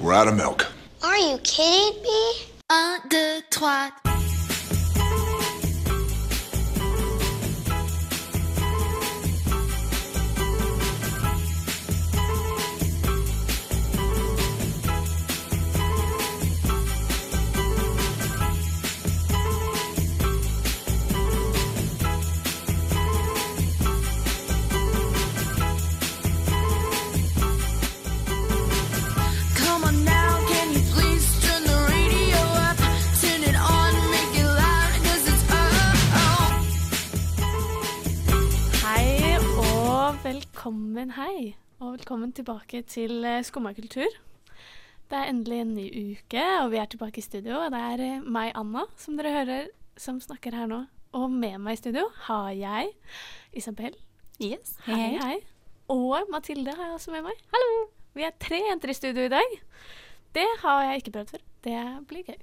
We're 0.00 0.12
out 0.12 0.28
of 0.28 0.36
milk. 0.36 0.66
Are 1.02 1.16
you 1.16 1.38
kidding 1.38 2.02
me? 2.02 2.32
Un, 2.70 2.98
deux, 3.08 3.42
trois. 3.50 3.90
Velkommen, 40.64 41.10
hei. 41.12 41.56
Og 41.76 41.98
velkommen 41.98 42.30
tilbake 42.32 42.78
til 42.88 43.18
eh, 43.28 43.42
Skumma 43.44 43.74
kultur. 43.76 44.08
Det 45.10 45.18
er 45.18 45.28
endelig 45.28 45.58
en 45.60 45.74
ny 45.76 45.82
uke, 45.92 46.44
og 46.62 46.70
vi 46.72 46.78
er 46.80 46.86
tilbake 46.88 47.20
i 47.20 47.24
studio. 47.26 47.58
Og 47.58 47.74
det 47.74 47.80
er 47.84 48.00
eh, 48.00 48.22
meg, 48.24 48.54
Anna, 48.56 48.86
som 48.96 49.18
dere 49.18 49.34
hører, 49.34 49.66
som 50.00 50.22
snakker 50.24 50.56
her 50.56 50.70
nå. 50.70 50.78
Og 51.12 51.26
med 51.28 51.58
meg 51.60 51.76
i 51.76 51.80
studio 51.82 52.06
har 52.30 52.48
jeg 52.56 52.94
Isabel. 53.52 53.92
Yes. 54.40 54.78
Hei, 54.86 55.18
hei. 55.20 55.36
Og 55.92 56.32
Mathilde 56.32 56.72
har 56.78 56.88
jeg 56.88 56.96
også 56.96 57.12
med 57.12 57.26
meg. 57.28 57.44
Hallo. 57.52 57.74
Vi 58.16 58.24
er 58.24 58.32
tre 58.40 58.62
jenter 58.64 58.94
i 58.94 58.96
studio 58.96 59.26
i 59.28 59.34
dag. 59.36 59.58
Det 60.32 60.46
har 60.64 60.86
jeg 60.86 61.02
ikke 61.02 61.12
prøvd 61.18 61.34
før. 61.34 61.44
Det 61.68 61.84
blir 62.08 62.24
gøy, 62.24 62.40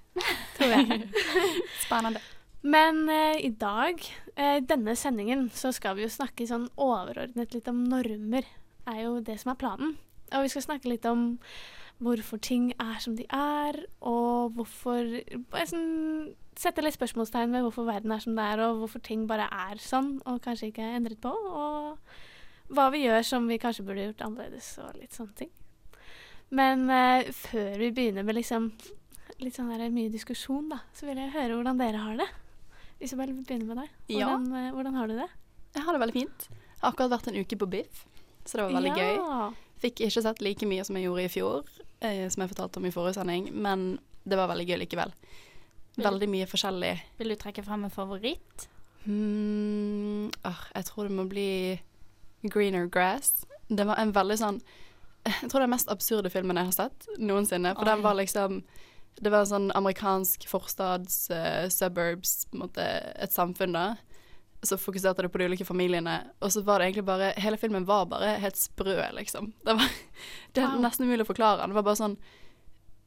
tror 0.59 0.77
jeg. 0.77 1.09
Spennende. 1.87 2.21
Men 2.61 3.09
eh, 3.09 3.41
i 3.45 3.49
dag, 3.57 4.01
eh, 4.35 4.59
denne 4.61 4.95
sendingen, 4.95 5.47
så 5.49 5.71
skal 5.73 5.97
vi 5.97 6.05
jo 6.05 6.13
snakke 6.13 6.45
sånn 6.45 6.67
overordnet 6.77 7.55
litt 7.55 7.69
om 7.71 7.83
normer. 7.89 8.45
er 8.89 9.03
jo 9.03 9.19
det 9.21 9.39
som 9.41 9.51
er 9.51 9.61
planen. 9.61 9.95
Og 10.31 10.45
vi 10.45 10.51
skal 10.53 10.65
snakke 10.65 10.89
litt 10.89 11.05
om 11.05 11.39
hvorfor 12.01 12.41
ting 12.41 12.71
er 12.81 12.99
som 13.01 13.15
de 13.17 13.25
er, 13.29 13.77
og 14.01 14.53
hvorfor 14.57 15.09
sånn, 15.69 16.35
Sette 16.61 16.83
litt 16.83 16.97
spørsmålstegn 16.97 17.53
ved 17.55 17.63
hvorfor 17.63 17.87
verden 17.87 18.11
er 18.11 18.19
som 18.21 18.35
det 18.35 18.43
er, 18.43 18.59
og 18.59 18.81
hvorfor 18.81 18.99
ting 19.01 19.23
bare 19.25 19.45
er 19.49 19.79
sånn, 19.81 20.17
og 20.27 20.41
kanskje 20.43 20.67
ikke 20.67 20.83
er 20.83 20.97
endret 20.97 21.21
på. 21.23 21.31
Og 21.31 22.75
hva 22.75 22.89
vi 22.91 23.05
gjør 23.05 23.23
som 23.25 23.47
vi 23.47 23.57
kanskje 23.57 23.85
burde 23.87 24.03
gjort 24.09 24.25
annerledes, 24.25 24.67
og 24.83 24.99
litt 24.99 25.15
sånne 25.15 25.37
ting. 25.39 25.53
Men 26.51 26.83
eh, 26.91 27.31
før 27.31 27.79
vi 27.79 27.93
begynner 27.95 28.27
med 28.27 28.35
liksom 28.35 28.67
litt 29.41 29.57
sånn 29.57 29.71
der 29.71 29.95
mye 29.95 30.11
diskusjon, 30.11 30.67
da, 30.73 30.81
så 30.93 31.07
vil 31.07 31.23
jeg 31.23 31.33
høre 31.37 31.55
hvordan 31.55 31.79
dere 31.79 32.03
har 32.03 32.19
det. 32.19 32.29
Isabel, 33.01 33.33
vi 33.33 33.43
begynner 33.43 33.71
med 33.71 33.81
deg. 33.81 33.93
Hvordan, 34.11 34.47
ja. 34.53 34.71
hvordan 34.75 34.97
har 34.99 35.09
du 35.09 35.17
det? 35.17 35.27
Jeg 35.75 35.85
har 35.85 35.95
det 35.95 36.01
veldig 36.03 36.17
fint. 36.19 36.47
Jeg 36.51 36.81
har 36.83 36.93
akkurat 36.93 37.13
vært 37.15 37.29
en 37.31 37.39
uke 37.41 37.57
på 37.57 37.69
biff, 37.71 38.03
så 38.45 38.57
det 38.57 38.65
var 38.67 38.75
veldig 38.79 38.95
gøy. 38.97 39.13
ja. 39.19 39.51
Fikk 39.81 40.03
ikke 40.05 40.21
sett 40.21 40.43
like 40.45 40.67
mye 40.69 40.83
som 40.85 40.97
jeg 40.97 41.07
gjorde 41.07 41.23
i 41.25 41.31
fjor, 41.33 41.69
eh, 42.05 42.27
som 42.29 42.43
jeg 42.43 42.51
fortalte 42.51 42.77
om 42.77 42.85
i 42.85 42.93
forrige 42.93 43.17
sending, 43.17 43.47
men 43.65 43.95
det 44.29 44.37
var 44.37 44.51
veldig 44.51 44.67
gøy 44.69 44.77
likevel. 44.83 45.13
Veldig 45.97 46.27
mye 46.29 46.47
forskjellig. 46.47 46.91
Vil 47.17 47.33
du 47.33 47.37
trekke 47.39 47.63
frem 47.65 47.87
en 47.87 47.93
favoritt? 47.93 48.67
Mm, 49.05 50.29
oh, 50.45 50.61
jeg 50.75 50.85
tror 50.85 51.09
det 51.09 51.15
må 51.17 51.25
bli 51.29 51.49
Greener 52.45 52.85
Grass. 52.85 53.47
Det 53.67 53.87
var 53.87 53.97
en 53.97 54.13
veldig 54.13 54.37
sånn 54.37 54.57
Jeg 55.25 55.49
tror 55.49 55.61
det 55.61 55.63
er 55.63 55.67
den 55.67 55.73
mest 55.73 55.91
absurde 55.93 56.29
filmen 56.33 56.57
jeg 56.57 56.69
har 56.69 56.77
sett 56.77 57.09
noensinne. 57.21 57.73
For 57.77 57.85
den 57.85 58.01
var 58.05 58.17
liksom 58.17 58.61
Det 59.19 59.29
var 59.29 59.43
en 59.43 59.51
sånn 59.51 59.71
amerikansk 59.77 60.47
forstads, 60.49 61.25
uh, 61.33 61.67
suburbs, 61.73 62.45
på 62.49 62.57
en 62.57 62.63
måte 62.63 62.85
et 63.21 63.33
samfunn, 63.33 63.75
da. 63.75 63.85
Så 64.63 64.77
fokuserte 64.77 65.25
det 65.25 65.31
på 65.33 65.41
de 65.41 65.49
ulike 65.49 65.65
familiene. 65.65 66.19
Og 66.41 66.53
så 66.53 66.61
var 66.65 66.79
det 66.79 66.91
egentlig 66.91 67.07
bare 67.07 67.31
Hele 67.41 67.57
filmen 67.57 67.85
var 67.89 68.05
bare 68.09 68.35
helt 68.41 68.59
sprø, 68.59 68.97
liksom. 69.17 69.51
Det, 69.65 69.75
var, 69.77 69.97
det 70.53 70.63
er 70.65 70.81
nesten 70.81 71.09
umulig 71.09 71.25
å 71.25 71.31
forklare. 71.33 71.65
Det 71.67 71.77
var 71.77 71.87
bare 71.87 72.01
sånn 72.01 72.17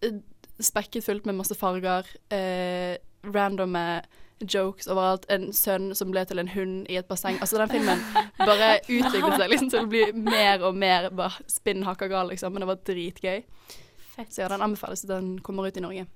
eh, 0.02 0.18
spekket 0.58 1.06
fullt 1.06 1.26
med 1.30 1.38
masse 1.38 1.54
farger. 1.58 2.10
Eh, 2.34 2.98
randomme 3.24 4.02
jokes 4.40 4.88
overalt. 4.90 5.26
En 5.30 5.52
sønn 5.54 5.92
som 5.96 6.10
ble 6.12 6.24
til 6.28 6.42
en 6.42 6.50
hund 6.54 6.90
i 6.90 6.98
et 6.98 7.08
basseng. 7.08 7.38
Altså, 7.40 7.58
den 7.62 7.72
filmen 7.72 8.02
bare 8.38 8.76
utviklet 8.98 9.38
seg 9.38 9.50
liksom 9.52 9.70
til 9.72 9.84
å 9.84 9.90
bli 9.90 10.04
mer 10.16 10.64
og 10.66 10.76
mer 10.78 11.10
bare 11.14 11.46
spinn 11.50 11.86
hakka 11.86 12.10
gal, 12.12 12.30
liksom. 12.32 12.54
Men 12.54 12.64
det 12.64 12.70
var 12.72 12.82
dritgøy. 12.90 13.44
Fett. 14.14 14.32
Så 14.32 14.44
ja, 14.44 14.48
den 14.52 14.62
anbefales 14.62 15.04
at 15.04 15.10
den 15.10 15.38
kommer 15.42 15.66
ut 15.66 15.76
i 15.76 15.82
Norge. 15.82 16.06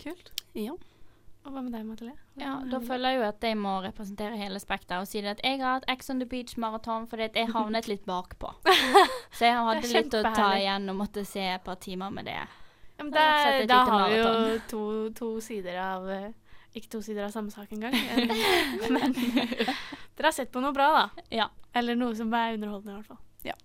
Kult. 0.00 0.32
Ja. 0.54 0.74
Og 1.44 1.52
hva 1.52 1.60
med 1.60 1.74
deg, 1.76 1.84
Mathilde? 1.84 2.14
Ja, 2.40 2.54
Da 2.70 2.78
føler 2.80 3.12
jeg 3.12 3.18
jo 3.20 3.24
at 3.28 3.42
jeg 3.44 3.56
må 3.60 3.74
representere 3.84 4.36
hele 4.40 4.60
spekteret 4.62 5.04
og 5.04 5.08
si 5.10 5.20
det 5.20 5.34
at 5.34 5.42
jeg 5.44 5.60
har 5.60 5.76
hatt 5.76 5.88
Ex 5.92 6.08
on 6.12 6.22
the 6.22 6.28
Beach-maraton 6.28 7.04
fordi 7.10 7.26
at 7.28 7.36
jeg 7.36 7.50
havnet 7.52 7.88
litt 7.90 8.06
bakpå. 8.08 8.54
Så 9.36 9.50
jeg 9.50 9.58
hadde 9.58 9.90
litt 9.92 10.16
å 10.16 10.22
ta 10.24 10.46
igjen 10.56 10.88
og 10.92 10.96
måtte 11.02 11.24
se 11.28 11.44
et 11.56 11.64
par 11.66 11.76
timer 11.84 12.14
med 12.14 12.30
det. 12.30 12.38
Ja, 12.38 13.02
men 13.02 13.12
Det 13.12 13.26
et 13.64 13.68
da 13.68 13.82
har 13.90 14.08
vi 14.08 14.22
jo 14.22 14.58
to, 14.70 14.82
to 15.18 15.28
sider 15.42 15.76
av 15.82 16.08
eh, 16.14 16.30
Ikke 16.78 16.92
to 16.94 17.00
sider 17.02 17.26
av 17.26 17.34
samme 17.34 17.52
sak 17.52 17.72
engang. 17.76 17.92
eh, 18.14 18.88
Men 18.88 19.12
dere 20.16 20.30
har 20.30 20.32
sett 20.32 20.52
på 20.54 20.62
noe 20.64 20.72
bra, 20.72 20.88
da. 20.96 21.24
Ja. 21.34 21.50
Eller 21.74 21.98
noe 21.98 22.14
som 22.16 22.32
er 22.32 22.56
underholdende, 22.56 22.94
i 22.94 23.02
hvert 23.02 23.12
fall. 23.12 23.20
Ja. 23.44 23.58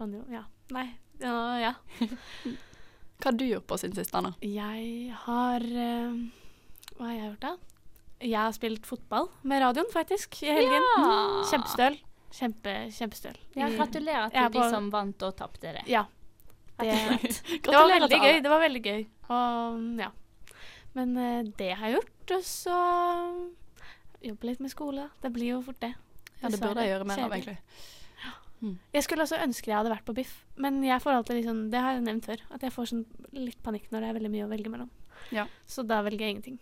Kan 0.00 0.18
jo 0.18 0.24
Ja. 0.32 0.46
Nei. 0.72 0.88
Ja. 1.20 1.36
ja. 1.60 1.72
Hva 3.22 3.30
har 3.30 3.36
du 3.38 3.44
gjort 3.46 3.66
på 3.70 3.78
siden 3.78 3.98
sist, 3.98 4.14
Anna? 4.18 4.32
Jeg 4.42 5.12
har 5.24 5.62
uh, 5.62 6.16
Hva 6.96 7.04
har 7.06 7.12
jeg 7.14 7.26
gjort, 7.28 7.44
da? 7.44 7.52
Jeg 8.22 8.38
har 8.38 8.54
spilt 8.54 8.86
fotball 8.86 9.28
med 9.46 9.62
radioen, 9.62 9.90
faktisk, 9.92 10.40
i 10.46 10.50
helgen. 10.50 10.88
Ja. 10.96 11.12
Kjempestøl. 11.50 11.98
Kjempe, 12.32 12.74
kjempestøl. 12.94 13.38
Ja, 13.58 13.68
gratulerer 13.74 14.30
til 14.32 14.46
på, 14.48 14.56
de 14.56 14.66
som 14.72 14.90
vant 14.94 15.24
og 15.26 15.34
tapte 15.36 15.74
det. 15.74 15.82
Ja. 15.90 16.04
Det, 16.80 16.94
det 17.66 17.74
var 17.74 17.90
veldig 17.90 18.20
gøy. 18.22 18.38
Det 18.42 18.52
var 18.52 18.62
veldig 18.62 18.82
gøy. 18.86 19.02
Og 19.36 20.02
ja. 20.02 20.10
Men 20.96 21.16
uh, 21.18 21.42
det 21.58 21.72
har 21.76 21.90
jeg 21.90 21.98
gjort. 21.98 22.36
Og 22.38 22.46
så 22.46 22.78
jobbe 24.22 24.48
litt 24.48 24.62
med 24.62 24.72
skole. 24.72 25.08
Det 25.22 25.32
blir 25.34 25.56
jo 25.56 25.60
fort 25.66 25.82
det. 25.82 25.92
Ja, 26.42 26.50
det 26.50 26.58
burde 26.58 26.82
jeg 26.82 26.94
gjøre 26.94 27.06
mer 27.06 27.22
av, 27.26 27.34
Kjedelig. 27.36 27.58
Egentlig. 28.62 28.74
Jeg 28.94 29.04
skulle 29.06 29.24
også 29.26 29.40
ønske 29.42 29.70
jeg 29.70 29.76
hadde 29.78 29.90
vært 29.92 30.06
på 30.06 30.14
biff, 30.16 30.34
men 30.56 30.82
jeg 30.86 31.02
får 31.02 31.16
alltid 31.18 31.40
liksom, 31.40 31.62
det 31.72 31.80
har 31.82 31.96
jeg 31.96 32.04
nevnt 32.06 32.28
før, 32.30 32.44
at 32.54 32.62
jeg 32.62 32.74
får 32.74 32.90
sånn 32.92 33.04
litt 33.34 33.62
panikk 33.64 33.88
når 33.90 34.04
det 34.04 34.10
er 34.10 34.18
veldig 34.18 34.30
mye 34.34 34.46
å 34.46 34.52
velge 34.52 34.72
mellom. 34.72 34.90
Ja. 35.34 35.46
Så 35.66 35.84
da 35.86 36.00
velger 36.06 36.26
jeg 36.26 36.36
ingenting. 36.36 36.60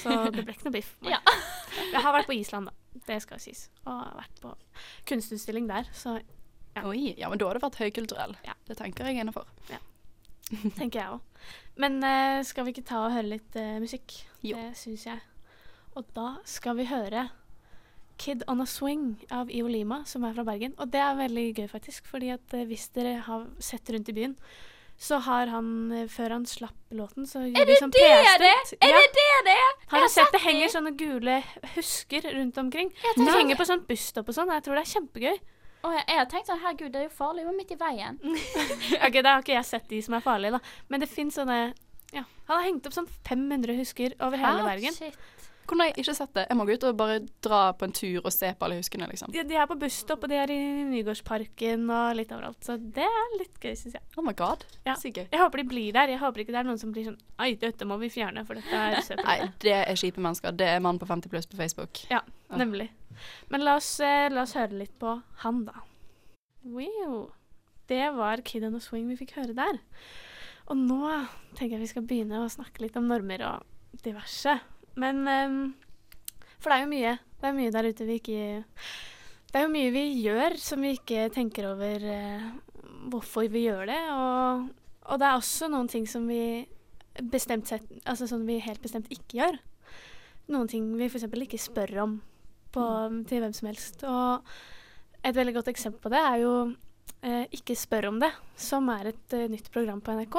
Så 0.00 0.14
det 0.32 0.44
ble 0.44 0.54
ikke 0.54 0.68
noe 0.70 0.76
biff. 0.78 0.94
Ja. 1.14 1.20
Jeg 1.90 2.00
har 2.04 2.14
vært 2.14 2.28
på 2.30 2.36
Island, 2.36 2.70
da. 2.70 3.00
Det 3.04 3.16
skal 3.24 3.40
sies. 3.42 3.66
Og 3.82 3.90
har 3.92 4.14
vært 4.20 4.40
på 4.40 4.52
kunstutstilling 5.10 5.68
der, 5.70 5.90
så 5.92 6.20
Ja. 6.74 6.82
Oi, 6.90 7.14
ja, 7.18 7.28
men 7.30 7.38
da 7.38 7.46
har 7.46 7.54
du 7.54 7.62
vært 7.62 7.78
høykulturell. 7.78 8.32
Ja. 8.46 8.54
Det 8.66 8.74
tenker 8.80 9.06
jeg 9.06 9.20
er 9.22 9.30
Ja. 9.70 9.78
tenker 10.78 10.98
jeg 10.98 11.08
òg. 11.14 11.20
Men 11.76 12.00
uh, 12.02 12.42
skal 12.46 12.64
vi 12.66 12.72
ikke 12.74 12.86
ta 12.88 13.04
og 13.06 13.14
høre 13.14 13.28
litt 13.36 13.54
uh, 13.58 13.78
musikk? 13.82 14.16
Jo. 14.42 14.56
Det 14.56 14.76
syns 14.78 15.06
jeg. 15.06 15.20
Og 15.94 16.06
da 16.16 16.38
skal 16.44 16.74
vi 16.78 16.88
høre 16.90 17.28
Kid 18.18 18.44
On 18.48 18.60
A 18.62 18.66
Swing 18.66 19.16
av 19.30 19.50
Ivo 19.50 19.68
Lima, 19.68 20.04
som 20.06 20.24
er 20.24 20.34
fra 20.36 20.44
Bergen. 20.46 20.74
Og 20.78 20.90
det 20.92 21.00
er 21.02 21.16
veldig 21.18 21.46
gøy, 21.58 21.66
faktisk, 21.72 22.06
fordi 22.06 22.30
at 22.34 22.54
eh, 22.54 22.64
hvis 22.68 22.88
dere 22.94 23.16
har 23.26 23.46
sett 23.58 23.90
rundt 23.90 24.08
i 24.08 24.14
byen, 24.16 24.36
så 24.96 25.18
har 25.26 25.50
han, 25.50 25.90
eh, 25.92 26.04
før 26.06 26.30
han 26.36 26.44
slapp 26.46 26.76
låten, 26.94 27.26
så 27.26 27.42
gjorde 27.42 27.60
Er 27.60 27.66
de 27.66 27.72
det 27.72 27.80
sånn 27.82 27.90
det 27.90 28.04
PR-stunt. 28.04 28.44
det? 28.44 28.78
Er 28.80 28.92
Ja. 28.94 29.00
det 29.00 29.10
det 29.18 29.44
det 29.48 29.56
er? 29.64 29.72
Har 29.90 30.00
du 30.00 30.08
sett 30.08 30.30
det 30.32 30.40
henger 30.44 30.68
sånne 30.68 30.92
gule 30.96 31.42
husker 31.74 32.22
rundt 32.36 32.58
omkring? 32.62 32.92
De 33.16 33.24
henger 33.26 33.56
på 33.58 33.66
sånn 33.66 33.82
busstopp 33.88 34.28
og 34.28 34.34
sånn. 34.38 34.52
Jeg 34.54 34.62
tror 34.62 34.74
det 34.78 34.84
er 34.86 34.92
kjempegøy. 34.94 35.38
Og 35.84 35.92
jeg, 35.92 36.04
jeg 36.08 36.16
har 36.16 36.26
tenkt 36.26 36.46
sånn, 36.48 36.60
herregud, 36.62 36.92
det 36.92 37.00
er 37.02 37.08
jo 37.08 37.16
farlig, 37.18 37.42
Vi 37.42 37.50
var 37.50 37.58
midt 37.58 37.72
i 37.74 37.76
veien. 37.76 38.18
ok, 39.06 39.22
Da 39.22 39.34
har 39.34 39.42
ikke 39.42 39.58
jeg 39.58 39.64
sett 39.64 39.88
de 39.88 40.00
som 40.00 40.14
er 40.14 40.20
farlige, 40.24 40.52
da. 40.52 40.60
Men 40.88 41.00
det 41.00 41.08
fins 41.10 41.34
sånne 41.34 41.74
ja. 42.14 42.22
Han 42.46 42.56
har 42.60 42.64
hengt 42.70 42.86
opp 42.86 42.94
sånn 42.94 43.08
500 43.26 43.74
husker 43.76 44.14
over 44.22 44.38
hele 44.38 44.62
Hæ? 44.62 44.68
Bergen. 44.70 44.94
Shit. 44.94 45.16
Hvordan 45.64 45.80
har 45.80 45.90
jeg 45.90 45.96
ikke 46.02 46.14
sett 46.16 46.32
det? 46.36 46.44
Jeg 46.50 46.58
må 46.58 46.66
gå 46.68 46.76
ut 46.76 46.86
og 46.88 46.96
bare 46.98 47.20
dra 47.44 47.60
på 47.78 47.86
en 47.88 47.94
tur 47.96 48.18
og 48.20 48.32
se 48.34 48.50
på 48.52 48.66
alle 48.66 48.78
huskene, 48.80 49.08
liksom. 49.10 49.32
De, 49.32 49.44
de 49.48 49.56
er 49.56 49.68
på 49.70 49.76
busstopp, 49.80 50.26
og 50.26 50.32
de 50.32 50.38
er 50.40 50.52
i 50.52 50.58
Nygårdsparken 50.90 51.86
og 51.88 52.18
litt 52.18 52.34
overalt. 52.36 52.60
Så 52.66 52.76
det 52.76 53.06
er 53.06 53.38
litt 53.40 53.56
gøy, 53.60 53.72
syns 53.80 53.96
jeg. 53.96 54.04
Oh 54.20 54.26
my 54.26 54.34
god. 54.36 54.66
Ja. 54.84 54.96
Gøy. 55.00 55.24
Jeg 55.24 55.40
håper 55.40 55.62
de 55.62 55.66
blir 55.70 55.96
der. 55.96 56.12
Jeg 56.12 56.20
håper 56.20 56.44
ikke 56.44 56.54
det 56.54 56.60
er 56.60 56.68
noen 56.68 56.80
som 56.80 56.92
blir 56.94 57.08
sånn 57.08 57.20
Oi, 57.42 57.54
dette 57.60 57.88
må 57.88 57.96
vi 58.02 58.10
fjerne, 58.12 58.44
for 58.46 58.60
dette 58.60 58.82
er 58.88 59.00
søppel. 59.04 59.24
Nei, 59.26 59.48
det 59.64 59.78
er 59.80 59.98
kjipe 59.98 60.22
mennesker. 60.22 60.54
Det 60.54 60.68
er 60.76 60.84
mann 60.84 61.00
på 61.00 61.08
50 61.08 61.32
pluss 61.32 61.48
på 61.50 61.58
Facebook. 61.58 62.04
Ja, 62.12 62.20
nemlig. 62.54 62.90
Men 63.52 63.64
la 63.66 63.78
oss, 63.80 63.88
eh, 64.04 64.28
la 64.32 64.44
oss 64.44 64.54
høre 64.58 64.78
litt 64.84 64.94
på 65.00 65.16
han, 65.44 65.64
da. 65.66 65.84
Wow. 66.64 67.32
Det 67.90 68.04
var 68.16 68.40
Kid 68.46 68.64
on 68.64 68.76
a 68.78 68.80
Swing 68.80 69.08
vi 69.10 69.18
fikk 69.20 69.34
høre 69.38 69.56
der. 69.56 69.80
Og 70.72 70.78
nå 70.80 71.00
tenker 71.56 71.76
jeg 71.76 71.84
vi 71.84 71.90
skal 71.90 72.06
begynne 72.08 72.40
å 72.40 72.52
snakke 72.52 72.84
litt 72.84 72.96
om 72.96 73.08
normer 73.10 73.42
og 73.44 74.00
diverse. 74.04 74.56
Men 75.00 75.24
um, 75.26 75.56
For 76.58 76.70
det 76.70 76.76
er 76.76 76.84
jo 76.84 76.92
mye. 76.92 77.16
Det 77.40 77.48
er 77.48 77.56
mye 77.56 77.72
der 77.74 77.88
ute 77.90 78.06
vi 78.08 78.18
ikke 78.20 78.44
Det 79.50 79.58
er 79.58 79.66
jo 79.66 79.72
mye 79.74 79.90
vi 79.94 80.04
gjør 80.22 80.56
som 80.60 80.84
vi 80.84 80.94
ikke 80.96 81.28
tenker 81.34 81.68
over 81.72 82.06
uh, 82.08 82.46
hvorfor 83.12 83.48
vi 83.52 83.66
gjør 83.66 83.86
det, 83.90 84.00
og 84.14 84.70
Og 85.04 85.20
det 85.20 85.26
er 85.28 85.36
også 85.36 85.68
noen 85.68 85.88
ting 85.88 86.06
som 86.08 86.28
vi 86.28 86.64
bestemt 87.30 87.68
sett 87.68 87.84
Altså 88.08 88.26
som 88.26 88.46
vi 88.46 88.58
helt 88.62 88.82
bestemt 88.82 89.10
ikke 89.12 89.42
gjør. 89.42 89.58
Noen 90.52 90.68
ting 90.68 90.88
vi 90.98 91.08
f.eks. 91.08 91.26
ikke 91.28 91.60
spør 91.60 91.98
om 92.02 92.16
på, 92.74 92.84
til 93.28 93.40
hvem 93.44 93.52
som 93.54 93.68
helst. 93.70 94.02
Og 94.04 94.42
et 95.24 95.36
veldig 95.36 95.54
godt 95.56 95.70
eksempel 95.72 96.02
på 96.04 96.12
det 96.12 96.20
er 96.20 96.38
jo 96.42 96.54
eh, 97.22 97.44
Ikke 97.56 97.76
spør 97.78 98.10
om 98.10 98.20
det, 98.20 98.32
som 98.56 98.88
er 98.92 99.12
et 99.12 99.36
uh, 99.36 99.46
nytt 99.52 99.70
program 99.72 100.02
på 100.04 100.16
NRK. 100.18 100.38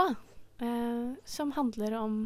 Eh, 0.66 1.16
som 1.26 1.52
handler 1.56 1.98
om 2.00 2.20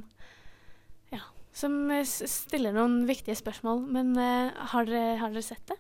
som 1.56 1.92
eh, 1.92 2.06
stiller 2.06 2.76
noen 2.76 3.04
viktige 3.10 3.38
spørsmål. 3.38 3.84
Men 3.92 4.14
uh, 4.18 4.56
har, 4.74 4.90
dere, 4.90 5.18
har 5.22 5.34
dere 5.34 5.46
sett 5.46 5.66
det? 5.72 5.78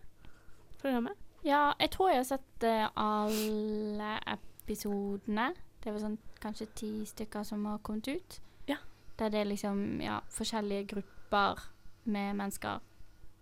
Programmet? 0.81 1.17
Ja, 1.45 1.73
jeg 1.79 1.91
tror 1.95 2.11
jeg 2.11 2.21
har 2.21 2.29
sett 2.29 2.65
uh, 2.67 2.89
alle 2.99 4.13
episodene. 4.35 5.51
Det 5.79 5.93
var 5.93 6.03
sånn 6.03 6.19
kanskje 6.43 6.69
ti 6.75 6.91
stykker 7.07 7.45
som 7.47 7.65
har 7.69 7.81
kommet 7.83 8.09
ut. 8.11 8.39
Ja. 8.67 8.79
Der 9.19 9.31
det 9.33 9.43
er 9.43 9.51
liksom 9.51 10.01
ja, 10.03 10.19
forskjellige 10.33 10.89
grupper 10.95 11.63
med 12.09 12.35
mennesker 12.39 12.83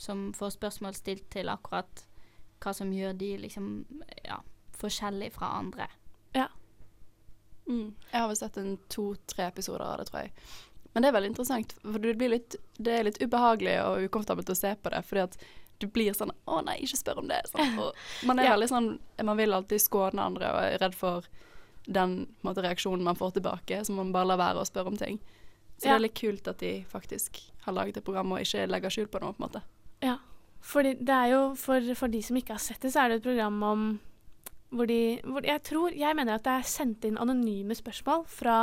som 0.02 0.30
får 0.38 0.58
spørsmål 0.58 0.94
stilt 0.94 1.26
til 1.34 1.50
akkurat 1.50 2.04
hva 2.62 2.74
som 2.74 2.92
gjør 2.94 3.16
de 3.18 3.32
liksom 3.42 3.70
ja, 4.26 4.38
forskjellig 4.78 5.32
fra 5.34 5.56
andre. 5.58 5.88
Mm. 7.68 7.96
Jeg 8.12 8.22
har 8.22 8.28
vel 8.28 8.40
sett 8.40 8.58
en 8.58 8.78
to-tre 8.92 9.50
episoder 9.52 9.84
av 9.84 10.00
det, 10.00 10.08
tror 10.10 10.24
jeg. 10.24 10.32
Men 10.98 11.06
det 11.06 11.12
er 11.12 11.16
veldig 11.20 11.30
interessant, 11.30 11.76
for 11.86 12.02
det, 12.02 12.16
blir 12.18 12.32
litt, 12.34 12.56
det 12.82 12.94
er 12.98 13.04
litt 13.06 13.20
ubehagelig 13.22 13.76
og 13.84 14.08
ukomfortabelt 14.08 14.50
å 14.50 14.56
se 14.58 14.72
på 14.82 14.90
det, 14.90 15.04
fordi 15.06 15.22
at 15.28 15.36
du 15.78 15.86
blir 15.94 16.16
sånn 16.18 16.32
Å 16.50 16.64
nei, 16.66 16.80
ikke 16.82 16.98
spør 16.98 17.20
om 17.22 17.28
det. 17.30 17.38
Sånn. 17.52 17.76
Man 18.26 18.40
er 18.42 18.48
Ja. 18.48 18.56
veldig 18.56 18.70
sånn 18.72 18.88
Man 19.28 19.38
vil 19.38 19.54
alltid 19.54 19.84
skåne 19.84 20.24
andre 20.24 20.50
og 20.56 20.62
er 20.64 20.80
redd 20.82 20.96
for 20.98 21.28
den 21.86 22.16
måte, 22.44 22.64
reaksjonen 22.66 23.06
man 23.06 23.16
får 23.16 23.36
tilbake, 23.38 23.78
så 23.86 23.94
man 23.96 24.10
bare 24.12 24.28
lar 24.32 24.40
være 24.42 24.60
å 24.60 24.66
spørre 24.68 24.90
om 24.92 24.98
ting. 25.00 25.20
Så 25.78 25.86
det 25.86 25.94
er 25.94 26.02
litt 26.02 26.18
kult 26.20 26.50
at 26.50 26.58
de 26.60 26.72
faktisk 26.90 27.38
har 27.68 27.78
laget 27.78 28.02
et 28.02 28.04
program 28.10 28.34
og 28.34 28.42
ikke 28.42 28.66
legger 28.68 28.92
skjul 28.92 29.08
på 29.14 29.22
noe, 29.22 29.32
på 29.38 29.40
en 29.40 29.46
måte. 29.46 29.62
Ja. 30.04 30.18
Fordi 30.66 30.96
det 31.00 31.14
er 31.16 31.30
jo, 31.32 31.42
for, 31.56 31.94
for 31.96 32.12
de 32.12 32.20
som 32.26 32.36
ikke 32.42 32.58
har 32.58 32.60
sett 32.66 32.82
det, 32.84 32.92
så 32.92 33.06
er 33.06 33.14
det 33.14 33.22
et 33.22 33.28
program 33.30 33.62
om 33.64 33.86
hvor 34.76 34.90
de 34.90 35.22
hvor 35.24 35.46
Jeg 35.48 35.62
tror 35.64 35.94
Jeg 35.96 36.16
mener 36.18 36.36
at 36.36 36.44
det 36.44 36.58
er 36.58 36.66
sendt 36.68 37.06
inn 37.08 37.16
anonyme 37.22 37.78
spørsmål 37.78 38.26
fra 38.28 38.58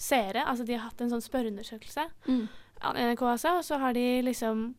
seere. 0.00 0.44
Altså 0.48 0.64
de 0.66 0.76
har 0.78 0.86
hatt 0.88 1.00
en 1.04 1.12
sånn 1.12 1.24
spørreundersøkelse. 1.24 2.06
mm. 2.26 2.46
NRK 2.80 3.20
også, 3.34 3.58
og 3.58 3.64
så 3.66 3.76
har 3.78 3.92
de 3.92 4.22
liksom 4.24 4.70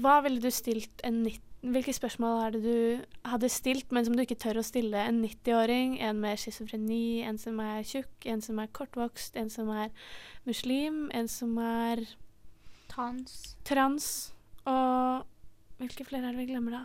Hva 0.00 0.22
ville 0.24 0.40
du 0.40 0.48
stilt 0.52 1.02
en 1.04 1.22
nitt- 1.26 1.44
Hvilke 1.60 1.90
spørsmål 1.92 2.52
det 2.54 2.60
du 2.62 3.04
hadde 3.26 3.48
stilt, 3.50 3.90
men 3.90 4.04
som 4.06 4.14
du 4.14 4.22
ikke 4.22 4.38
tør 4.38 4.60
å 4.60 4.62
stille 4.64 4.94
en 4.94 5.18
90-åring? 5.24 5.96
En 6.00 6.20
med 6.22 6.38
schizofreni, 6.38 7.24
en 7.26 7.36
som 7.36 7.58
er 7.58 7.82
tjukk, 7.82 8.26
en 8.30 8.40
som 8.40 8.60
er 8.62 8.68
kortvokst, 8.68 9.34
en 9.36 9.50
som 9.50 9.68
er 9.74 9.90
muslim, 10.46 11.10
en 11.12 11.26
som 11.28 11.58
er 11.58 12.04
Trans. 12.88 13.56
trans, 13.64 14.32
og 14.66 15.26
Hvilke 15.78 16.06
flere 16.06 16.28
er 16.28 16.32
det 16.36 16.46
vi 16.46 16.52
glemmer, 16.52 16.70
da? 16.70 16.84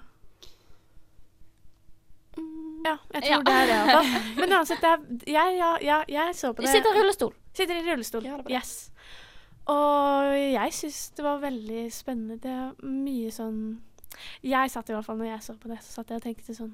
Ja, 2.84 2.98
jeg 3.14 3.24
tror 3.24 3.44
det 3.48 3.54
er 3.54 3.70
det. 3.70 3.78
Altså. 3.80 4.22
Men 4.40 4.56
uansett, 4.58 4.88
jeg, 5.28 5.56
ja, 5.60 5.70
ja, 5.82 6.00
jeg 6.10 6.36
så 6.36 6.52
på 6.52 6.62
det. 6.62 6.68
det. 6.68 6.76
sitter 6.76 6.96
i 6.98 7.00
rullestol. 7.00 7.34
Sitter 7.56 7.80
i 7.80 7.86
rullestol. 7.88 8.28
Yes. 8.52 8.74
Og 9.72 10.34
jeg 10.36 10.76
syns 10.76 11.00
det 11.16 11.24
var 11.24 11.40
veldig 11.44 11.84
spennende. 11.96 12.40
Det 12.44 12.52
er 12.52 12.74
mye 12.84 13.32
sånn 13.32 13.60
Jeg 14.44 14.70
satt 14.70 14.90
i 14.92 14.96
hvert 14.96 15.08
fall 15.08 15.18
når 15.22 15.32
jeg 15.32 15.46
så 15.46 15.56
på 15.58 15.72
det, 15.72 15.80
så 15.82 16.02
satt 16.02 16.12
jeg 16.12 16.20
og 16.20 16.26
tenkte 16.26 16.56
sånn 16.58 16.74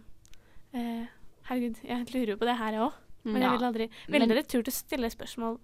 eh, 0.74 1.06
Herregud, 1.48 1.78
jeg 1.86 2.08
lurer 2.10 2.34
jo 2.34 2.40
på 2.42 2.50
det 2.50 2.56
her, 2.60 2.76
jeg 2.76 2.88
òg. 2.88 2.98
Men 3.30 3.44
jeg 3.44 3.54
vil 3.54 3.68
aldri 3.70 3.88
Ville 4.10 4.30
dere 4.32 4.44
turt 4.48 4.72
å 4.72 4.74
stille 4.74 5.12
spørsmål? 5.14 5.60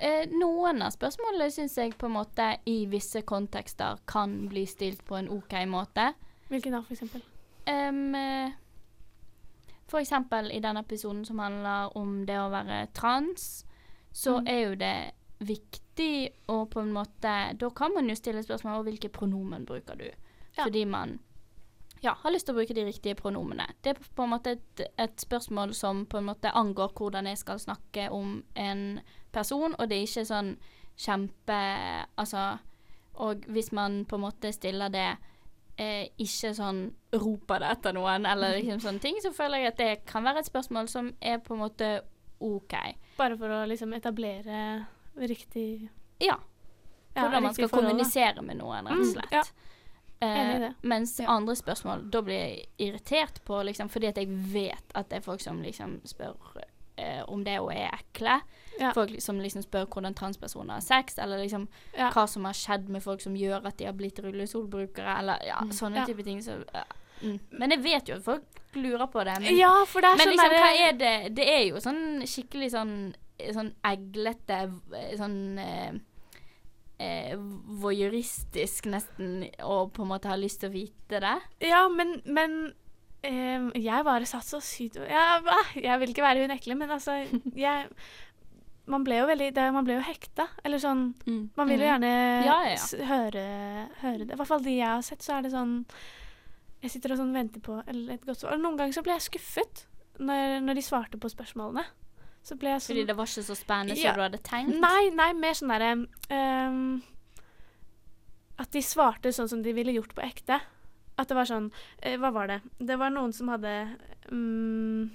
Eh, 0.00 0.24
noen 0.32 0.80
av 0.80 0.94
spørsmålene 0.94 1.50
syns 1.52 1.76
jeg 1.76 1.92
på 2.00 2.08
en 2.08 2.16
måte 2.16 2.46
i 2.70 2.78
visse 2.88 3.20
kontekster 3.28 4.00
kan 4.08 4.38
bli 4.48 4.64
stilt 4.68 5.04
på 5.04 5.18
en 5.18 5.28
OK 5.34 5.52
måte. 5.68 6.14
Hvilken 6.48 6.72
da, 6.72 6.80
for 6.86 6.96
eksempel? 6.96 7.24
Em, 7.68 8.14
eh, 8.16 8.54
eksempel 9.98 10.50
i 10.52 10.60
den 10.60 10.76
episoden 10.76 11.24
som 11.24 11.38
handler 11.38 11.96
om 11.96 12.26
det 12.26 12.36
å 12.38 12.50
være 12.50 12.86
trans, 12.94 13.64
så 14.12 14.40
Mm. 14.40 14.48
er 14.48 14.60
jo 14.68 14.74
det 14.74 15.10
viktig 15.40 16.30
å 16.48 16.66
på 16.68 16.80
en 16.80 16.92
måte 16.92 17.56
Da 17.58 17.70
kan 17.70 17.94
man 17.94 18.08
jo 18.08 18.14
stille 18.14 18.42
spørsmål 18.42 18.80
om 18.80 18.84
hvilke 18.84 19.08
pronomen 19.08 19.64
bruker 19.66 19.96
du. 19.96 20.10
Ja. 20.56 20.64
Fordi 20.64 20.84
man 20.84 21.18
ja, 22.02 22.14
har 22.14 22.30
lyst 22.30 22.46
til 22.46 22.54
å 22.54 22.58
bruke 22.58 22.74
de 22.74 22.84
riktige 22.84 23.14
pronomene. 23.14 23.66
Det 23.82 23.90
er 23.90 23.98
på 24.16 24.22
en 24.22 24.30
måte 24.30 24.50
et, 24.50 24.80
et 24.98 25.16
spørsmål 25.20 25.74
som 25.74 26.06
på 26.06 26.18
en 26.18 26.24
måte 26.24 26.50
angår 26.54 26.92
hvordan 26.92 27.26
jeg 27.26 27.38
skal 27.38 27.58
snakke 27.58 28.10
om 28.10 28.42
en 28.54 29.00
person, 29.32 29.74
og 29.78 29.88
det 29.88 29.96
er 29.98 30.02
ikke 30.06 30.24
sånn 30.26 30.56
kjempe 30.96 31.58
Altså 32.16 32.58
Og 33.14 33.36
hvis 33.48 33.72
man 33.72 34.04
på 34.04 34.16
en 34.16 34.22
måte 34.22 34.52
stiller 34.52 34.88
det 34.88 35.16
eh, 35.76 36.08
ikke 36.18 36.54
sånn 36.54 36.94
roper 37.12 37.60
det 37.60 37.70
etter 37.76 37.92
noen, 37.96 38.26
eller 38.26 38.56
liksom 38.60 38.80
sånne 38.80 39.00
ting, 39.00 39.16
så 39.22 39.32
føler 39.32 39.58
jeg 39.64 39.72
at 39.72 39.76
det 39.78 39.90
kan 40.06 40.24
være 40.24 40.38
et 40.44 40.50
spørsmål 40.50 40.88
som 40.88 41.12
er 41.20 41.38
på 41.38 41.54
en 41.54 41.60
måte 41.64 41.90
OK. 42.40 42.74
Bare 43.18 43.36
for 43.36 43.52
å 43.52 43.66
liksom 43.68 43.92
etablere 43.94 44.86
riktig 45.20 45.88
Ja. 46.20 46.36
ja, 47.14 47.22
Hvordan 47.22 47.42
man 47.42 47.54
skal 47.54 47.68
forhold, 47.68 47.84
da. 47.84 47.90
kommunisere 47.90 48.42
med 48.42 48.56
noen, 48.60 48.86
rett 48.86 48.96
og 48.96 49.06
Mm, 49.06 49.12
slett. 49.12 49.32
ja. 49.32 49.42
Eh, 50.22 50.70
mens 50.82 51.16
mens 51.18 51.20
andre 51.24 51.54
spørsmål, 51.56 52.10
da 52.12 52.20
blir 52.22 52.34
jeg 52.36 52.66
irritert 52.78 53.38
på, 53.44 53.62
liksom, 53.64 53.88
fordi 53.88 54.06
at 54.10 54.16
jeg 54.20 54.28
vet 54.52 54.92
at 54.94 55.08
det 55.08 55.16
er 55.16 55.24
folk 55.24 55.40
som 55.40 55.62
liksom 55.62 56.00
spør 56.04 56.36
eh, 56.98 57.22
om 57.28 57.42
det 57.44 57.58
og 57.60 57.70
er 57.72 57.88
ekle. 57.96 58.40
Ja. 58.80 58.94
Folk 58.96 59.12
som 59.20 59.38
liksom 59.42 59.62
spør 59.66 59.84
hvordan 59.92 60.14
transpersoner 60.16 60.78
har 60.78 60.84
sex, 60.84 61.18
eller 61.20 61.42
liksom 61.42 61.68
Ja. 61.96 62.10
hva 62.14 62.26
som 62.28 62.44
har 62.48 62.56
skjedd 62.56 62.88
med 62.88 63.02
folk 63.04 63.20
som 63.20 63.34
gjør 63.36 63.66
at 63.68 63.76
de 63.76 63.84
har 63.84 63.92
blitt 63.92 64.18
rullestolbrukere, 64.24 65.18
eller 65.20 65.42
ja, 65.46 65.60
sånne 65.76 66.00
Ja. 66.02 66.06
type 66.08 66.24
ting. 66.24 66.40
Så, 66.42 66.56
mm. 67.22 67.38
Men 67.52 67.70
jeg 67.76 67.82
vet 67.84 68.08
jo 68.08 68.16
at 68.16 68.24
folk 68.24 68.42
lurer 68.74 69.06
på 69.12 69.24
det. 69.24 69.38
Men, 69.42 69.56
ja, 69.58 69.84
for 69.84 70.00
det 70.00 70.10
er 70.12 70.16
men 70.16 70.26
sånn 70.26 70.36
liksom, 70.36 70.54
hva 70.56 70.70
er 70.88 70.92
det 70.92 71.34
Det 71.36 71.48
er 71.48 71.64
jo 71.68 71.76
sånn 71.76 72.22
skikkelig 72.24 72.70
sånn 72.72 72.94
Sånn 73.54 73.70
eglete 73.88 74.56
Sånn 75.16 75.58
eh, 75.58 75.92
eh, 77.00 77.36
voyeuristisk 77.80 78.86
nesten 78.92 79.46
å 79.64 79.88
på 79.92 80.04
en 80.04 80.10
måte 80.12 80.28
ha 80.28 80.36
lyst 80.36 80.60
til 80.60 80.70
å 80.70 80.74
vite 80.74 81.20
det. 81.24 81.36
Ja, 81.64 81.86
men, 81.88 82.18
men 82.28 82.74
eh, 83.24 83.70
jeg 83.80 84.04
bare 84.04 84.28
satt 84.28 84.44
så 84.44 84.60
sykt 84.64 85.00
ja. 85.08 85.40
Jeg 85.74 85.96
vil 86.02 86.12
ikke 86.12 86.26
være 86.26 86.44
hun 86.44 86.54
ekle, 86.56 86.76
men 86.76 86.92
altså 86.92 87.16
jeg, 87.56 87.88
Man 88.90 89.04
ble 89.06 89.20
jo 89.20 89.26
veldig 89.30 89.52
det, 89.54 89.66
Man 89.72 89.84
ble 89.86 89.94
jo 90.00 90.02
hekta. 90.06 90.48
Eller 90.66 90.78
sånn 90.82 91.14
Man 91.56 91.68
vil 91.68 91.78
jo 91.80 91.86
Mhm. 91.86 91.90
gjerne 91.92 92.44
Ja, 92.44 92.56
ja, 92.74 93.04
høre, 93.06 93.44
høre 94.02 94.24
det. 94.26 94.32
I 94.34 94.36
hvert 94.40 94.48
fall 94.50 94.64
de 94.66 94.76
jeg 94.78 94.86
har 94.88 95.02
sett, 95.06 95.22
så 95.22 95.38
er 95.38 95.42
det 95.46 95.52
sånn 95.52 95.84
Jeg 96.82 96.90
sitter 96.90 97.12
og 97.12 97.18
sånn 97.18 97.32
venter 97.36 97.60
på 97.60 97.82
eller 97.86 98.14
et 98.14 98.24
godt 98.26 98.40
svar. 98.40 98.56
Noen 98.58 98.76
ganger 98.78 98.92
så 98.96 99.02
ble 99.04 99.12
jeg 99.12 99.26
skuffet 99.28 99.84
når, 100.18 100.60
når 100.64 100.74
de 100.74 100.82
svarte 100.82 101.18
på 101.20 101.28
spørsmålene. 101.30 101.84
Så 102.42 102.56
ble 102.58 102.70
jeg 102.72 102.80
sånn 102.80 102.94
Fordi 102.94 103.06
det 103.06 103.16
var 103.16 103.26
ikke 103.28 103.44
så 103.44 103.56
spennende 103.56 103.96
Ja. 104.00 104.10
som 104.12 104.16
du 104.16 104.22
hadde 104.24 104.42
tenkt. 104.42 104.80
Nei, 104.80 105.10
nei, 105.12 105.32
mer 105.34 105.52
sånn 105.52 105.68
derre 105.68 105.90
um, 106.68 107.02
At 108.58 108.70
de 108.72 108.80
svarte 108.84 109.32
sånn 109.32 109.48
som 109.48 109.62
de 109.62 109.72
ville 109.76 109.92
gjort 109.92 110.14
på 110.16 110.24
ekte. 110.24 110.58
At 111.18 111.28
det 111.28 111.36
var 111.36 111.44
sånn 111.48 111.70
uh, 111.70 112.16
Hva 112.16 112.32
var 112.32 112.46
det? 112.48 112.60
Det 112.80 112.96
var 112.98 113.10
noen 113.12 113.32
som 113.36 113.48
hadde 113.52 113.74
um, 114.32 115.10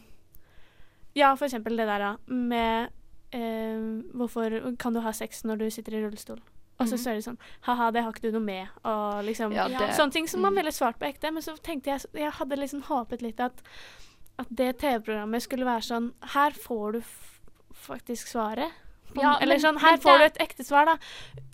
Ja, 1.15 1.34
for 1.36 1.48
eksempel 1.48 1.77
det 1.77 1.88
der, 1.89 2.00
da. 2.00 2.17
Med 2.27 2.89
ehm, 3.36 4.04
Hvorfor 4.15 4.75
kan 4.80 4.94
du 4.96 5.01
ha 5.04 5.12
sex 5.12 5.44
når 5.44 5.58
du 5.63 5.70
sitter 5.70 5.98
i 5.98 6.04
rullestol? 6.06 6.39
Og 6.80 6.88
så 6.89 6.96
Mhm. 6.96 7.00
så 7.04 7.10
er 7.12 7.15
det 7.15 7.24
sånn 7.24 7.38
Ha-ha, 7.62 7.92
det 7.92 8.04
har 8.04 8.12
ikke 8.12 8.22
du 8.22 8.32
noe 8.32 8.42
med. 8.44 8.68
Og 8.84 9.24
liksom 9.24 9.54
Ja, 9.54 9.68
det- 9.68 9.96
Sånne 9.96 10.12
ting 10.12 10.27
som 10.27 10.42
man 10.42 10.51
mm. 10.54 10.58
ville 10.58 10.72
svart 10.72 11.00
på 11.00 11.08
ekte. 11.08 11.32
Men 11.32 11.42
så 11.44 11.56
tenkte 11.62 11.86
jeg 11.94 12.01
Jeg 12.13 12.32
hadde 12.34 12.58
liksom 12.58 12.82
håpet 12.84 13.22
litt 13.22 13.39
at 13.39 13.62
at 14.38 14.48
det 14.54 14.80
TV-programmet 14.80 15.42
skulle 15.42 15.63
være 15.65 15.82
sånn 15.84 16.12
Her 16.34 16.51
får 16.51 16.92
du 16.94 17.01
faktisk 17.74 18.27
svaret. 18.27 18.72
Ja, 19.22 19.38
eller 19.42 19.56
sånn 19.58 19.80
Her 19.80 19.98
får 19.98 20.18
du 20.20 20.24
et 20.26 20.38
ekte 20.40 20.64
svar, 20.66 20.86
da. 20.86 20.98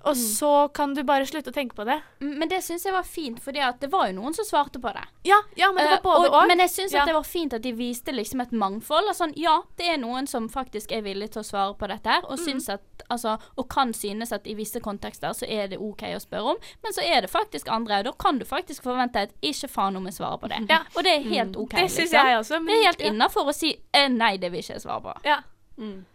Og 0.04 0.16
Mm. 0.16 0.22
så 0.40 0.74
kan 0.74 0.94
du 0.96 1.04
bare 1.04 1.26
slutte 1.30 1.52
å 1.52 1.54
tenke 1.54 1.76
på 1.76 1.86
det. 1.86 2.02
Mm, 2.22 2.38
Men 2.40 2.50
det 2.50 2.64
syns 2.64 2.84
jeg 2.84 2.92
var 2.94 3.04
fint, 3.04 3.40
fordi 3.40 3.60
det 3.80 3.92
var 3.92 4.08
jo 4.08 4.14
noen 4.20 4.34
som 4.34 4.46
svarte 4.46 4.80
på 4.82 4.92
det. 4.94 5.04
Ja, 5.24 5.38
ja 5.56 5.72
men 5.72 5.84
det 5.86 5.92
Eh, 5.94 6.02
var 6.02 6.02
både 6.02 6.30
og, 6.30 6.34
og. 6.42 6.48
Men 6.48 6.58
jeg 6.58 6.70
syns 6.70 6.92
Ja. 6.92 7.06
det 7.06 7.14
var 7.14 7.22
fint 7.24 7.54
at 7.54 7.62
de 7.62 7.72
viste 7.72 8.12
liksom 8.12 8.42
et 8.42 8.52
mangfold. 8.52 9.08
Og 9.10 9.16
sånn, 9.16 9.34
ja, 9.38 9.62
det 9.78 9.86
er 9.90 9.98
noen 9.98 10.28
som 10.28 10.50
faktisk 10.50 10.92
er 10.92 11.02
villig 11.04 11.30
til 11.32 11.44
å 11.44 11.46
svare 11.46 11.78
på 11.78 11.88
dette 11.88 12.08
her, 12.10 12.22
og 12.26 12.40
Mm. 12.40 12.46
syns 12.46 12.70
at 12.70 12.82
Altså, 13.10 13.38
og 13.58 13.68
kan 13.68 13.92
synes 13.94 14.32
at 14.32 14.46
i 14.48 14.54
visse 14.54 14.80
kontekster 14.80 15.34
så 15.34 15.44
er 15.50 15.68
det 15.68 15.78
OK 15.80 16.02
å 16.04 16.20
spørre 16.22 16.52
om, 16.52 16.56
men 16.82 16.94
så 16.94 17.02
er 17.04 17.20
det 17.22 17.30
faktisk 17.30 17.68
andre, 17.68 17.98
og 18.00 18.04
da 18.06 18.12
kan 18.14 18.38
du 18.40 18.46
faktisk 18.46 18.84
forvente 18.84 19.16
at 19.18 19.30
ikke 19.42 19.68
faen 19.70 19.98
om 19.98 20.06
jeg 20.06 20.14
svarer 20.14 20.40
på 20.40 20.48
det. 20.48 20.70
Ja. 20.70 20.80
Og 20.96 21.04
det 21.04 21.18
er 21.18 21.30
helt 21.30 21.58
OK, 21.58 21.72
det 21.72 21.90
syns 21.92 22.12
liksom. 22.14 22.26
jeg 22.26 22.38
også. 22.40 22.64
Men, 22.64 22.68
Det 22.68 22.78
er 22.78 22.86
helt 22.86 23.02
ja. 23.02 23.08
innafor 23.12 23.46
å 23.50 23.54
si 23.54 23.82
eh, 23.94 24.08
nei, 24.08 24.38
det 24.38 24.50
vil 24.52 24.62
ikke 24.62 24.74
jeg 24.76 24.82
svare 24.84 25.02
på. 25.02 25.14
Ja. 25.26 25.42
Mm. 25.78 26.06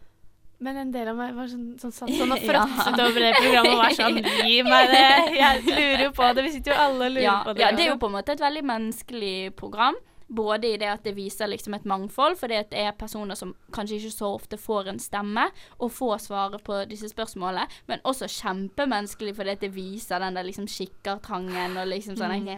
Men 0.58 0.76
en 0.80 0.92
del 0.92 1.08
av 1.12 1.16
meg 1.18 1.34
var 1.36 1.46
sånn, 1.52 1.76
sånn 1.80 1.92
sånn, 1.92 2.08
sånn 2.16 2.32
og 2.32 2.40
fråtset 2.48 3.00
over 3.04 3.20
det 3.20 3.32
programmet 3.36 3.72
og 3.75 3.78
var 3.82 3.92
sånn 3.98 4.16
Gi 4.48 4.62
meg 4.64 4.88
det! 4.94 5.08
Jeg 5.36 5.62
lurer 5.68 6.04
jo 6.06 6.10
på 6.16 6.25
det. 6.32 6.42
Vi 6.46 6.52
sitter 6.56 6.72
jo 6.72 6.78
alle 6.86 7.02
og 7.04 7.12
lurer 7.12 7.26
Ja, 7.26 7.34
på 7.44 7.52
det. 7.52 7.60
ja, 7.60 7.68
det 7.76 7.82
er 7.84 7.90
jo 7.92 7.98
på 8.00 8.08
en 8.08 8.16
måte 8.16 8.32
et 8.32 8.40
veldig 8.44 8.64
menneskelig 8.72 9.38
program. 9.60 9.96
Både 10.26 10.66
i 10.72 10.76
det 10.80 10.88
at 10.90 11.04
det 11.06 11.12
viser 11.14 11.46
liksom 11.46 11.76
et 11.76 11.84
mangfold, 11.86 12.34
fordi 12.40 12.56
det 12.72 12.80
er 12.82 12.96
personer 12.98 13.36
som 13.38 13.52
kanskje 13.70 13.94
ikke 14.00 14.10
så 14.16 14.32
ofte 14.34 14.56
får 14.58 14.88
en 14.90 14.98
stemme, 14.98 15.44
og 15.78 15.92
får 15.94 16.18
svaret 16.25 16.64
på 16.66 16.80
disse 16.90 17.06
spørsmålene, 17.12 17.68
men 17.86 18.02
også 18.02 18.26
kjempemenneskelig 18.34 19.36
fordi 19.38 19.54
det 19.60 19.70
viser 19.76 20.18
den 20.25 20.34
der 20.34 20.42
liksom 20.48 20.66
skikkertrangen 20.66 21.76
og 21.78 21.86
liksom 21.92 22.16
sånn 22.20 22.48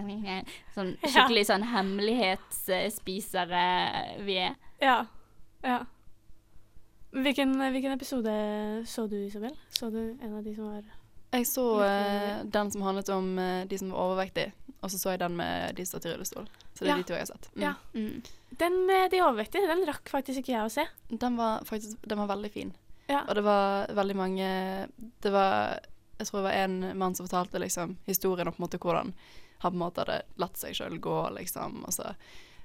Sånn 0.73 0.95
skikkelig 1.03 1.45
sånn 1.51 1.67
hemmelighetsspisere 1.75 3.67
vi 4.25 4.37
er. 4.47 4.55
Ja. 4.81 4.99
ja. 5.67 5.83
Hvilken, 7.23 7.55
hvilken 7.73 7.93
episode 7.93 8.33
så 8.87 9.07
du, 9.11 9.17
Isabel? 9.27 9.55
Så 9.71 9.91
du 9.91 10.01
en 10.23 10.37
av 10.37 10.43
de 10.45 10.55
som 10.55 10.69
var 10.71 10.85
Jeg 11.33 11.47
så 11.47 11.65
eh, 11.85 12.45
den 12.45 12.71
som 12.71 12.83
handlet 12.87 13.09
om 13.13 13.33
uh, 13.39 13.67
de 13.69 13.79
som 13.79 13.91
var 13.93 14.05
overvektige, 14.07 14.53
og 14.81 14.91
så 14.93 14.99
så 15.01 15.13
jeg 15.13 15.21
den 15.25 15.37
med 15.37 15.75
de 15.77 15.85
som 15.87 15.99
satt 15.99 16.07
i 16.09 16.13
rullestol. 16.15 16.47
Så 16.75 16.85
det 16.85 16.89
er 16.89 16.95
Ja. 16.95 16.97
de 16.97 17.09
to 17.09 17.17
jeg 17.17 17.25
har 17.27 17.31
sett. 17.33 17.51
Mm. 17.55 17.63
Ja. 17.63 17.75
Mm. 17.95 18.23
Den 18.63 18.87
med 18.87 19.11
de 19.11 19.23
overvektige, 19.23 19.69
den 19.69 19.85
rakk 19.87 20.09
faktisk 20.09 20.41
ikke 20.41 20.55
jeg 20.55 20.65
å 20.65 20.73
se. 20.73 20.87
Den 21.11 21.37
var 21.37 21.65
faktisk 21.69 22.01
den 22.09 22.19
var 22.19 22.31
veldig 22.31 22.53
fin. 22.53 22.73
Ja. 23.09 23.25
Og 23.27 23.35
det 23.35 23.45
var 23.45 23.87
veldig 23.97 24.17
mange 24.17 24.49
Det 25.23 25.31
var 25.33 25.79
Jeg 26.19 26.27
tror 26.27 26.43
det 26.43 26.45
var 26.45 26.59
en 26.59 26.99
mann 26.99 27.15
som 27.15 27.27
fortalte 27.27 27.59
liksom 27.59 27.97
historien 28.07 28.49
om 28.49 28.53
på 28.53 28.61
en 28.61 28.67
måte 28.67 28.79
hvordan 28.79 29.15
han 29.59 29.73
på 29.73 29.75
en 29.75 29.79
måte 29.79 30.03
hadde 30.05 30.23
latt 30.37 30.57
seg 30.59 30.75
sjøl 30.75 30.99
gå, 31.01 31.31
liksom. 31.35 31.85
Og 31.87 31.93
så 31.95 32.13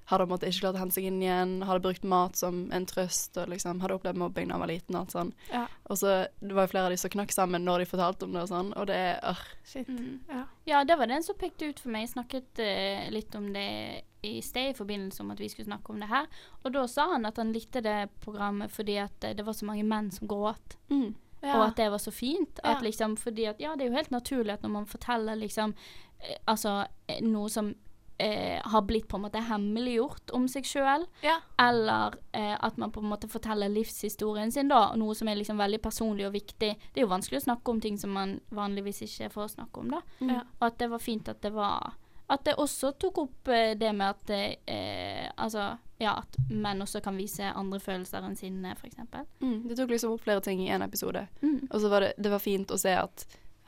hadde 0.05 0.25
på 0.25 0.29
en 0.29 0.33
måte 0.33 0.47
ikke 0.49 0.59
klart 0.65 0.75
å 0.75 0.81
hente 0.81 0.95
seg 0.97 1.05
inn 1.09 1.21
igjen. 1.23 1.53
Hadde 1.63 1.83
brukt 1.85 2.03
mat 2.03 2.35
som 2.35 2.65
en 2.75 2.85
trøst 2.89 3.37
og 3.39 3.49
liksom 3.53 3.79
hadde 3.83 3.95
opplevd 3.95 4.19
mobbing 4.19 4.49
da 4.49 4.57
han 4.57 4.63
var 4.65 4.71
liten. 4.73 4.95
Og 4.95 5.01
alt 5.05 5.15
sånn. 5.15 5.33
Ja. 5.51 5.65
Og 5.89 5.97
så 6.01 6.13
det 6.41 6.53
var 6.57 6.67
jo 6.67 6.71
flere 6.73 6.85
av 6.89 6.95
de 6.95 6.97
som 7.01 7.13
knakk 7.13 7.31
sammen 7.35 7.63
når 7.65 7.83
de 7.83 7.89
fortalte 7.93 8.25
om 8.27 8.33
det 8.35 8.41
og 8.43 8.51
sånn, 8.51 8.73
og 8.75 8.87
det 8.91 8.95
er 8.95 9.19
øh, 9.31 9.43
Shit. 9.63 9.87
Mm. 9.87 10.19
Ja. 10.29 10.43
Ja, 10.65 10.83
det 10.87 10.97
var 10.99 11.07
den 11.11 11.23
som 11.23 11.35
pekte 11.39 11.69
ut 11.71 11.79
for 11.79 11.91
meg. 11.91 12.05
Jeg 12.05 12.13
snakket 12.15 12.59
uh, 12.63 13.09
litt 13.11 13.35
om 13.35 13.49
det 13.55 13.67
i 14.23 14.37
sted 14.41 14.69
i 14.71 14.77
forbindelse 14.77 15.23
med 15.27 15.35
at 15.35 15.41
vi 15.43 15.49
skulle 15.51 15.67
snakke 15.67 15.91
om 15.91 15.99
det 15.99 16.07
her. 16.07 16.27
Og 16.63 16.71
da 16.75 16.85
sa 16.87 17.09
han 17.11 17.25
at 17.27 17.39
han 17.41 17.51
likte 17.51 17.81
det 17.83 18.09
programmet 18.23 18.71
fordi 18.71 18.95
at 19.03 19.23
eh, 19.27 19.33
det 19.35 19.43
var 19.43 19.55
så 19.57 19.67
mange 19.67 19.83
menn 19.83 20.11
som 20.15 20.27
gråt. 20.31 20.77
mm. 20.89 21.13
Ja. 21.43 21.57
Og 21.59 21.65
at 21.65 21.75
det 21.75 21.89
var 21.91 21.99
så 21.99 22.11
fint. 22.15 22.59
At 22.63 22.77
Ja. 22.77 22.83
liksom, 22.85 23.17
fordi 23.19 23.45
at 23.49 23.59
ja, 23.59 23.73
det 23.75 23.83
er 23.83 23.89
jo 23.89 23.97
helt 23.97 24.11
naturlig 24.11 24.53
at 24.53 24.61
når 24.63 24.69
man 24.69 24.85
forteller 24.87 25.35
liksom 25.35 25.73
eh, 26.21 26.37
Altså 26.47 26.85
noe 27.19 27.49
som 27.51 27.73
eh, 28.17 28.61
har 28.63 28.81
blitt 28.81 29.07
på 29.07 29.17
en 29.17 29.25
måte 29.25 29.41
hemmeliggjort 29.43 30.33
om 30.35 30.45
seg 30.51 30.67
sjøl, 30.67 31.05
ja. 31.23 31.37
eller 31.61 32.17
eh, 32.31 32.55
at 32.59 32.77
man 32.77 32.91
på 32.91 33.01
en 33.03 33.09
måte 33.11 33.29
forteller 33.31 33.71
livshistorien 33.71 34.51
sin, 34.51 34.71
da, 34.71 34.93
noe 34.99 35.15
som 35.17 35.29
er 35.29 35.39
liksom 35.39 35.59
veldig 35.61 35.81
personlig 35.83 36.27
og 36.27 36.35
viktig. 36.35 36.71
Det 36.93 37.01
er 37.01 37.05
jo 37.05 37.11
vanskelig 37.11 37.41
å 37.41 37.47
snakke 37.47 37.73
om 37.73 37.81
ting 37.83 37.97
som 37.99 38.13
man 38.15 38.37
vanligvis 38.53 39.03
ikke 39.07 39.31
får 39.33 39.53
snakke 39.57 39.83
om, 39.83 39.97
da. 39.97 40.01
Ja. 40.23 40.41
Og 40.59 40.69
at 40.69 40.79
det 40.81 40.89
var 40.93 41.03
fint 41.03 41.29
at 41.29 41.41
det 41.43 41.53
var 41.55 41.99
At 42.33 42.45
det 42.45 42.53
også 42.57 42.93
tok 42.97 43.17
opp 43.19 43.47
eh, 43.51 43.75
det 43.77 43.89
med 43.93 44.09
at 44.09 44.29
eh, 44.31 45.27
Altså, 45.37 45.77
ja, 45.99 46.15
at 46.23 46.37
menn 46.49 46.81
også 46.81 47.01
kan 47.03 47.17
vise 47.19 47.43
andre 47.43 47.79
følelser 47.79 48.23
enn 48.23 48.37
sinne, 48.39 48.71
f.eks. 48.77 48.97
Mm. 49.41 49.67
Det 49.67 49.77
tok 49.77 49.91
liksom 49.91 50.15
opp 50.15 50.23
flere 50.23 50.41
ting 50.41 50.63
i 50.63 50.71
én 50.71 50.83
episode. 50.85 51.27
Mm. 51.41 51.67
Og 51.69 51.81
så 51.81 51.91
var 51.91 52.05
det, 52.07 52.13
det 52.17 52.31
var 52.31 52.41
fint 52.43 52.71
å 52.71 52.79
se 52.79 52.95
at 52.95 53.25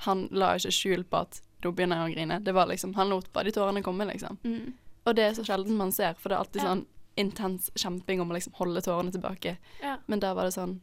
han 0.07 0.27
la 0.31 0.55
ikke 0.55 0.73
skjul 0.75 1.05
på 1.07 1.23
at 1.23 1.41
nå 1.63 1.71
begynner 1.71 2.01
jeg 2.01 2.11
å 2.11 2.15
grine. 2.15 2.39
Det 2.43 2.53
var 2.53 2.67
liksom, 2.67 2.93
Han 2.95 3.09
lot 3.09 3.31
bare 3.33 3.49
de 3.49 3.51
tårene 3.55 3.83
komme, 3.83 4.05
liksom. 4.05 4.37
Mm. 4.43 4.73
Og 5.05 5.15
det 5.15 5.23
er 5.23 5.33
så 5.37 5.45
sjelden 5.45 5.77
man 5.77 5.91
ser, 5.91 6.13
for 6.13 6.29
det 6.29 6.35
er 6.37 6.43
alltid 6.43 6.61
Ja. 6.61 6.67
sånn 6.69 6.85
intens 7.17 7.69
kjemping 7.75 8.21
om 8.21 8.31
å 8.31 8.33
liksom 8.35 8.53
holde 8.53 8.81
tårene 8.81 9.11
tilbake. 9.11 9.57
Ja. 9.81 9.97
Men 10.07 10.19
der 10.19 10.33
var 10.33 10.43
det 10.43 10.53
sånn 10.53 10.79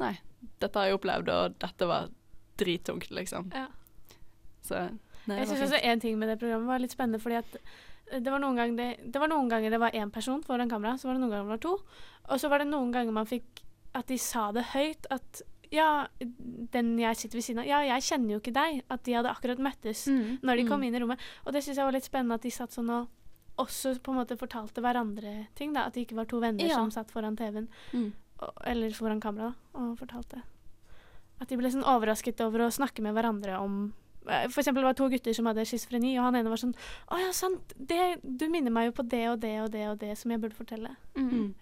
Nei, 0.00 0.18
dette 0.60 0.78
har 0.78 0.86
jeg 0.86 0.96
opplevd, 0.96 1.28
og 1.28 1.58
dette 1.60 1.86
var 1.86 2.08
drittungt, 2.56 3.10
liksom. 3.10 3.50
Ja. 3.52 3.66
Så 4.64 4.78
nei, 5.26 5.36
Jeg 5.42 5.48
syns 5.48 5.66
også 5.66 5.80
én 5.82 5.92
en 5.92 6.00
ting 6.00 6.18
med 6.18 6.30
det 6.30 6.38
programmet 6.40 6.66
var 6.66 6.78
litt 6.78 6.94
spennende, 6.94 7.20
fordi 7.20 7.36
at 7.36 7.58
det 8.10 8.32
var 8.32 8.40
det, 8.40 9.12
det 9.12 9.20
var 9.20 9.28
noen 9.28 9.48
ganger 9.50 9.70
det 9.70 9.78
var 9.78 9.90
én 9.90 10.10
person 10.10 10.42
foran 10.42 10.70
kamera, 10.70 10.96
så 10.98 11.06
var 11.08 11.14
det 11.14 11.20
noen 11.20 11.30
ganger 11.30 11.44
det 11.44 11.54
var 11.54 11.58
to. 11.58 11.74
Og 12.30 12.40
så 12.40 12.48
var 12.48 12.58
det 12.58 12.68
noen 12.70 12.90
ganger 12.92 13.12
man 13.12 13.26
fikk 13.26 13.62
at 13.94 14.06
de 14.06 14.18
sa 14.18 14.50
det 14.52 14.64
høyt, 14.72 15.06
at 15.10 15.42
ja, 15.70 16.06
den 16.72 16.98
jeg 16.98 17.16
sitter 17.16 17.38
ved 17.38 17.44
siden 17.44 17.60
av 17.62 17.66
Ja, 17.66 17.80
jeg 17.82 18.02
kjenner 18.02 18.30
jo 18.34 18.40
ikke 18.40 18.52
deg. 18.52 18.82
At 18.90 19.02
de 19.04 19.12
hadde 19.12 19.30
akkurat 19.30 19.58
møttes 19.58 20.06
Mm. 20.08 20.40
når 20.42 20.56
de 20.56 20.64
kom 20.68 20.80
Mm. 20.80 20.84
inn 20.86 20.94
i 20.94 20.98
rommet. 21.00 21.18
Og 21.46 21.52
det 21.52 21.62
syns 21.62 21.76
jeg 21.76 21.84
var 21.84 21.92
litt 21.92 22.04
spennende 22.10 22.34
at 22.34 22.42
de 22.42 22.50
satt 22.50 22.70
sånn 22.72 22.90
og 22.90 23.08
også 23.58 23.98
på 24.00 24.10
en 24.12 24.18
måte 24.24 24.36
fortalte 24.38 24.80
hverandre 24.80 25.46
ting. 25.54 25.72
da 25.72 25.84
At 25.86 25.92
det 25.94 26.06
ikke 26.08 26.16
var 26.16 26.24
to 26.24 26.40
venner 26.40 26.66
Ja. 26.66 26.74
som 26.74 26.90
satt 26.90 27.10
foran 27.10 27.36
TV-en, 27.36 27.68
Mm. 27.92 28.12
eller 28.64 28.90
foran 28.90 29.20
kamera, 29.20 29.54
da, 29.74 29.78
og 29.80 29.98
fortalte. 29.98 30.42
At 31.40 31.48
de 31.48 31.56
ble 31.56 31.68
sånn 31.70 31.84
overrasket 31.84 32.40
over 32.40 32.58
å 32.60 32.70
snakke 32.72 33.00
med 33.02 33.14
hverandre 33.14 33.58
om 33.60 33.92
eh, 34.28 34.48
For 34.48 34.60
eksempel 34.60 34.82
det 34.82 34.84
var 34.84 34.94
to 34.94 35.08
gutter 35.08 35.32
som 35.34 35.46
hadde 35.46 35.64
schizofreni, 35.64 36.16
og 36.18 36.24
han 36.24 36.34
ene 36.36 36.48
var 36.48 36.56
sånn 36.58 36.74
Å 37.10 37.18
ja, 37.18 37.32
sant. 37.32 37.72
Det, 37.78 38.20
du 38.22 38.48
minner 38.48 38.70
meg 38.70 38.86
jo 38.94 39.02
på 39.02 39.08
det 39.08 39.28
og 39.28 39.40
det 39.40 39.60
og 39.62 39.70
det 39.70 39.88
og 39.88 39.98
det 39.98 40.18
som 40.18 40.30
jeg 40.30 40.40
burde 40.40 40.54
fortelle. 40.54 40.96
Mm. 41.16 41.30
Mm. 41.30 41.54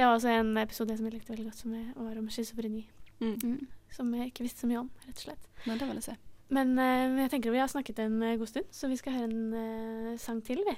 Det 0.00 0.06
var 0.06 0.14
også 0.16 0.30
en 0.32 0.56
episode 0.56 0.94
som 0.96 1.04
jeg 1.04 1.12
likte 1.12 1.28
veldig 1.28 1.44
godt, 1.50 1.58
som 1.60 1.72
var 1.76 2.16
om 2.16 2.28
schizofreni. 2.32 2.86
Mm. 3.18 3.34
Mm. 3.44 3.66
Som 3.92 4.14
jeg 4.16 4.30
ikke 4.30 4.46
visste 4.46 4.62
så 4.62 4.68
mye 4.70 4.78
om, 4.80 4.86
rett 5.04 5.18
og 5.18 5.24
slett. 5.26 5.50
Men 5.66 5.76
det 5.76 5.88
vil 5.90 5.98
jeg 5.98 6.06
se. 6.06 6.14
Men 6.56 6.72
uh, 6.80 7.18
jeg 7.20 7.30
tenker 7.34 7.52
vi 7.52 7.60
har 7.60 7.68
snakket 7.68 8.00
en 8.06 8.14
eh, 8.24 8.38
god 8.40 8.48
stund, 8.48 8.70
så 8.72 8.88
vi 8.88 8.96
skal 8.96 9.18
høre 9.18 9.28
en 9.28 9.52
uh, 9.52 10.14
sang 10.16 10.40
til, 10.46 10.62
vi. 10.64 10.74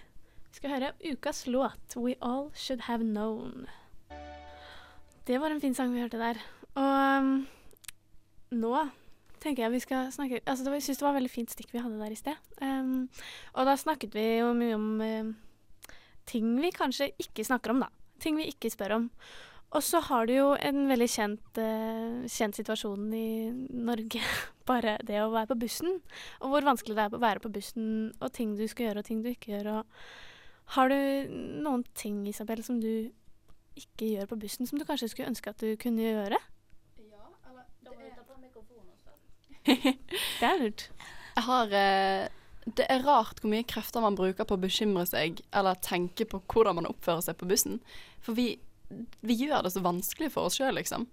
Vi 0.49 0.59
skal 0.59 0.75
høre 0.75 0.91
ukas 1.07 1.45
låt 1.47 1.95
'We 1.95 2.17
All 2.19 2.50
Should 2.50 2.83
Have 2.88 3.07
Known'. 3.07 3.71
Det 5.26 5.38
var 5.41 5.55
en 5.55 5.61
fin 5.61 5.75
sang 5.75 5.95
vi 5.95 6.02
hørte 6.02 6.19
der. 6.19 6.43
Og 6.75 7.23
um, 7.23 7.47
nå 8.50 8.88
tenker 9.38 9.62
jeg 9.62 9.73
vi 9.73 9.87
skal 9.87 10.12
snakke 10.12 10.41
Altså, 10.47 10.64
det 10.64 10.71
var, 10.71 10.81
jeg 10.83 10.83
syns 10.83 10.99
det 10.99 11.07
var 11.07 11.14
veldig 11.14 11.31
fint 11.31 11.50
stikk 11.50 11.71
vi 11.73 11.79
hadde 11.79 12.02
der 12.02 12.11
i 12.11 12.19
sted. 12.19 12.35
Um, 12.59 13.09
og 13.55 13.71
da 13.71 13.79
snakket 13.79 14.19
vi 14.19 14.29
jo 14.43 14.52
mye 14.52 14.75
om 14.75 15.00
uh, 15.00 15.35
ting 16.26 16.57
vi 16.59 16.75
kanskje 16.75 17.12
ikke 17.23 17.47
snakker 17.47 17.71
om, 17.71 17.87
da. 17.87 18.02
Ting 18.23 18.38
vi 18.38 18.50
ikke 18.52 18.71
spør 18.73 18.97
om. 19.00 19.09
Og 19.73 19.81
så 19.83 20.02
har 20.05 20.29
du 20.29 20.35
jo 20.35 20.49
en 20.61 20.83
veldig 20.91 21.09
kjent, 21.09 21.59
uh, 21.59 22.25
kjent 22.29 22.59
situasjon 22.59 23.07
i 23.17 23.29
Norge. 23.73 24.21
Bare 24.69 24.99
det 25.09 25.23
å 25.23 25.31
være 25.33 25.55
på 25.55 25.62
bussen, 25.64 25.97
og 26.41 26.52
hvor 26.52 26.67
vanskelig 26.67 26.95
det 26.99 27.07
er 27.07 27.17
å 27.17 27.23
være 27.23 27.43
på 27.43 27.50
bussen, 27.55 27.87
og 28.21 28.31
ting 28.37 28.52
du 28.59 28.67
skal 28.71 28.91
gjøre 28.91 29.02
og 29.02 29.09
ting 29.09 29.25
du 29.25 29.31
ikke 29.33 29.57
gjør. 29.57 29.71
Og 29.81 30.76
har 30.76 30.93
du 30.93 31.33
noen 31.64 31.83
ting, 31.99 32.21
Isabel, 32.29 32.62
som 32.62 32.79
du 32.81 33.11
ikke 33.81 34.11
gjør 34.12 34.29
på 34.31 34.38
bussen, 34.45 34.69
som 34.69 34.79
du 34.79 34.85
kanskje 34.87 35.09
skulle 35.11 35.33
ønske 35.33 35.50
at 35.50 35.64
du 35.64 35.73
kunne 35.81 36.05
gjøre? 36.05 36.38
Ja, 37.00 37.25
Det 39.67 40.47
er 40.47 40.61
lurt. 40.61 40.88
Jeg 41.33 41.45
har 41.47 41.75
eh, 41.79 42.29
Det 42.64 42.87
er 42.92 43.02
rart 43.02 43.40
hvor 43.42 43.50
mye 43.50 43.66
krefter 43.66 44.04
man 44.04 44.16
bruker 44.19 44.47
på 44.47 44.54
å 44.54 44.62
bekymre 44.62 45.04
seg 45.09 45.40
eller 45.50 45.81
tenke 45.83 46.26
på 46.28 46.42
hvordan 46.52 46.78
man 46.78 46.87
oppfører 46.90 47.25
seg 47.26 47.38
på 47.40 47.49
bussen. 47.50 47.81
For 48.23 48.38
vi, 48.38 48.54
vi 49.21 49.38
gjør 49.40 49.66
det 49.66 49.73
så 49.75 49.83
vanskelig 49.83 50.31
for 50.35 50.47
oss 50.47 50.61
sjøl, 50.61 50.76
liksom. 50.78 51.09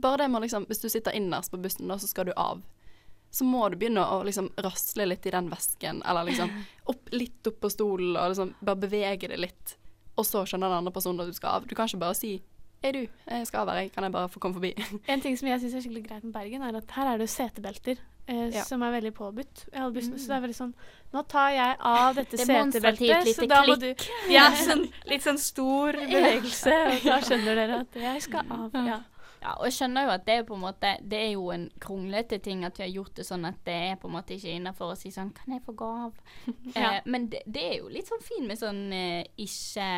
Bare 0.00 0.24
det 0.24 0.30
med 0.32 0.42
liksom 0.42 0.64
Hvis 0.68 0.80
du 0.82 0.88
sitter 0.88 1.14
innerst 1.14 1.52
på 1.52 1.60
bussen, 1.60 1.88
da, 1.88 1.98
så 2.00 2.08
skal 2.10 2.30
du 2.30 2.32
av. 2.40 2.62
Så 3.34 3.44
må 3.44 3.66
du 3.68 3.76
begynne 3.76 4.02
å 4.06 4.22
liksom 4.26 4.48
rasle 4.62 5.06
litt 5.10 5.26
i 5.26 5.34
den 5.34 5.50
vesken, 5.52 6.02
eller 6.06 6.26
liksom 6.28 6.52
opp, 6.90 7.12
litt 7.12 7.46
opp 7.50 7.60
på 7.60 7.70
stolen, 7.70 8.16
og 8.16 8.32
liksom 8.32 8.54
bare 8.60 8.82
bevege 8.86 9.30
det 9.30 9.40
litt. 9.42 9.76
Og 10.14 10.26
så 10.26 10.44
skjønner 10.46 10.70
den 10.70 10.84
andre 10.84 10.94
personen 10.94 11.24
at 11.24 11.30
du 11.30 11.36
skal 11.36 11.58
av. 11.58 11.68
Du 11.68 11.74
kan 11.74 11.90
ikke 11.90 12.04
bare 12.04 12.16
si 12.18 12.36
Hei, 12.84 12.90
du, 12.92 13.06
jeg 13.30 13.46
skal 13.48 13.64
være 13.66 13.80
her. 13.80 13.88
Kan 13.94 14.04
jeg 14.04 14.12
bare 14.12 14.28
få 14.28 14.38
komme 14.38 14.54
forbi? 14.54 14.74
En 15.12 15.20
ting 15.24 15.38
som 15.40 15.48
jeg 15.48 15.60
syns 15.62 15.74
er 15.78 15.80
skikkelig 15.86 16.02
greit 16.08 16.24
med 16.26 16.34
Bergen, 16.34 16.62
er 16.62 16.76
at 16.76 16.90
her 16.92 17.08
er 17.14 17.16
det 17.16 17.24
jo 17.24 17.32
setebelter. 17.32 18.02
Eh, 18.28 18.50
Ja. 18.52 18.62
Som 18.64 18.82
er 18.82 18.90
veldig 18.92 19.12
påbudt 19.14 19.64
i 19.72 19.80
bussen, 19.92 20.12
mm. 20.12 20.18
Så 20.20 20.28
det 20.28 20.36
er 20.36 20.40
veldig 20.40 20.56
sånn 20.56 20.70
Nå 21.12 21.22
tar 21.28 21.50
jeg 21.52 21.74
av 21.80 22.14
dette 22.16 22.38
det 22.38 22.46
setebeltet, 22.46 23.28
så 23.36 23.48
da 23.48 23.58
må 23.68 23.74
du 23.80 23.90
Ja, 24.32 24.46
sånn, 24.56 24.86
litt 25.08 25.24
sånn 25.24 25.40
stor 25.40 25.92
bevegelse, 26.12 26.72
og 26.92 27.04
da 27.04 27.18
skjønner 27.24 27.60
dere 27.60 27.80
at 27.82 27.98
jeg 28.00 28.22
skal 28.24 28.52
av. 28.56 28.78
Ja. 28.88 28.98
Ja, 29.44 29.52
og 29.58 29.66
jeg 29.68 29.76
skjønner 29.76 30.06
jo 30.06 30.12
at 30.14 30.24
det 30.24 30.34
er 30.38 30.46
på 30.48 30.56
en 30.56 30.62
måte 30.64 30.90
Det 31.04 31.18
er 31.20 31.30
jo 31.34 31.50
en 31.52 31.66
kronglete 31.82 32.38
ting 32.40 32.64
at 32.64 32.78
vi 32.80 32.86
har 32.86 32.92
gjort 32.94 33.18
det 33.18 33.26
sånn 33.28 33.44
at 33.44 33.58
det 33.66 33.74
er 33.90 33.98
på 34.00 34.08
en 34.08 34.14
måte 34.16 34.38
ikke 34.38 34.54
innafor 34.56 34.94
å 34.94 34.98
si 34.98 35.12
sånn 35.12 35.34
Kan 35.36 35.56
jeg 35.56 35.64
få 35.66 35.76
gav? 35.76 36.16
Ja. 36.74 36.94
eh, 36.96 37.00
men 37.04 37.28
det, 37.32 37.42
det 37.46 37.64
er 37.68 37.74
jo 37.82 37.90
litt 37.92 38.08
sånn 38.08 38.24
fin 38.24 38.48
med 38.48 38.58
sånn 38.60 38.80
eh, 38.96 39.26
ikke 39.44 39.88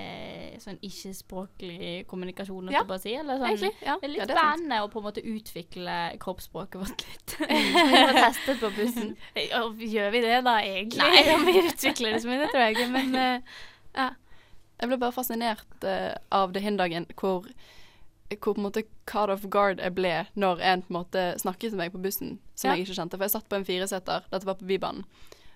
eh, 0.00 0.56
Sånn 0.62 0.78
ikke-språklig 0.80 2.06
kommunikasjon, 2.10 2.72
Ja, 2.72 2.82
si. 3.00 3.14
Eller 3.18 3.38
sånn 3.42 3.52
Egentlig. 3.52 3.72
Ja. 3.84 3.98
Det 4.00 4.08
er 4.08 4.12
litt 4.14 4.22
Ja, 4.22 4.26
det 4.30 4.34
er 4.34 4.40
sant. 4.40 4.48
spennende 4.54 4.80
å 4.84 4.90
på 4.92 5.02
en 5.02 5.06
måte 5.10 5.24
utvikle 5.34 5.98
kroppsspråket 6.22 6.80
vårt 6.80 7.04
litt. 7.04 7.36
Vi 7.52 8.02
må 8.08 8.16
teste 8.16 8.56
på 8.62 8.72
bussen. 8.78 9.14
Gjør 9.94 10.10
vi 10.14 10.24
det 10.24 10.40
da, 10.46 10.56
egentlig? 10.64 11.04
Nei. 11.04 11.38
Vi 11.46 11.56
utvikler 11.68 12.16
det 12.16 12.22
så 12.24 12.30
mye, 12.30 12.42
det 12.44 12.50
tror 12.52 12.64
jeg 12.64 12.76
ikke. 12.78 12.90
Men 12.94 13.18
eh, 13.20 13.56
ja. 13.98 14.10
Jeg 14.80 14.90
ble 14.90 14.98
bare 15.04 15.14
fascinert 15.14 15.86
eh, 15.86 16.12
av 16.34 16.52
det 16.54 16.64
hindagen 16.64 17.06
hvor, 17.20 17.46
hvor 18.40 18.54
på 18.54 18.60
en 18.62 18.66
måte 18.68 18.82
caught 19.06 19.30
off 19.30 19.44
guard 19.50 19.78
jeg 19.80 19.94
ble 19.94 20.26
når 20.34 20.60
en 20.60 20.82
på 20.82 20.90
en 20.92 20.98
måte 21.00 21.24
snakket 21.40 21.70
til 21.72 21.78
meg 21.80 21.92
på 21.92 22.00
bussen 22.02 22.38
som 22.54 22.70
Ja. 22.70 22.76
jeg 22.76 22.86
ikke 22.86 22.96
kjente. 23.00 23.16
For 23.18 23.24
jeg 23.24 23.30
satt 23.30 23.48
på 23.48 23.56
en 23.56 23.64
fireseter, 23.64 24.22
dette 24.30 24.44
var 24.46 24.54
på 24.54 24.66
Bybanen. 24.66 25.04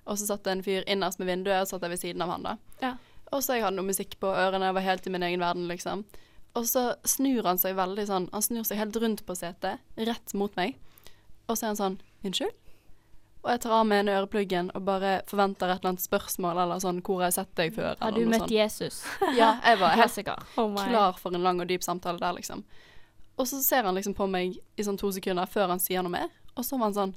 Og 0.07 0.17
så 0.19 0.27
satt 0.27 0.45
det 0.45 0.53
en 0.53 0.63
fyr 0.63 0.83
innerst 0.87 1.19
med 1.19 1.27
vinduet, 1.29 1.61
og 1.61 1.69
satt 1.69 1.83
jeg 1.83 1.91
ved 1.91 1.99
siden 2.01 2.23
av 2.23 2.31
han 2.31 2.43
da. 2.43 2.57
Ja. 2.83 2.95
Og 3.33 3.43
så 3.43 3.55
jeg 3.59 3.63
hadde 3.65 3.77
noe 3.77 3.85
musikk 3.91 4.15
på 4.21 4.27
ørene, 4.33 4.65
jeg 4.71 4.75
var 4.75 4.81
helt 4.87 5.07
i 5.07 5.11
min 5.11 5.23
egen 5.23 5.41
verden, 5.41 5.69
liksom. 5.69 6.05
Og 6.57 6.65
så 6.65 6.95
snur 7.05 7.43
han 7.45 7.59
seg 7.59 7.77
veldig 7.77 8.07
sånn 8.09 8.29
Han 8.33 8.43
snur 8.43 8.65
seg 8.65 8.79
helt 8.79 8.97
rundt 8.97 9.27
på 9.27 9.37
setet, 9.37 9.79
rett 9.99 10.35
mot 10.35 10.55
meg. 10.57 10.77
Og 11.49 11.57
så 11.57 11.65
er 11.65 11.69
han 11.69 11.77
sånn 11.77 11.99
Unnskyld? 12.25 12.55
Og 13.45 13.53
jeg 13.53 13.61
tar 13.63 13.75
av 13.77 13.87
meg 13.87 14.03
en 14.03 14.11
ørepluggen 14.17 14.71
og 14.75 14.83
bare 14.85 15.13
forventer 15.31 15.71
et 15.71 15.79
eller 15.79 15.93
annet 15.93 16.03
spørsmål 16.03 16.59
eller 16.65 16.81
sånn 16.83 16.99
'Hvor 17.03 17.21
har 17.21 17.31
jeg 17.31 17.37
sett 17.39 17.55
deg 17.55 17.75
før?' 17.75 17.97
Har 18.01 18.13
du 18.13 18.27
møtt 18.27 18.45
sånn. 18.45 18.51
Jesus? 18.51 19.05
Ja, 19.37 19.61
jeg 19.65 19.79
var 19.79 19.89
helt 20.01 20.29
Oh 20.57 20.75
klar 20.75 21.13
for 21.19 21.35
en 21.35 21.43
lang 21.43 21.61
og 21.61 21.69
dyp 21.69 21.83
samtale 21.83 22.19
der, 22.19 22.33
liksom. 22.33 22.65
Og 23.39 23.47
så 23.47 23.63
ser 23.63 23.85
han 23.85 23.95
liksom 23.95 24.15
på 24.15 24.27
meg 24.27 24.59
i 24.77 24.83
sånn 24.83 24.99
to 24.99 25.11
sekunder 25.15 25.47
før 25.47 25.69
han 25.69 25.79
sier 25.79 26.03
noe 26.03 26.11
mer, 26.11 26.29
og 26.57 26.65
så 26.65 26.79
var 26.79 26.91
han 26.91 26.95
sånn 26.95 27.15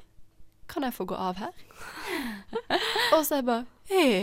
Kan 0.71 0.83
jeg 0.83 0.93
få 0.93 1.03
gå 1.05 1.15
av 1.15 1.35
her? 1.35 1.51
og 3.13 3.25
så 3.25 3.33
er 3.33 3.37
jeg 3.41 3.45
bare 3.45 3.65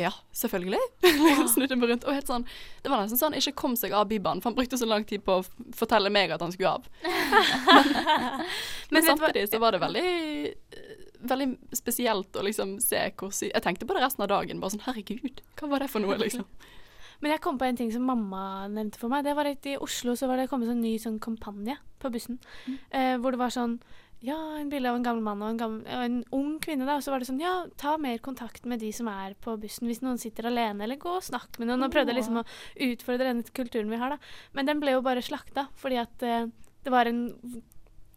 Ja, 0.00 0.12
selvfølgelig. 0.32 0.78
Snudde 1.52 1.76
meg 1.76 1.90
rundt. 1.90 2.04
Og 2.08 2.14
helt 2.14 2.26
sånn 2.26 2.46
Det 2.82 2.88
var 2.88 3.02
nesten 3.02 3.18
sånn 3.18 3.34
ikke 3.34 3.52
kom 3.52 3.76
seg 3.76 3.92
av 3.92 4.08
Bybanen, 4.08 4.40
for 4.40 4.48
han 4.48 4.56
brukte 4.56 4.78
så 4.78 4.86
lang 4.86 5.04
tid 5.04 5.26
på 5.26 5.42
å 5.42 5.44
fortelle 5.76 6.08
meg 6.08 6.30
at 6.30 6.40
han 6.40 6.52
skulle 6.54 6.70
av. 6.70 6.86
Men, 7.02 8.46
Men 8.90 9.02
men 9.02 9.02
samtidig 9.04 9.50
så 9.50 9.58
var 9.60 9.72
det 9.72 9.82
veldig 9.82 10.06
Veldig 11.18 11.76
spesielt 11.76 12.36
å 12.36 12.42
liksom 12.46 12.76
se 12.82 13.00
hvor 13.18 13.32
sy... 13.34 13.48
Jeg 13.50 13.64
tenkte 13.64 13.86
på 13.88 13.96
det 13.96 14.04
resten 14.04 14.22
av 14.22 14.30
dagen. 14.30 14.60
Bare 14.62 14.76
sånn 14.76 14.84
Herregud, 14.86 15.42
hva 15.58 15.70
var 15.72 15.82
det 15.82 15.90
for 15.90 16.04
noe, 16.04 16.18
liksom? 16.20 16.46
Men 17.22 17.34
jeg 17.34 17.42
kom 17.42 17.56
på 17.58 17.66
en 17.66 17.78
ting 17.78 17.88
som 17.90 18.04
mamma 18.06 18.68
nevnte 18.70 19.00
for 19.00 19.10
meg. 19.10 19.24
Det 19.26 19.34
var 19.34 19.48
at 19.50 19.66
I 19.66 19.78
Oslo 19.82 20.14
så 20.18 20.28
var 20.30 20.38
det 20.38 20.48
kommet 20.50 20.70
sånn 20.70 20.84
ny 20.84 20.92
sånn 21.02 21.16
kampanje 21.22 21.74
på 21.98 22.12
bussen. 22.14 22.38
Eh, 22.94 23.16
hvor 23.18 23.34
det 23.34 23.40
var 23.42 23.54
sånn 23.54 23.80
Ja, 24.22 24.36
en 24.58 24.70
bilde 24.70 24.90
av 24.90 24.96
en 24.98 25.04
gammel 25.06 25.22
mann 25.22 25.42
og 25.42 25.50
en, 25.52 25.58
gammel, 25.58 25.82
og 25.94 26.04
en 26.04 26.20
ung 26.34 26.52
kvinne. 26.62 26.86
da, 26.86 26.96
Og 26.98 27.02
så 27.06 27.10
var 27.10 27.22
det 27.22 27.28
sånn 27.30 27.42
Ja, 27.42 27.66
ta 27.78 27.96
mer 27.98 28.18
kontakt 28.22 28.66
med 28.66 28.82
de 28.82 28.92
som 28.94 29.10
er 29.10 29.34
på 29.42 29.56
bussen 29.58 29.90
hvis 29.90 30.02
noen 30.02 30.18
sitter 30.18 30.46
alene, 30.50 30.86
eller 30.86 30.98
gå 30.98 31.16
og 31.18 31.26
snakk 31.26 31.58
med 31.58 31.70
noen. 31.70 31.82
Og 31.86 31.94
prøvde 31.94 32.14
liksom 32.14 32.38
å 32.38 32.46
utfordre 32.86 33.32
denne 33.32 33.46
kulturen 33.54 33.90
vi 33.90 33.98
har, 33.98 34.14
da. 34.14 34.18
Men 34.54 34.70
den 34.70 34.82
ble 34.82 34.94
jo 34.94 35.02
bare 35.06 35.22
slakta 35.22 35.66
fordi 35.78 35.98
at 36.02 36.22
eh, 36.22 36.46
det 36.86 36.94
var 36.94 37.10
en 37.10 37.24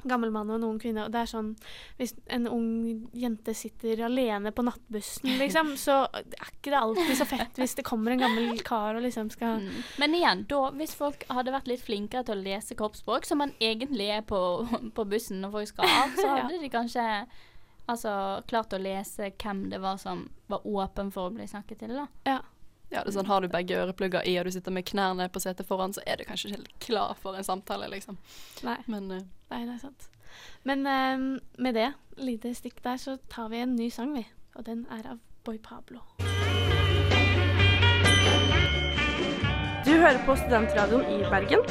gammel 0.10 0.31
mann 0.34 0.50
og 0.50 0.58
en 0.60 0.67
ung 0.67 0.79
kvinne, 0.81 1.05
og 1.05 1.13
det 1.13 1.22
er 1.22 1.29
sånn 1.29 1.51
Hvis 2.00 2.15
en 2.31 2.48
ung 2.50 2.70
jente 3.17 3.53
sitter 3.58 4.03
alene 4.08 4.53
på 4.55 4.65
nattbussen, 4.65 5.34
liksom, 5.43 5.75
så 5.79 6.03
er 6.13 6.51
ikke 6.51 6.74
det 6.74 6.79
alltid 6.79 7.13
så 7.20 7.27
fett 7.29 7.62
hvis 7.62 7.75
det 7.77 7.86
kommer 7.88 8.15
en 8.15 8.24
gammel 8.24 8.62
kar 8.65 8.98
og 8.98 9.05
liksom 9.05 9.29
skal 9.34 9.50
Mm. 9.62 9.84
Men 10.00 10.13
igjen, 10.15 10.41
da, 10.50 10.60
hvis 10.77 10.93
folk 10.96 11.24
hadde 11.29 11.51
vært 11.53 11.67
litt 11.67 11.81
flinkere 11.84 12.24
til 12.25 12.38
å 12.38 12.43
lese 12.46 12.75
kroppsspråk, 12.77 13.25
som 13.27 13.41
man 13.41 13.51
egentlig 13.62 14.08
er 14.15 14.24
på, 14.25 14.39
på 14.98 15.05
bussen 15.12 15.41
når 15.43 15.51
folk 15.55 15.72
skal 15.74 15.91
av, 15.91 16.15
så 16.15 16.27
hadde 16.38 16.60
de 16.62 16.70
kanskje 16.72 17.03
altså, 17.91 18.13
klart 18.50 18.74
å 18.74 18.79
lese 18.81 19.31
hvem 19.41 19.65
det 19.74 19.81
var 19.84 20.00
som 20.01 20.24
var 20.51 20.65
åpen 20.67 21.12
for 21.13 21.29
å 21.29 21.36
bli 21.36 21.48
snakket 21.50 21.84
til. 21.84 21.96
da. 22.00 22.08
Ja. 22.27 22.39
Ja, 22.91 23.05
det 23.05 23.13
er 23.13 23.15
sånn, 23.15 23.29
Har 23.29 23.39
du 23.39 23.48
begge 23.48 23.77
øreplugger 23.79 24.25
i 24.27 24.36
og 24.39 24.45
du 24.45 24.51
sitter 24.51 24.74
med 24.75 24.83
knærne 24.89 25.29
på 25.31 25.39
setet 25.39 25.67
foran, 25.67 25.93
så 25.95 26.03
er 26.05 26.19
du 26.19 26.25
kanskje 26.27 26.50
ikke 26.50 26.57
helt 26.60 26.74
klar 26.83 27.13
for 27.19 27.39
en 27.39 27.48
samtale, 27.48 27.88
liksom. 27.91 28.17
Nei, 28.67 28.77
Men 28.91 29.07
uh, 29.12 29.21
nei, 29.53 29.62
det 29.63 29.77
er 29.77 29.83
sant. 29.86 30.10
Men 30.67 30.83
uh, 30.83 31.39
med 31.57 31.79
det 31.79 31.91
lite 32.19 32.51
stikk 32.55 32.83
der, 32.83 33.00
så 33.00 33.15
tar 33.31 33.50
vi 33.53 33.63
en 33.63 33.77
ny 33.79 33.88
sang, 33.89 34.12
vi. 34.15 34.25
Og 34.60 34.67
den 34.67 34.83
er 34.91 35.07
av 35.13 35.24
Boy 35.48 35.57
Pablo. 35.63 36.03
Du 39.86 39.95
hører 39.95 40.19
på 40.27 40.36
Studentradioen 40.36 41.07
i 41.15 41.24
Bergen. 41.31 41.63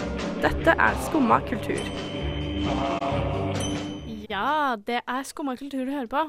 Dette 0.43 0.75
er 0.75 1.05
Skumma 1.05 1.41
kultur. 1.47 3.00
Ja, 4.31 4.77
det 4.87 5.01
er 5.03 5.27
Skumma 5.27 5.57
kultur 5.59 5.83
du 5.83 5.91
hører 5.91 6.11
på. 6.11 6.23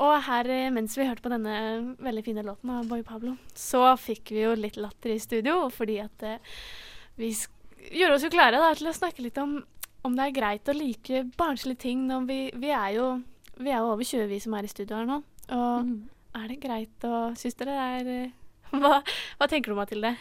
Og 0.00 0.14
her, 0.28 0.48
eh, 0.48 0.70
mens 0.72 0.96
vi 0.96 1.04
hørte 1.04 1.24
på 1.24 1.32
denne 1.32 1.96
veldig 2.00 2.24
fine 2.24 2.44
låten 2.46 2.72
av 2.72 2.88
Boy 2.88 3.04
Pablo, 3.04 3.36
så 3.54 3.84
fikk 4.00 4.32
vi 4.32 4.46
jo 4.46 4.54
litt 4.56 4.78
latter 4.80 5.12
i 5.12 5.20
studio, 5.20 5.68
fordi 5.74 6.00
at 6.02 6.24
eh, 6.24 6.56
vi 7.20 7.34
gjorde 7.92 8.16
oss 8.16 8.24
jo 8.24 8.32
klare 8.32 8.62
da, 8.62 8.72
til 8.78 8.88
å 8.88 8.96
snakke 8.96 9.24
litt 9.26 9.38
om 9.42 9.60
om 10.04 10.16
det 10.16 10.26
er 10.26 10.34
greit 10.36 10.68
å 10.68 10.74
like 10.76 11.22
barnslige 11.38 11.80
ting 11.86 12.02
når 12.04 12.26
vi, 12.28 12.38
vi 12.60 12.72
er 12.76 12.90
jo 12.98 13.06
vi 13.56 13.70
er 13.70 13.80
jo 13.80 13.92
over 13.94 14.04
20 14.04 14.28
vi 14.28 14.40
som 14.42 14.56
er 14.58 14.66
i 14.66 14.70
studio 14.70 14.98
her 14.98 15.08
nå. 15.08 15.20
Og 15.54 15.92
er 16.34 16.50
det 16.50 16.60
greit 16.62 17.06
å 17.06 17.30
Syns 17.38 17.56
dere 17.60 17.76
det 17.76 17.84
er 17.98 18.10
eh, 18.14 18.32
hva, 18.82 18.98
hva 19.38 19.48
tenker 19.50 19.72
du, 19.72 19.78
Mathilde? 19.78 20.14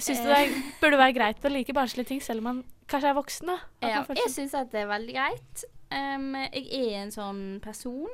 Syns 0.00 0.22
du 0.24 0.30
det 0.30 0.38
er, 0.38 0.54
burde 0.80 0.98
være 1.00 1.14
greit 1.18 1.44
å 1.44 1.52
like 1.52 1.74
barnslige 1.76 2.08
ting 2.08 2.22
selv 2.24 2.40
om 2.40 2.48
man 2.48 2.60
kanskje 2.88 3.10
er 3.12 3.16
voksen? 3.18 3.52
da? 3.52 3.58
Ja, 3.84 4.02
jeg 4.16 4.32
syns 4.32 4.56
at 4.56 4.72
det 4.72 4.86
er 4.86 4.88
veldig 4.90 5.16
greit. 5.18 5.64
Em, 5.92 6.34
jeg 6.48 6.66
er 6.72 7.02
en 7.02 7.12
sånn 7.12 7.42
person 7.62 8.08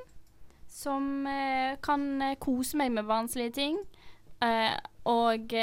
som 0.68 1.26
uh, 1.26 1.76
kan 1.82 2.22
eh, 2.22 2.36
kose 2.42 2.78
meg 2.78 2.92
med 2.94 3.06
vanskelige 3.08 3.54
ting. 3.56 3.78
Uh, 4.42 4.76
og 5.08 5.50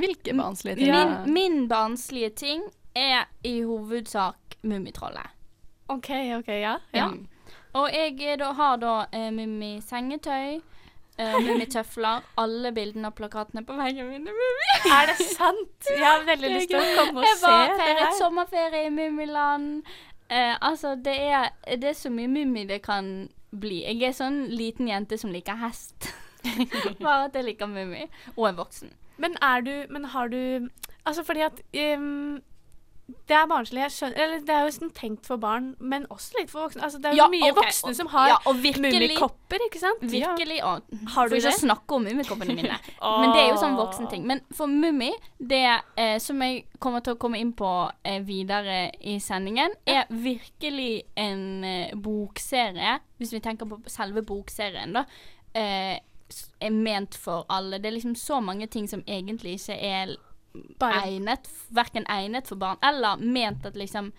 hvilke 0.00 0.34
barnslige 0.36 0.76
ting? 0.76 0.92
min, 0.92 1.32
min 1.32 1.68
barnslige 1.70 2.30
ting 2.36 2.62
er 2.94 3.30
i 3.46 3.62
hovedsak 3.62 4.58
Mummitrollet. 4.62 5.30
OK, 5.88 6.10
OK, 6.36 6.48
ja. 6.48 6.76
ja. 6.94 7.08
Og 7.72 7.88
jeg 7.94 8.38
da, 8.38 8.52
har 8.52 8.76
da 8.82 8.94
uh, 9.08 9.30
Mummi-sengetøy, 9.34 10.60
uh, 11.18 11.38
Mummi-tøfler, 11.42 12.22
alle 12.40 12.72
bildene 12.76 13.10
og 13.10 13.16
plakatene 13.18 13.64
på 13.66 13.76
veggen 13.78 14.08
min 14.10 14.28
er 14.28 14.36
Mummi. 14.36 14.70
Er 14.92 15.10
det 15.10 15.26
sant? 15.26 15.88
Jeg 15.90 16.06
har 16.06 16.24
veldig 16.28 16.52
lyst 16.54 16.70
til 16.70 16.78
å 16.78 16.86
komme 16.98 17.20
og 17.22 17.26
Jeg 17.26 17.40
se 17.40 17.46
var 17.50 17.66
det 17.66 17.76
feiret 17.82 18.04
her. 18.06 18.14
sommerferie 18.18 18.86
i 18.86 18.94
Mummiland. 18.94 19.82
Uh, 20.30 20.54
altså, 20.70 20.94
det 20.94 21.16
er, 21.26 21.50
det 21.66 21.90
er 21.90 21.98
så 21.98 22.12
mye 22.14 22.30
Mummi 22.30 22.64
det 22.70 22.82
kan 22.86 23.28
bli. 23.50 23.82
Jeg 23.82 24.02
er 24.10 24.14
sånn 24.14 24.44
liten 24.54 24.88
jente 24.90 25.18
som 25.18 25.32
liker 25.34 25.58
hest. 25.64 26.12
Bare 27.02 27.26
at 27.26 27.34
jeg 27.36 27.48
liker 27.50 27.68
Mummi. 27.68 28.06
Og 28.36 28.46
er 28.48 28.58
voksen. 28.60 28.92
Men 29.20 29.34
er 29.44 29.60
du 29.60 29.72
Men 29.92 30.04
har 30.14 30.30
du 30.32 30.68
Altså 31.04 31.24
fordi 31.24 31.42
at 31.44 31.58
ehm, 31.76 32.38
det 33.28 33.36
er 33.36 33.46
barnslig. 33.50 33.80
Jeg 33.84 33.92
skjønner 33.94 34.22
Eller 34.24 34.42
det 34.46 34.54
er 34.54 34.66
jo 34.66 34.72
sånn 34.74 34.92
tenkt 34.96 35.28
for 35.28 35.40
barn, 35.40 35.70
men 35.78 36.06
også 36.12 36.38
litt 36.38 36.50
for 36.52 36.66
voksne. 36.66 36.82
Altså, 36.86 37.00
det 37.02 37.10
er 37.10 37.16
jo 37.16 37.22
Ja, 37.22 37.28
mye 37.32 37.50
okay. 37.52 37.56
voksne 37.60 37.94
som 37.98 38.10
har 38.12 38.28
ja, 38.32 38.38
mummikopper, 38.46 39.64
ikke 39.66 39.82
sant? 39.82 40.02
Virkelig. 40.02 40.58
Ja. 40.58 40.72
Har 41.14 41.30
du 41.30 41.34
får 41.34 41.38
ikke 41.38 41.46
det? 41.46 41.54
snakke 41.62 41.96
om 41.96 42.06
mummikoppene 42.08 42.56
mine. 42.58 42.78
Men 43.20 43.34
det 43.34 43.42
er 43.42 43.48
jo 43.52 43.60
sånn 43.62 43.78
voksenting. 43.78 44.26
Men 44.28 44.42
for 44.56 44.70
Mummi, 44.70 45.10
det 45.38 45.62
eh, 45.96 46.16
som 46.22 46.42
jeg 46.44 46.64
kommer 46.82 47.04
til 47.04 47.16
å 47.16 47.20
komme 47.20 47.40
inn 47.40 47.52
på 47.56 47.70
eh, 48.04 48.20
videre 48.26 48.90
i 49.00 49.18
sendingen, 49.22 49.74
er 49.86 50.06
virkelig 50.10 51.04
en 51.20 51.64
eh, 51.64 51.96
bokserie, 51.96 52.98
hvis 53.20 53.34
vi 53.36 53.42
tenker 53.44 53.68
på 53.68 53.80
selve 53.90 54.24
bokserien, 54.26 54.96
da, 54.96 55.06
eh, 55.54 55.98
er 56.60 56.70
ment 56.74 57.16
for 57.18 57.46
alle. 57.50 57.78
Det 57.78 57.90
er 57.90 57.96
liksom 57.98 58.14
så 58.18 58.40
mange 58.40 58.66
ting 58.70 58.88
som 58.88 59.02
egentlig 59.06 59.58
ikke 59.58 59.78
er 59.80 60.16
Bare 60.52 61.04
egnet, 61.06 61.46
verken 61.68 62.06
egnet 62.10 62.48
for 62.50 62.58
barn, 62.58 62.80
eller 62.82 63.20
ment 63.22 63.66
at 63.66 63.76
liksom 63.78 64.10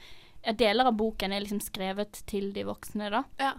ja, 0.41 0.53
Deler 0.57 0.87
av 0.89 0.95
boken 0.97 1.33
er 1.33 1.43
liksom 1.43 1.59
skrevet 1.61 2.23
til 2.29 2.49
de 2.55 2.63
voksne, 2.65 3.11
da. 3.13 3.25
Ja. 3.41 3.51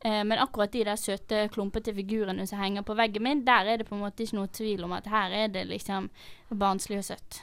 Eh, 0.00 0.24
men 0.24 0.38
akkurat 0.38 0.72
de 0.72 0.84
der 0.84 0.96
søte, 0.96 1.48
klumpete 1.48 1.94
figurene 1.94 2.46
som 2.46 2.60
henger 2.62 2.84
på 2.86 2.94
veggen 2.94 3.22
min, 3.22 3.44
der 3.44 3.66
er 3.66 3.80
det 3.80 3.88
på 3.88 3.96
en 3.96 4.04
måte 4.04 4.22
ikke 4.22 4.38
noe 4.38 4.50
tvil 4.54 4.84
om 4.86 4.94
at 4.94 5.08
her 5.10 5.34
er 5.34 5.48
det 5.50 5.64
liksom 5.66 6.06
barnslig 6.48 7.00
og 7.00 7.08
søtt. 7.08 7.40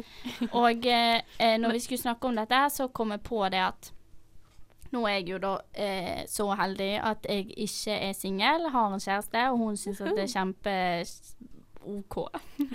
og 0.62 0.86
eh, 0.86 1.22
eh, 1.38 1.56
når 1.60 1.78
vi 1.78 1.80
skulle 1.80 2.02
snakke 2.02 2.28
om 2.28 2.36
dette, 2.36 2.54
her, 2.54 2.68
så 2.68 2.88
kom 2.92 3.14
jeg 3.14 3.24
på 3.24 3.40
det 3.48 3.62
at 3.64 3.92
nå 4.92 5.00
er 5.08 5.16
jeg 5.16 5.32
jo 5.32 5.40
da 5.42 5.54
eh, 5.72 6.20
så 6.30 6.50
heldig 6.54 6.92
at 7.02 7.24
jeg 7.26 7.48
ikke 7.64 7.96
er 7.96 8.12
singel, 8.14 8.68
har 8.70 8.92
en 8.92 9.02
kjæreste, 9.02 9.48
og 9.50 9.58
hun 9.58 9.80
syns 9.80 10.04
at 10.04 10.12
det 10.14 10.26
er 10.26 10.34
kjempe 10.36 10.76
OK. 11.84 12.18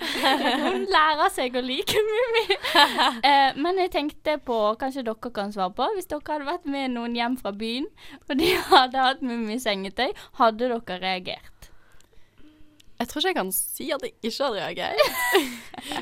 hun 0.64 0.86
lærer 0.90 1.30
seg 1.34 1.56
å 1.58 1.62
like 1.64 2.02
Mummi. 2.06 2.58
eh, 3.28 3.58
men 3.58 3.80
jeg 3.84 3.92
tenkte 3.96 4.36
på, 4.46 4.58
kanskje 4.80 5.04
dere 5.06 5.32
kan 5.34 5.54
svare 5.54 5.74
på, 5.76 5.88
hvis 5.96 6.10
dere 6.10 6.24
hadde 6.26 6.48
vært 6.48 6.68
med 6.70 6.94
noen 6.96 7.16
hjem 7.18 7.38
fra 7.40 7.52
byen, 7.52 7.88
og 8.28 8.36
de 8.40 8.52
hadde 8.70 9.06
hatt 9.06 9.24
Mummi 9.24 9.58
sengetøy, 9.62 10.10
hadde 10.40 10.70
dere 10.70 11.00
reagert? 11.02 11.49
Jeg 13.00 13.08
tror 13.08 13.20
ikke 13.22 13.30
jeg 13.30 13.36
kan 13.40 13.50
si 13.56 13.86
at 13.96 14.02
jeg 14.04 14.12
ikke 14.20 14.44
hadde 14.44 14.60
reagert. 14.60 14.96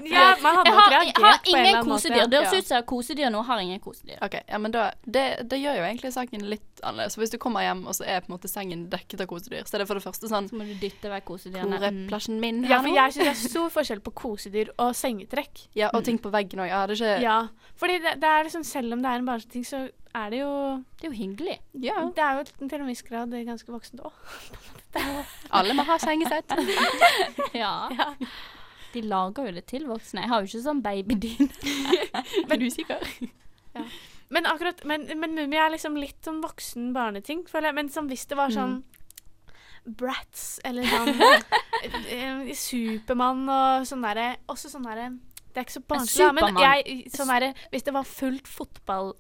Ja, 0.09 0.35
man 0.43 0.57
hadde 0.59 0.71
nok 0.73 0.79
har, 0.81 0.91
reagert 0.91 1.19
jeg 1.19 1.23
har 1.23 1.39
på 1.39 1.51
en 1.53 1.55
eller 1.55 1.61
ingen 1.63 1.77
annen 1.79 1.89
måte. 1.89 2.09
kosedyr. 2.09 2.31
Det 2.33 2.39
høres 2.43 2.55
ut 2.59 2.67
som 2.67 2.75
jeg 2.75 2.81
har 2.83 2.87
kosedyr 2.91 3.31
nå, 3.31 3.43
har 3.47 3.61
ingen 3.63 3.81
kosedyr. 3.83 4.17
Ok, 4.27 4.35
ja, 4.49 4.59
men 4.59 4.73
da, 4.75 4.85
det, 5.07 5.23
det 5.53 5.59
gjør 5.63 5.77
jo 5.79 5.85
egentlig 5.87 6.11
saken 6.17 6.45
litt 6.51 6.83
annerledes. 6.83 7.17
Hvis 7.21 7.31
du 7.35 7.37
kommer 7.43 7.63
hjem, 7.63 7.85
og 7.87 7.95
så 7.95 8.07
er 8.09 8.25
på 8.25 8.31
en 8.33 8.35
måte 8.35 8.51
sengen 8.51 8.83
dekket 8.91 9.23
av 9.23 9.29
kosedyr, 9.31 9.63
så 9.69 9.77
er 9.79 9.85
det 9.85 9.89
for 9.91 10.01
det 10.01 10.05
første 10.05 10.31
sånn 10.31 10.49
Så 10.51 10.59
må 10.59 10.67
du 10.67 10.75
dytte 10.83 11.13
vekk 11.13 11.25
Hvor 11.31 11.37
kosedyrene. 11.39 11.79
er 11.79 11.95
Mm. 11.99 12.09
plassen 12.11 12.41
min 12.43 12.65
Ja, 12.65 12.79
her 12.81 12.83
for 12.83 12.91
nå? 12.91 12.95
jeg 12.99 13.13
syns 13.15 13.25
det 13.25 13.31
er 13.47 13.51
stor 13.55 13.71
forskjell 13.79 14.01
på 14.05 14.13
kosedyr 14.19 14.73
og 14.79 14.91
sengetrekk. 14.99 15.63
Ja, 15.79 15.91
og 15.95 16.05
ting 16.05 16.19
på 16.19 16.31
veggen 16.35 16.61
òg. 16.65 16.69
Ja, 16.69 16.83
det 16.91 16.99
er 17.01 17.05
ikke 17.19 17.23
Ja, 17.23 17.39
fordi 17.79 17.99
det, 18.03 18.17
det 18.21 18.29
er 18.35 18.45
liksom, 18.45 18.65
selv 18.67 18.93
om 18.99 19.03
det 19.03 19.11
er 19.15 19.23
en 19.23 19.27
barnslig 19.31 19.51
ting, 19.55 19.65
så 19.65 19.87
er 20.19 20.31
det 20.33 20.41
jo 20.41 20.53
Det 20.99 21.07
er 21.07 21.11
jo 21.13 21.17
hyggelig. 21.17 21.57
Ja. 21.85 21.97
Det 22.15 22.25
er 22.25 22.39
jo 22.39 22.45
til 22.69 22.81
en 22.81 22.91
viss 22.91 23.03
grad 23.07 23.35
ganske 23.47 23.73
voksent 23.73 24.03
òg. 24.05 24.13
Alle 25.57 25.75
må 25.79 25.85
ha 25.89 25.99
sengesett. 26.03 26.55
Ja. 27.63 27.89
De 28.95 29.03
lager 29.05 29.49
jo 29.49 29.57
det 29.59 29.65
til 29.69 29.87
voksne. 29.89 30.25
Jeg 30.25 30.33
har 30.33 30.43
jo 30.43 30.49
ikke 30.49 30.65
sånn 30.65 30.85
babydyn. 30.85 31.51
Er 32.51 32.61
du 32.61 32.69
sikker? 32.73 33.05
Men 34.33 34.49
akkurat 34.49 34.81
Men, 34.89 35.07
men 35.21 35.35
Mummi 35.37 35.57
er 35.57 35.73
liksom 35.73 35.97
litt 36.01 36.21
sånn 36.25 36.41
voksen 36.45 36.93
barneting, 36.97 37.45
føler 37.49 37.71
jeg. 37.71 37.79
Men 37.81 37.93
som 37.93 38.09
hvis 38.11 38.27
det 38.29 38.39
var 38.41 38.55
sånn 38.55 38.81
Brats 39.99 40.59
eller 40.69 40.85
sånn 40.85 41.15
eh, 42.13 42.51
Supermann 42.57 43.47
og 43.49 43.87
sånn 43.89 44.05
derre 44.05 44.35
Også 44.53 44.69
sånn 44.69 44.85
derre 44.85 45.07
Det 45.47 45.63
er 45.63 45.65
ikke 45.65 45.77
så 45.79 45.85
barnslig, 45.89 46.27
men 46.37 46.61
jeg, 46.61 46.99
sånn 47.15 47.31
der, 47.33 47.47
Hvis 47.73 47.87
det 47.87 47.95
var 47.97 48.09
fullt 48.09 48.51
fotball 48.51 49.15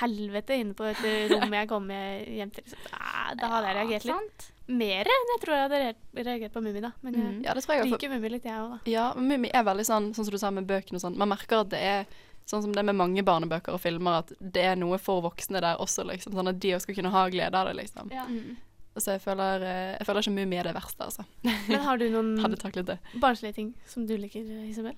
helvete 0.00 0.56
inne 0.60 0.76
på 0.78 0.86
et 0.88 1.02
rom 1.32 1.56
jeg 1.58 1.68
kom 1.70 1.90
hjem 1.90 2.52
til. 2.54 2.64
Liksom. 2.66 2.92
ah, 2.92 3.34
da 3.38 3.50
hadde 3.54 3.72
jeg 3.72 3.78
reagert 3.80 4.08
litt 4.08 4.14
Sant? 4.14 4.48
mer 4.68 5.08
enn 5.08 5.30
jeg 5.32 5.40
tror 5.42 5.54
jeg 5.56 5.66
hadde 5.66 6.28
reagert 6.28 6.52
på 6.52 6.62
Mummi, 6.64 6.80
da. 6.84 6.92
Men 7.02 7.14
jeg 7.14 7.24
Mm. 7.28 7.42
Ja, 7.44 7.54
jeg 7.54 7.90
liker 7.90 8.10
Mummi 8.12 8.30
litt, 8.34 8.44
jeg 8.44 8.52
òg, 8.60 8.70
da. 8.76 8.78
Ja, 8.90 9.14
Mummi 9.16 9.50
er 9.52 9.64
veldig 9.64 9.86
sånn, 9.88 10.10
sånn 10.14 10.28
som 10.28 10.32
du 10.34 10.38
sa 10.38 10.50
med 10.50 10.66
bøkene 10.68 11.00
og 11.00 11.04
sånn. 11.06 11.16
Man 11.16 11.30
merker 11.32 11.62
at 11.64 11.70
det 11.72 11.80
er 11.80 12.06
sånn 12.48 12.62
som 12.64 12.72
det 12.72 12.80
er 12.80 12.88
med 12.88 12.96
mange 12.96 13.22
barnebøker 13.24 13.76
og 13.76 13.80
filmer, 13.80 14.22
at 14.22 14.32
det 14.40 14.64
er 14.64 14.76
noe 14.80 14.98
for 15.00 15.20
voksne 15.24 15.60
der 15.60 15.80
også, 15.80 16.04
liksom. 16.08 16.32
Sånn 16.36 16.48
at 16.48 16.60
de 16.60 16.74
også 16.76 16.88
skal 16.88 16.98
kunne 17.00 17.12
ha 17.12 17.28
glede 17.28 17.54
av 17.54 17.68
det, 17.68 17.76
liksom. 17.82 18.08
Mm. 18.12 18.56
Så 18.98 19.14
jeg 19.14 19.22
føler, 19.22 19.62
eh, 19.62 19.96
jeg 19.98 20.06
føler 20.08 20.24
ikke 20.24 20.36
Mummi 20.36 20.56
er 20.58 20.68
det 20.68 20.74
verste, 20.74 21.04
altså. 21.04 21.24
Men 21.42 21.80
har 21.84 22.00
du 22.00 22.08
noen 22.10 22.34
barnslige 23.22 23.54
ting 23.54 23.74
som 23.86 24.06
du 24.06 24.16
liker, 24.16 24.42
Isabel? 24.66 24.96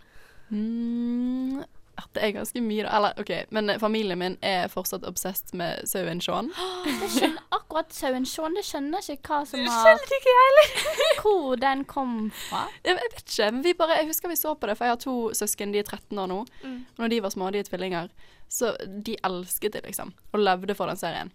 Mm, 0.50 1.62
ja, 2.00 2.06
det 2.16 2.22
er 2.24 2.32
ganske 2.38 2.62
mye, 2.64 2.82
da. 2.86 2.94
Eller 2.96 3.20
OK, 3.20 3.30
men 3.52 3.70
eh, 3.70 3.78
familien 3.82 4.18
min 4.18 4.36
er 4.42 4.68
fortsatt 4.72 5.04
obsessed 5.04 5.52
med 5.60 5.84
sauen 5.90 6.20
Shaun. 6.24 6.48
Skjønner, 7.12 7.42
akkurat 7.52 7.92
sauen 7.92 8.24
Shaun. 8.26 8.56
det 8.56 8.64
skjønner 8.64 9.04
ikke 9.12 9.28
hva 9.36 9.42
som 9.46 9.60
har 9.68 10.00
ikke 10.00 10.20
jeg 10.32 10.40
heller. 10.40 10.72
Hvor 11.22 11.56
den 11.60 11.84
kom 11.84 12.14
fra. 12.48 12.64
Jeg, 12.82 12.96
jeg 12.96 13.12
vet 13.14 13.22
ikke, 13.26 13.50
men 13.52 13.62
vi 13.68 13.74
bare, 13.78 13.98
jeg 14.00 14.08
husker 14.10 14.32
vi 14.32 14.38
så 14.40 14.54
på 14.56 14.66
det, 14.70 14.78
for 14.80 14.88
jeg 14.88 14.96
har 14.96 15.02
to 15.04 15.16
søsken, 15.36 15.72
de 15.76 15.82
er 15.82 15.86
13 15.92 16.18
år 16.24 16.30
nå. 16.32 16.40
Mm. 16.64 16.78
Og 16.96 17.04
når 17.04 17.12
de 17.14 17.20
var 17.28 17.34
små, 17.36 17.50
de 17.52 17.60
er 17.60 17.68
tvillinger, 17.68 18.08
så 18.50 18.72
de 18.88 19.14
elsket 19.28 19.76
det, 19.76 19.84
liksom. 19.86 20.14
Og 20.32 20.40
levde 20.42 20.74
for 20.74 20.90
den 20.90 20.98
serien. 20.98 21.30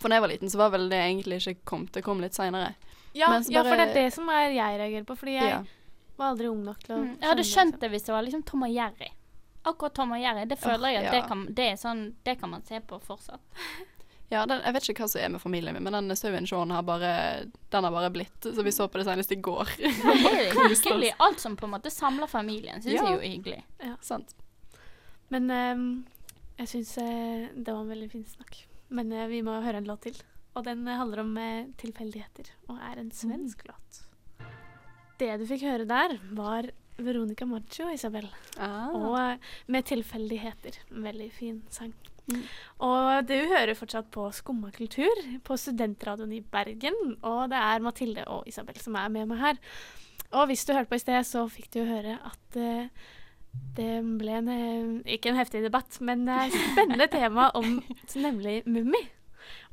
For 0.00 0.10
da 0.10 0.18
jeg 0.18 0.24
var 0.26 0.32
liten, 0.34 0.50
så 0.50 0.58
var 0.58 0.72
vel 0.74 0.88
det 0.90 0.98
egentlig 1.00 1.38
ikke 1.40 1.62
kommet. 1.70 1.92
Det 1.94 2.02
kom 2.04 2.20
litt 2.20 2.34
seinere. 2.36 2.74
Ja, 3.14 3.28
ja, 3.46 3.62
for 3.62 3.78
det 3.78 3.84
er 3.86 3.94
det 3.94 4.08
som 4.12 4.26
er 4.28 4.50
jeg 4.50 4.78
reagerer 4.80 5.04
på. 5.06 5.14
Fordi 5.16 5.36
jeg 5.38 5.52
Ja. 5.52 5.60
var 6.18 6.32
aldri 6.32 6.48
ung 6.50 6.64
nok 6.66 6.82
til 6.82 6.96
å 6.96 6.98
Mm. 7.04 7.12
Jeg 7.20 7.28
hadde 7.30 7.44
skjønt 7.46 7.78
det 7.80 7.90
hvis 7.92 8.02
det 8.08 8.12
var 8.12 8.22
liksom 8.26 8.42
Tom 8.44 8.62
og 8.66 8.70
Jerry. 8.74 9.12
Akkurat 9.64 9.94
Tom 9.96 10.12
og 10.12 10.20
Jerry. 10.20 10.44
Det 10.48 10.58
føler 10.60 10.92
jeg 10.92 11.02
at 11.02 11.08
ja. 11.08 11.16
det, 11.16 11.24
kan, 11.30 11.42
det 11.56 11.66
er 11.72 11.76
sånn 11.80 12.06
Det 12.24 12.36
kan 12.40 12.52
man 12.52 12.64
se 12.68 12.80
på 12.84 13.00
fortsatt. 13.04 13.42
Ja, 14.32 14.46
den, 14.48 14.62
jeg 14.64 14.72
vet 14.74 14.86
ikke 14.88 15.04
hva 15.04 15.06
som 15.12 15.20
er 15.20 15.28
med 15.34 15.42
familien 15.42 15.76
min, 15.76 15.84
men 15.84 16.08
den 16.08 16.16
sauen 16.16 16.46
Sean 16.48 16.70
har 16.72 16.82
bare 16.82 17.10
Den 17.70 17.84
har 17.86 17.92
bare 17.92 18.08
blitt. 18.10 18.38
Så 18.40 18.64
vi 18.64 18.72
så 18.72 18.86
på 18.88 18.98
det 18.98 19.04
senest 19.06 19.30
i 19.36 19.36
går. 19.36 19.68
Det 19.76 20.30
er 20.32 20.48
jo 20.48 20.64
hyggelig. 20.72 21.12
Alt 21.22 21.44
som 21.44 21.58
på 21.60 21.68
en 21.68 21.74
måte 21.76 21.92
samler 21.92 22.26
familien, 22.26 22.80
syns 22.82 22.96
Ja. 22.96 23.04
jeg 23.04 23.18
jo 23.18 23.20
er 23.20 23.28
hyggelig. 23.28 23.60
Ja. 23.84 23.94
Sant. 24.02 24.32
Men 25.28 25.52
um, 25.52 25.84
jeg 26.56 26.72
syns 26.72 26.96
uh, 26.98 27.52
det 27.52 27.68
var 27.68 27.84
en 27.84 27.92
veldig 27.92 28.10
fin 28.16 28.24
snakk. 28.32 28.64
Men 28.96 29.12
uh, 29.12 29.26
vi 29.30 29.44
må 29.44 29.60
høre 29.60 29.84
en 29.84 29.92
låt 29.92 30.08
til. 30.08 30.18
Og 30.54 30.64
den 30.66 30.86
eh, 30.86 30.98
handler 30.98 31.24
om 31.24 31.36
eh, 31.40 31.66
tilfeldigheter, 31.80 32.52
og 32.70 32.78
er 32.78 33.00
en 33.00 33.10
svensk 33.14 33.66
låt. 33.68 34.02
Det 35.18 35.30
du 35.40 35.46
fikk 35.48 35.66
høre 35.66 35.86
der, 35.88 36.16
var 36.34 36.70
Veronica 36.96 37.46
Maggio, 37.46 37.88
Isabel. 37.90 38.26
Ah. 38.58 38.90
Og 38.94 39.16
eh, 39.18 39.54
med 39.72 39.86
tilfeldigheter. 39.88 40.78
Veldig 40.90 41.30
fin 41.34 41.62
sang. 41.74 41.94
Mm. 42.30 42.44
Og 42.86 43.26
du 43.28 43.34
hører 43.50 43.76
fortsatt 43.76 44.08
på 44.14 44.30
Skumma 44.32 44.70
kultur 44.72 45.18
på 45.44 45.58
Studentradioen 45.60 46.32
i 46.32 46.40
Bergen. 46.40 46.96
Og 47.20 47.50
det 47.52 47.60
er 47.60 47.84
Mathilde 47.84 48.24
og 48.30 48.48
Isabel 48.48 48.78
som 48.80 48.96
er 49.00 49.12
med 49.12 49.28
meg 49.30 49.42
her. 49.42 49.60
Og 50.34 50.48
hvis 50.50 50.64
du 50.66 50.72
hørte 50.74 50.90
på 50.90 50.98
i 50.98 51.02
sted, 51.02 51.20
så 51.26 51.44
fikk 51.50 51.68
du 51.74 51.84
høre 51.86 52.16
at 52.26 52.58
uh, 52.58 53.10
det 53.76 53.90
ble 54.18 54.38
en 54.40 54.48
eh, 54.50 55.14
Ikke 55.14 55.30
en 55.30 55.38
heftig 55.38 55.62
debatt, 55.62 56.00
men 56.02 56.26
et 56.28 56.54
spennende 56.72 57.06
tema 57.12 57.50
om 57.54 57.78
nemlig 58.18 58.62
Mummi. 58.66 59.02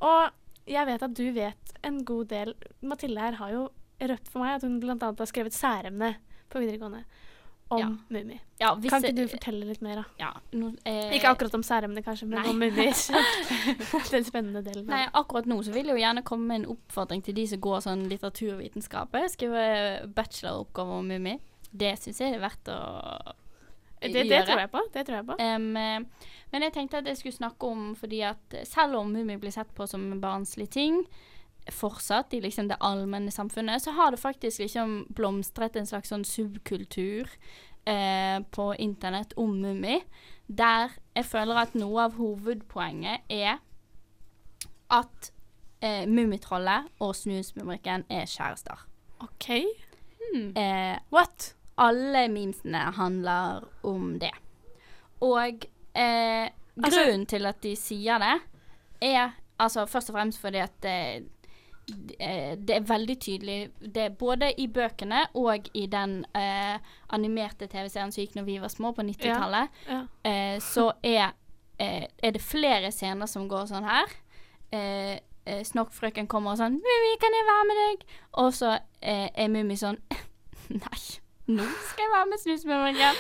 Og 0.05 0.69
jeg 0.69 0.85
vet 0.89 1.05
at 1.07 1.15
du 1.17 1.25
vet 1.33 1.77
en 1.87 2.03
god 2.05 2.29
del 2.29 2.53
Mathilde 2.85 3.23
her 3.23 3.39
har 3.39 3.55
jo 3.55 3.63
røpt 4.01 4.29
for 4.29 4.43
meg 4.43 4.57
at 4.57 4.65
hun 4.65 4.79
bl.a. 4.81 4.97
har 4.97 5.29
skrevet 5.29 5.55
særemne 5.55 6.15
på 6.51 6.61
videregående 6.63 7.03
om 7.71 7.79
Ja. 7.79 7.87
Mummi. 8.11 8.35
Ja, 8.59 8.73
Kan 8.75 9.03
ikke 9.05 9.15
du 9.15 9.27
fortelle 9.31 9.65
litt 9.69 9.81
mer, 9.81 10.01
da? 10.01 10.03
Ja, 10.19 10.31
no, 10.59 10.73
eh, 10.83 11.13
Ikke 11.15 11.29
akkurat 11.31 11.53
om 11.55 11.63
særemnet, 11.63 12.03
kanskje, 12.03 12.27
men 12.27 12.41
Nei. 12.41 12.49
om 12.51 12.59
Mummi. 12.59 12.89
Den 14.11 14.25
spennende 14.27 14.61
delen. 14.65 14.85
Nei, 14.91 15.05
akkurat 15.13 15.47
nå 15.47 15.61
så 15.63 15.71
vil 15.71 15.87
jeg 15.87 15.95
jo 15.95 16.01
gjerne 16.03 16.23
komme 16.27 16.47
med 16.51 16.61
en 16.61 16.73
oppfordring 16.75 17.23
til 17.23 17.37
de 17.37 17.45
som 17.47 17.61
går 17.63 17.79
sånn 17.87 18.03
litteraturvitenskap. 18.11 19.15
Skrive 19.31 19.63
bacheloroppgave 20.17 20.99
om 20.99 21.07
Mummi. 21.07 21.37
Det 21.71 21.93
syns 22.01 22.19
jeg 22.19 22.35
er 22.35 22.43
verdt 22.43 22.67
å 22.73 22.79
det, 24.01 24.11
det 24.17 24.25
gjøre. 24.27 24.45
tror 24.49 24.59
jeg 24.65 24.71
på. 24.73 24.81
Det 24.91 25.05
tror 25.07 25.15
jeg 25.21 25.25
på. 25.27 25.35
Eh, 25.39 25.57
men 26.51 26.65
jeg 26.67 26.73
tenkte 26.75 26.97
at 26.99 27.05
jeg 27.07 27.19
skulle 27.21 27.37
snakke 27.39 27.67
om 27.71 27.91
fordi 27.95 28.23
at 28.27 28.55
eh, 28.57 28.65
selv 28.67 28.97
om 28.99 29.11
Mummi 29.13 29.37
blir 29.39 29.53
sett 29.53 29.71
på 29.77 29.87
som 29.87 30.03
en 30.11 30.19
barnslig 30.23 30.67
ting, 30.73 31.05
fortsatt 31.73 32.33
i 32.33 32.41
liksom 32.43 32.67
det 32.69 32.77
allmenne 32.83 33.31
samfunnet, 33.31 33.81
så 33.83 33.91
har 33.97 34.11
det 34.11 34.19
faktisk 34.21 34.59
liksom 34.63 35.05
blomstret 35.17 35.75
en 35.79 35.87
slags 35.89 36.09
sånn 36.13 36.25
subkultur 36.27 37.29
eh, 37.85 38.39
på 38.51 38.67
internett 38.79 39.33
om 39.37 39.57
Mummi, 39.61 39.99
der 40.47 40.91
jeg 41.15 41.25
føler 41.25 41.61
at 41.63 41.75
noe 41.79 42.05
av 42.07 42.17
hovedpoenget 42.19 43.23
er 43.31 43.59
at 44.91 45.31
eh, 45.81 46.03
Mummitrollet 46.07 46.89
og 47.01 47.15
Snusmumrikken 47.15 48.03
er 48.11 48.27
kjærester. 48.29 48.85
OK. 49.23 49.49
Eh, 50.55 50.97
What? 51.11 51.53
alle 51.81 52.27
memesene 52.29 52.77
handler 52.93 53.63
om 53.87 54.17
det. 54.21 54.33
Og 55.23 55.63
eh, 55.95 56.49
Altså- 56.77 57.01
grunnen 57.03 57.25
til 57.27 57.45
at 57.45 57.61
de 57.63 57.75
sier 57.75 58.19
det, 58.21 58.35
er 59.01 59.31
altså 59.59 59.85
først 59.89 60.09
og 60.09 60.15
fremst 60.15 60.39
fordi 60.39 60.57
at 60.63 60.75
det, 60.83 61.25
det- 61.91 62.59
det 62.67 62.75
er 62.75 62.81
veldig 62.87 63.15
tydelig 63.19 63.71
Det 63.93 64.17
både 64.17 64.51
i 64.59 64.67
bøkene 64.67 65.27
og 65.35 65.67
i 65.73 65.85
den 65.87 66.25
eh, 66.35 66.77
animerte 67.09 67.67
TV-serien 67.67 68.11
som 68.11 68.21
gikk 68.23 68.35
når 68.35 68.43
vi 68.45 68.57
var 68.59 68.67
små, 68.69 68.91
på 68.93 69.01
90-tallet, 69.03 69.69
Ja. 69.87 70.01
eh, 70.23 70.59
så 70.59 70.91
er, 71.03 71.31
eh, 71.79 72.05
er 72.23 72.31
det 72.31 72.41
flere 72.41 72.91
scener 72.91 73.25
som 73.27 73.47
går 73.49 73.65
sånn 73.67 73.83
her. 73.87 74.05
Eh, 74.71 75.19
eh, 75.45 75.63
Snorkfrøken 75.63 76.27
kommer 76.27 76.51
og 76.51 76.57
sånn 76.57 76.77
'Mummi, 76.79 77.17
kan 77.19 77.31
jeg 77.33 77.45
være 77.49 77.67
med 77.67 77.77
deg?' 77.99 78.05
Og 78.33 78.51
så 78.53 78.79
eh, 79.01 79.29
er 79.35 79.47
Mummi 79.47 79.75
sånn 79.75 79.97
'Nei, 80.69 81.01
nå 81.47 81.63
skal 81.89 82.03
jeg 82.05 82.13
være 82.15 82.29
med 82.29 82.39
Snusmumrikken'. 82.39 83.15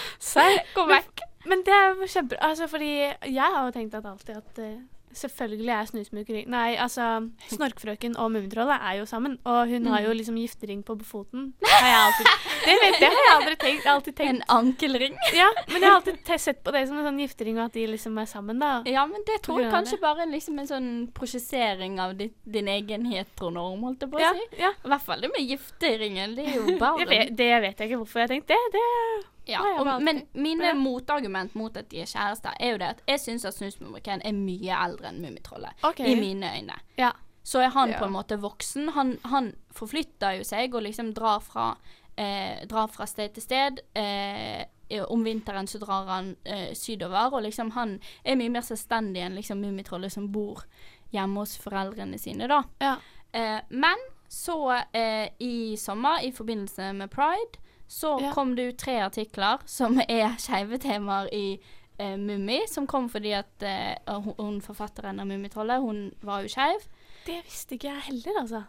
Gå 0.75 0.87
vekk. 0.87 1.19
Men 1.45 1.63
det 1.65 1.73
er 1.73 1.95
kjempebra. 2.07 2.37
Altså, 2.41 2.67
fordi 2.67 2.99
jeg 3.33 3.49
har 3.55 3.65
jo 3.65 3.71
tenkt 3.71 3.95
at 3.95 4.05
alltid 4.05 4.37
at 4.37 4.59
eh, 4.59 4.77
selvfølgelig 5.17 5.71
er 5.75 5.89
snusmukering 5.89 6.47
Nei, 6.51 6.75
altså 6.79 7.07
Snorkfrøken 7.55 8.17
og 8.17 8.31
Mummitrollet 8.33 8.77
er 8.81 8.99
jo 8.99 9.05
sammen, 9.09 9.37
og 9.45 9.67
hun 9.71 9.85
har 9.91 10.01
jo 10.05 10.13
liksom 10.15 10.37
giftering 10.39 10.83
på 10.87 10.97
foten. 11.05 11.53
Har 11.71 11.87
jeg 11.87 11.99
alltid, 12.05 12.27
det, 12.65 12.75
vet, 12.81 12.97
det 13.01 13.09
har 13.09 13.23
jeg 13.25 13.35
aldri 13.35 13.55
tenkt. 13.63 13.85
Alltid 13.89 14.19
En 14.27 14.41
ankelring. 14.53 15.15
ja, 15.41 15.47
men 15.71 15.81
jeg 15.81 15.89
har 15.89 15.95
alltid 15.99 16.31
sett 16.41 16.59
på 16.63 16.73
det 16.75 16.83
som 16.87 16.99
en 16.99 17.07
sånn 17.09 17.19
giftering, 17.23 17.57
og 17.57 17.65
at 17.69 17.77
de 17.77 17.85
liksom 17.89 18.19
er 18.21 18.29
sammen, 18.29 18.59
da. 18.61 18.71
Ja, 18.85 19.05
men 19.09 19.23
det 19.27 19.39
tror 19.45 19.61
jeg 19.63 19.71
kanskje 19.73 19.97
bare 20.03 20.25
er 20.27 20.31
liksom 20.31 20.59
en 20.61 20.69
sånn 20.69 20.89
prosjessering 21.17 21.97
av 22.03 22.13
ditt, 22.19 22.35
din 22.45 22.69
egen 22.71 23.07
heteronorm, 23.09 23.81
holdt 23.87 24.05
jeg 24.05 24.13
på 24.13 24.19
å 24.21 24.23
Ja, 24.23 24.31
si. 24.37 24.61
ja. 24.61 24.71
I 24.85 24.93
hvert 24.93 25.05
fall 25.07 25.25
det 25.25 25.31
med 25.33 25.49
gifteringen. 25.49 26.35
Det 26.37 26.45
er 26.45 26.57
jo 26.59 26.77
bare 26.81 27.07
vet, 27.09 27.33
det 27.37 27.51
vet 27.65 27.81
jeg 27.81 27.89
ikke 27.91 28.01
hvorfor 28.03 28.21
jeg 28.21 28.29
har 28.29 28.35
tenkt 28.35 28.53
det. 28.53 28.61
det 28.77 29.30
Ja, 29.47 29.61
og, 29.79 29.87
men 30.03 30.21
mine 30.33 30.73
motargument 30.77 31.55
mot 31.55 31.77
at 31.77 31.89
de 31.89 32.01
er 32.03 32.05
kjærester, 32.09 32.53
er 32.59 32.71
jo 32.75 32.77
det 32.77 32.89
at 32.95 33.01
jeg 33.07 33.19
syns 33.19 33.45
at 33.45 33.55
Snusmumrikken 33.57 34.21
er 34.25 34.35
mye 34.37 34.75
eldre 34.85 35.09
enn 35.09 35.21
Mummitrollet. 35.23 35.73
Okay. 35.83 36.11
I 36.13 36.19
mine 36.19 36.51
øyne. 36.57 36.77
Ja. 36.97 37.11
Så 37.43 37.59
er 37.59 37.69
han 37.73 37.89
Ja. 37.89 37.97
på 37.99 38.05
en 38.05 38.13
måte 38.13 38.37
voksen. 38.39 38.89
Han, 38.93 39.17
han 39.25 39.53
forflytter 39.73 40.37
jo 40.37 40.43
seg 40.43 40.75
og 40.75 40.83
liksom 40.85 41.09
drar 41.17 41.39
fra, 41.41 41.75
eh, 42.17 42.61
drar 42.69 42.87
fra 42.87 43.05
sted 43.09 43.33
til 43.33 43.43
sted. 43.43 43.81
Eh, 43.95 44.65
om 45.09 45.23
vinteren 45.23 45.67
så 45.67 45.79
drar 45.79 46.05
han 46.05 46.35
eh, 46.45 46.73
sydover, 46.75 47.33
og 47.33 47.41
liksom 47.43 47.71
han 47.71 47.99
er 48.25 48.35
mye 48.35 48.49
mer 48.51 48.61
selvstendig 48.61 49.23
enn 49.23 49.35
liksom 49.39 49.61
Mummitrollet 49.63 50.11
som 50.11 50.27
bor 50.31 50.65
hjemme 51.11 51.39
hos 51.39 51.57
foreldrene 51.57 52.19
sine, 52.19 52.47
da. 52.47 52.61
Ja. 52.79 52.97
Eh, 53.33 53.59
men 53.69 53.97
så 54.29 54.83
eh, 54.93 55.29
i 55.39 55.75
sommer, 55.77 56.21
i 56.23 56.31
forbindelse 56.31 56.93
med 56.93 57.09
pride, 57.11 57.57
så 57.91 58.15
Ja. 58.21 58.31
kom 58.33 58.55
det 58.55 58.69
ut 58.69 58.77
tre 58.79 58.99
artikler 59.03 59.59
som 59.67 59.99
er 60.07 60.37
skeive 60.39 60.77
temaer 60.79 61.27
i 61.35 61.59
eh, 61.99 62.15
Mummi, 62.17 62.61
som 62.71 62.87
kom 62.87 63.09
fordi 63.11 63.33
at 63.37 63.61
eh, 63.67 63.97
hun, 64.37 64.61
forfatteren 64.63 65.19
av 65.19 65.27
Mummitrollet, 65.27 65.81
hun 65.83 65.99
var 66.23 66.41
jo 66.45 66.47
skeiv. 66.53 66.85
Det 67.27 67.41
visste 67.45 67.75
ikke 67.75 67.91
jeg 67.91 68.01
heller, 68.07 68.39
altså. 68.41 68.63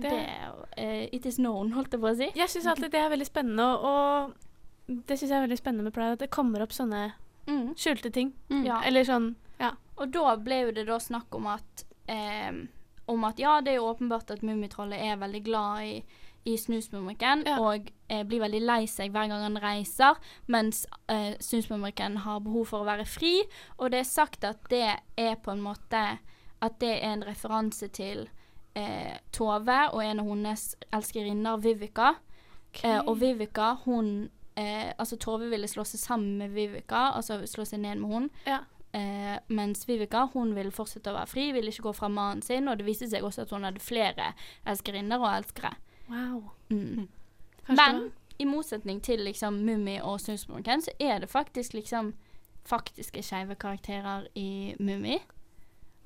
Det, 0.00 0.12
eh, 0.78 1.08
It 1.12 1.26
is 1.26 1.36
known, 1.36 1.72
holdt 1.74 1.92
jeg 1.92 2.00
på 2.00 2.08
å 2.12 2.16
si. 2.16 2.30
Jeg 2.38 2.48
syns 2.48 2.66
alltid 2.70 2.92
det 2.94 3.00
er 3.02 3.10
veldig 3.12 3.26
spennende, 3.28 3.66
og, 3.66 3.84
og 4.88 5.02
det 5.06 5.18
syns 5.18 5.28
jeg 5.34 5.36
er 5.42 5.44
veldig 5.48 5.58
spennende 5.60 5.84
med 5.90 5.92
Pride, 5.98 6.12
at 6.16 6.22
det 6.24 6.30
kommer 6.30 6.62
opp 6.62 6.72
sånne 6.72 7.10
Mm. 7.50 7.74
skjulte 7.74 8.12
ting. 8.14 8.32
Ja. 8.64 8.80
Eller 8.86 9.02
sånn 9.04 9.34
Ja. 9.58 9.72
Og 9.98 10.12
da 10.12 10.36
ble 10.36 10.60
jo 10.66 10.72
det 10.72 10.86
da 10.86 10.98
snakk 11.02 11.34
om 11.34 11.46
at 11.50 11.84
eh, 12.08 12.52
Om 13.08 13.24
at 13.24 13.38
ja, 13.42 13.60
det 13.60 13.72
er 13.72 13.76
jo 13.80 13.88
åpenbart 13.92 14.30
at 14.30 14.42
Mummitrollet 14.46 15.00
er 15.02 15.16
veldig 15.18 15.40
glad 15.44 15.82
i, 15.82 16.04
i 16.44 16.56
Snusmumrikken, 16.56 17.42
Ja. 17.46 17.58
og 17.60 17.90
eh, 18.08 18.22
blir 18.24 18.40
veldig 18.40 18.60
lei 18.64 18.86
seg 18.86 19.12
hver 19.12 19.28
gang 19.28 19.42
han 19.44 19.58
reiser, 19.60 20.16
mens 20.48 20.86
eh, 21.08 21.34
Snusmumrikken 21.40 22.16
har 22.24 22.40
behov 22.40 22.66
for 22.72 22.80
å 22.80 22.88
være 22.88 23.04
fri. 23.04 23.42
Og 23.78 23.90
det 23.92 24.00
er 24.00 24.08
sagt 24.08 24.44
at 24.44 24.58
det 24.70 24.96
er 25.16 25.34
på 25.36 25.50
en 25.52 25.60
måte 25.62 26.18
At 26.62 26.78
det 26.80 26.90
er 27.02 27.12
en 27.14 27.22
referanse 27.24 27.88
til 27.88 28.28
eh, 28.76 29.16
Tove 29.32 29.78
og 29.94 30.02
en 30.04 30.20
av 30.20 30.26
hennes 30.28 30.76
elskerinner, 30.92 31.56
Vivica. 31.64 32.14
Eh, 32.84 33.00
og 33.06 33.16
Vivica, 33.20 33.74
hun 33.86 34.30
eh, 34.56 34.92
Altså, 34.98 35.16
Tove 35.16 35.48
ville 35.50 35.68
slå 35.68 35.84
seg 35.84 36.00
sammen 36.00 36.36
med 36.38 36.50
Vivica, 36.54 37.10
altså 37.16 37.40
slå 37.46 37.64
seg 37.64 37.80
ned 37.80 37.96
med 38.02 38.10
hun. 38.12 38.30
Ja. 38.46 38.58
Eh, 38.92 39.38
mens 39.48 39.86
Vivica 39.88 40.26
hun 40.34 40.52
ville 40.54 40.70
fortsette 40.74 41.10
å 41.10 41.16
være 41.16 41.30
fri, 41.30 41.52
ville 41.52 41.70
ikke 41.72 41.88
gå 41.88 41.92
fra 41.96 42.08
mannen 42.12 42.42
sin. 42.42 42.68
Og 42.68 42.76
det 42.78 42.86
viste 42.86 43.08
seg 43.08 43.24
også 43.24 43.42
at 43.46 43.50
hun 43.56 43.64
hadde 43.64 43.80
flere 43.80 44.32
elskerinner 44.66 45.18
og 45.22 45.32
elskere. 45.38 45.72
Wow. 46.10 46.50
Mm. 46.70 47.08
Men 47.68 48.12
i 48.38 48.44
motsetning 48.48 49.02
til 49.04 49.20
liksom 49.24 49.60
Mummi 49.66 49.98
og 50.02 50.20
Snusmorken, 50.20 50.82
så 50.82 50.90
er 51.00 51.18
det 51.22 51.28
faktisk 51.30 51.74
liksom 51.76 52.14
faktiske 52.66 53.22
skeive 53.22 53.54
karakterer 53.54 54.26
i 54.34 54.74
Mummi. 54.80 55.18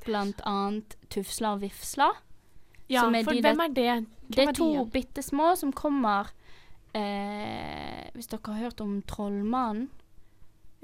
Blant 0.04 0.42
annet 0.46 0.96
Tufsla 1.10 1.54
og 1.54 1.62
Vifsla. 1.62 2.10
Ja, 2.90 3.00
som 3.00 3.14
er 3.14 3.24
for 3.24 3.32
de 3.32 3.40
hvem 3.40 3.60
er 3.64 3.68
det? 3.72 3.92
Det 4.28 4.42
er, 4.42 4.48
er 4.50 4.56
to 4.56 4.70
de? 4.74 4.90
bitte 4.92 5.22
små 5.24 5.54
som 5.56 5.70
kommer 5.72 6.28
eh, 6.92 8.10
Hvis 8.12 8.28
dere 8.28 8.52
har 8.52 8.66
hørt 8.66 8.80
om 8.84 8.98
Trollmannen 9.08 9.88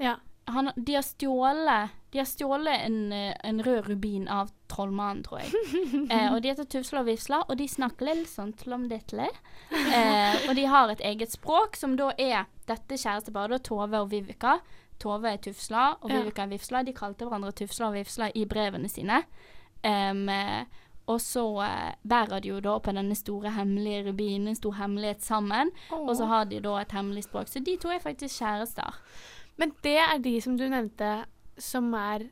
Ja. 0.01 0.15
han, 0.47 0.71
De 0.75 0.95
har 0.97 1.05
stjålet 1.05 1.93
De 2.11 2.19
har 2.19 2.27
stjålet 2.27 2.85
en, 2.85 3.13
eh, 3.15 3.35
en 3.43 3.63
rød 3.63 3.87
rubin 3.87 4.27
av 4.27 4.51
Trollmannen, 4.67 5.23
tror 5.23 5.39
jeg. 5.39 5.53
eh, 6.11 6.27
og 6.33 6.41
de 6.41 6.51
heter 6.51 6.67
Tufsla 6.67 7.01
og 7.03 7.07
Vifsla, 7.07 7.41
og 7.47 7.57
de 7.59 7.67
snakker 7.71 8.09
litt 8.09 8.29
sånn 8.31 8.51
tlomdetle. 8.59 9.29
Eh, 9.71 10.49
og 10.49 10.55
de 10.57 10.67
har 10.67 10.91
et 10.91 11.03
eget 11.07 11.31
språk, 11.31 11.79
som 11.79 11.95
da 11.99 12.11
er 12.19 12.45
dette 12.67 12.99
kjæresteparet, 12.99 13.63
Tove 13.67 14.03
og 14.03 14.11
Vivika. 14.11 14.59
Tove 15.01 15.31
er 15.31 15.41
Tufsla, 15.41 15.87
og 16.01 16.11
Vivika 16.11 16.43
er 16.45 16.53
Vifsla. 16.53 16.83
De 16.83 16.95
kalte 16.95 17.27
hverandre 17.27 17.55
Tufsla 17.63 17.89
og 17.89 17.97
Vifsla 17.99 18.31
i 18.35 18.45
brevene 18.49 18.91
sine. 18.91 19.23
Eh, 19.81 20.13
og 21.09 21.21
så 21.21 21.43
eh, 21.65 21.93
bærer 22.07 22.39
de 22.39 22.51
jo 22.51 22.59
da 22.63 22.77
på 22.79 22.93
denne 22.95 23.15
store 23.17 23.51
hemmelige 23.55 24.05
rubinen, 24.09 24.51
en 24.51 24.55
stor 24.59 24.77
hemmelighet 24.79 25.23
sammen. 25.23 25.71
Og 25.91 26.15
så 26.17 26.27
har 26.29 26.47
de 26.49 26.61
da 26.63 26.77
et 26.81 26.95
hemmelig 26.95 27.25
språk. 27.27 27.49
Så 27.49 27.59
de 27.59 27.77
to 27.81 27.91
er 27.91 28.03
faktisk 28.03 28.39
kjærester. 28.39 28.99
Men 29.57 29.73
det 29.83 29.97
er 29.99 30.17
de 30.23 30.35
som 30.41 30.57
du 30.57 30.67
nevnte, 30.69 31.25
som 31.57 31.93
er 31.93 32.29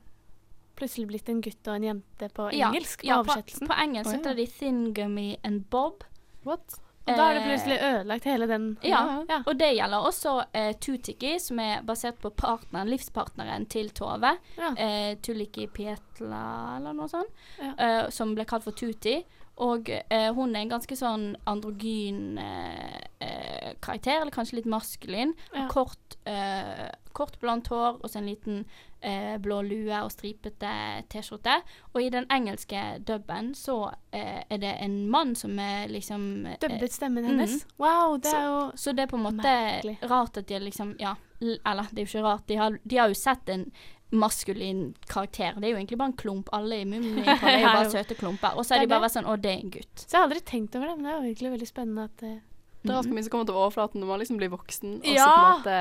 plutselig 0.79 1.07
blitt 1.09 1.29
en 1.29 1.41
gutt 1.43 1.67
og 1.67 1.75
en 1.75 1.83
jente 1.89 2.29
på 2.33 2.49
engelsk? 2.55 3.03
Ja, 3.03 3.17
på 3.19 3.25
på, 3.27 3.31
oversettelsen? 3.33 3.67
på 3.67 3.79
engelsk 3.83 4.09
Å, 4.09 4.13
ja. 4.13 4.17
heter 4.21 4.35
de 4.39 4.45
Thin 4.47 4.93
Gummy 4.93 5.37
and 5.43 5.65
Bob. 5.69 6.03
What? 6.47 6.77
Og 7.09 7.17
da 7.17 7.23
er 7.31 7.33
det 7.33 7.41
Eh, 7.41 7.47
plutselig 7.49 7.77
ødelagt 7.81 8.23
hele 8.29 8.45
den 8.47 8.65
Ja, 8.85 9.23
ja. 9.27 9.39
og 9.47 9.57
det 9.57 9.71
gjelder 9.75 10.05
også 10.05 10.33
eh, 10.53 10.73
Tutiki, 10.77 11.39
som 11.41 11.59
er 11.59 11.81
basert 11.81 12.19
på 12.21 12.29
partneren, 12.29 12.87
livspartneren 12.91 13.65
til 13.67 13.89
Tove. 13.89 14.35
Ja. 14.59 14.69
Eh, 14.77 15.15
Tuliki 15.17 15.65
Pietla, 15.67 16.77
eller 16.77 16.93
noe 16.93 17.09
sånt. 17.09 17.31
Ja. 17.57 17.73
eh, 17.77 18.09
som 18.13 18.35
ble 18.35 18.45
kalt 18.45 18.63
for 18.63 18.71
Tuti. 18.77 19.23
Og 19.59 19.89
eh, 19.91 20.29
hun 20.35 20.55
er 20.55 20.63
en 20.63 20.71
ganske 20.71 20.95
sånn 20.95 21.33
androgyn 21.49 22.37
eh, 22.39 22.99
eh, 23.19 23.73
karakter, 23.83 24.21
eller 24.21 24.31
kanskje 24.31 24.61
litt 24.61 24.69
maskulin. 24.71 25.33
Ja. 25.51 25.65
Kort, 25.71 26.15
eh, 26.29 26.87
kort 27.17 27.35
blondt 27.41 27.67
hår 27.67 27.99
og 27.99 28.07
så 28.07 28.21
en 28.21 28.29
liten 28.29 28.61
eh, 29.01 29.35
blå 29.43 29.59
lue 29.67 29.99
og 29.99 30.11
stripete 30.13 30.71
T-skjorte. 31.11 31.57
Og 31.93 32.01
i 32.05 32.09
den 32.13 32.27
engelske 32.31 32.85
dubben 33.07 33.51
så 33.57 33.91
eh, 34.15 34.41
er 34.47 34.63
det 34.63 34.73
en 34.85 34.97
mann 35.11 35.35
som 35.35 35.59
er 35.59 35.91
liksom 35.91 36.29
Dubbet 36.63 36.95
stemmen 36.95 37.27
hennes? 37.27 37.59
hennes. 37.59 37.79
Wow, 37.81 38.17
det 38.23 38.31
er 38.31 38.47
jo 38.47 38.59
så 38.79 38.95
det 38.95 39.07
er 39.07 39.11
på 39.11 39.19
en 39.19 39.27
måte 39.27 39.43
Merkelig. 39.43 39.97
rart 40.07 40.39
at 40.39 40.47
de 40.47 40.63
liksom 40.69 40.95
Ja, 41.03 41.15
eller 41.41 41.87
det 41.91 42.01
er 42.01 42.05
jo 42.07 42.11
ikke 42.13 42.27
rart. 42.27 42.47
De 42.47 42.55
har, 42.59 42.79
de 42.83 42.97
har 42.99 43.11
jo 43.11 43.15
sett 43.15 43.49
en 43.51 43.71
maskulin 44.11 44.95
karakter. 45.07 45.53
Det 45.59 45.67
er 45.69 45.73
jo 45.75 45.77
egentlig 45.79 45.97
bare 45.99 46.11
en 46.11 46.17
klump. 46.17 46.49
Alle 46.55 46.79
i 46.81 46.85
Mummitroll 46.85 47.49
er 47.53 47.59
jo 47.61 47.67
bare 47.67 47.89
søte 47.93 48.15
klumper. 48.17 48.55
Og 48.57 48.65
så 48.65 48.75
har 48.75 48.83
de 48.85 48.89
bare 48.89 49.03
vært 49.05 49.15
sånn 49.17 49.27
Å, 49.29 49.35
det 49.39 49.51
er 49.53 49.59
en 49.63 49.69
gutt. 49.75 49.95
Så 50.03 50.09
jeg 50.15 50.17
har 50.19 50.27
aldri 50.29 50.41
tenkt 50.49 50.75
over 50.79 50.87
det, 50.89 50.95
men 50.97 51.05
det 51.05 51.11
er 51.11 51.17
jo 51.19 51.27
virkelig 51.29 51.51
veldig 51.55 51.69
spennende 51.69 52.05
at 52.09 52.23
eh, 52.25 52.37
Det 52.81 52.89
er 52.89 52.95
ganske 52.99 53.13
mye 53.17 53.25
som 53.27 53.33
kommer 53.35 53.49
til 53.51 53.59
overflaten 53.61 54.01
når 54.01 54.07
man 54.13 54.19
liksom 54.23 54.37
blir 54.41 54.49
voksen, 54.53 54.95
og 54.99 55.09
så 55.09 55.27
på 55.29 55.39
en 55.39 55.57
måte 55.59 55.79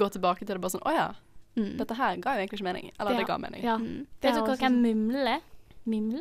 går 0.00 0.12
tilbake 0.16 0.44
til 0.46 0.54
det 0.56 0.62
bare 0.64 0.74
sånn 0.78 0.86
Å 0.86 0.94
ja, 0.96 1.08
Mm. 1.58 1.72
dette 1.80 1.96
her 1.98 2.14
ga 2.22 2.36
jo 2.36 2.40
egentlig 2.44 2.60
ikke 2.60 2.64
mening. 2.68 2.90
Eller 2.94 3.10
Det 3.10 3.18
det 3.18 3.26
ga 3.26 3.36
mening. 3.42 3.62
Ja. 3.66 3.72
Mm. 3.76 4.04
Det 4.22 4.28
er 4.30 4.36
Vet 4.36 4.36
dere 4.38 4.52
også 4.54 4.60
hvem 4.62 4.76
sånn- 4.76 4.84
Mumle 4.86 5.32
er? 5.34 5.40
Mimle? 5.90 6.20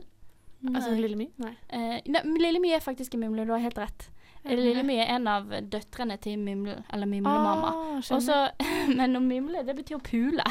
Altså. 0.73 0.95
Lille 0.97 1.15
My? 1.19 1.27
Nei. 1.37 1.51
Eh, 1.69 2.01
ne, 2.09 2.21
Lille 2.41 2.59
My 2.59 2.71
er 2.73 2.81
faktisk 2.81 3.13
en 3.13 3.21
Mumle, 3.21 3.45
du 3.45 3.51
har 3.53 3.61
helt 3.61 3.77
rett. 3.77 4.07
Lille 4.49 4.81
My 4.83 4.95
er 5.03 5.13
en 5.15 5.27
av 5.27 5.45
døtrene 5.69 6.17
til 6.19 6.39
Mimle, 6.41 6.79
eller 6.91 7.05
Mimlemamma. 7.05 7.69
Ah, 8.01 8.57
Men 8.97 9.15
å 9.15 9.21
mimle, 9.21 9.61
det 9.67 9.75
betyr 9.77 9.99
å 9.99 10.03
pule. 10.03 10.43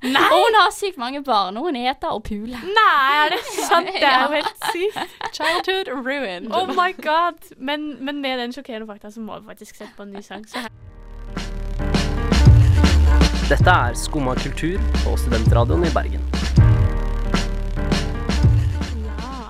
Og 0.00 0.36
hun 0.46 0.54
har 0.56 0.70
sykt 0.72 0.96
mange 0.96 1.20
barn, 1.24 1.56
og 1.60 1.66
hun 1.68 1.76
heter 1.76 2.08
og 2.08 2.22
puler. 2.24 2.60
Nei, 2.64 3.08
er 3.20 3.34
det 3.34 3.40
sant? 3.52 3.90
Det 4.00 4.08
er 4.08 4.22
jo 4.22 4.30
helt 4.32 4.64
sykt. 4.72 5.18
Childhood 5.36 5.90
ruined. 5.92 6.48
Oh 6.56 6.66
my 6.72 6.94
god. 7.04 7.52
Men, 7.58 8.04
men 8.04 8.22
med 8.24 8.38
den 8.40 8.52
sjokkerende 8.56 8.88
fakta 8.88 9.10
så 9.12 9.20
må 9.20 9.38
vi 9.40 9.50
faktisk 9.52 9.76
sette 9.76 9.92
på 9.96 10.06
en 10.06 10.14
ny 10.16 10.22
sang. 10.24 10.46
Så 10.48 10.64
her. 10.64 10.72
Dette 13.50 13.76
er 13.76 13.94
Skumma 13.98 14.34
kultur 14.40 14.80
på 15.02 15.16
Studentradioen 15.20 15.84
i 15.84 15.92
Bergen. 15.92 16.24
Ja. 19.04 19.40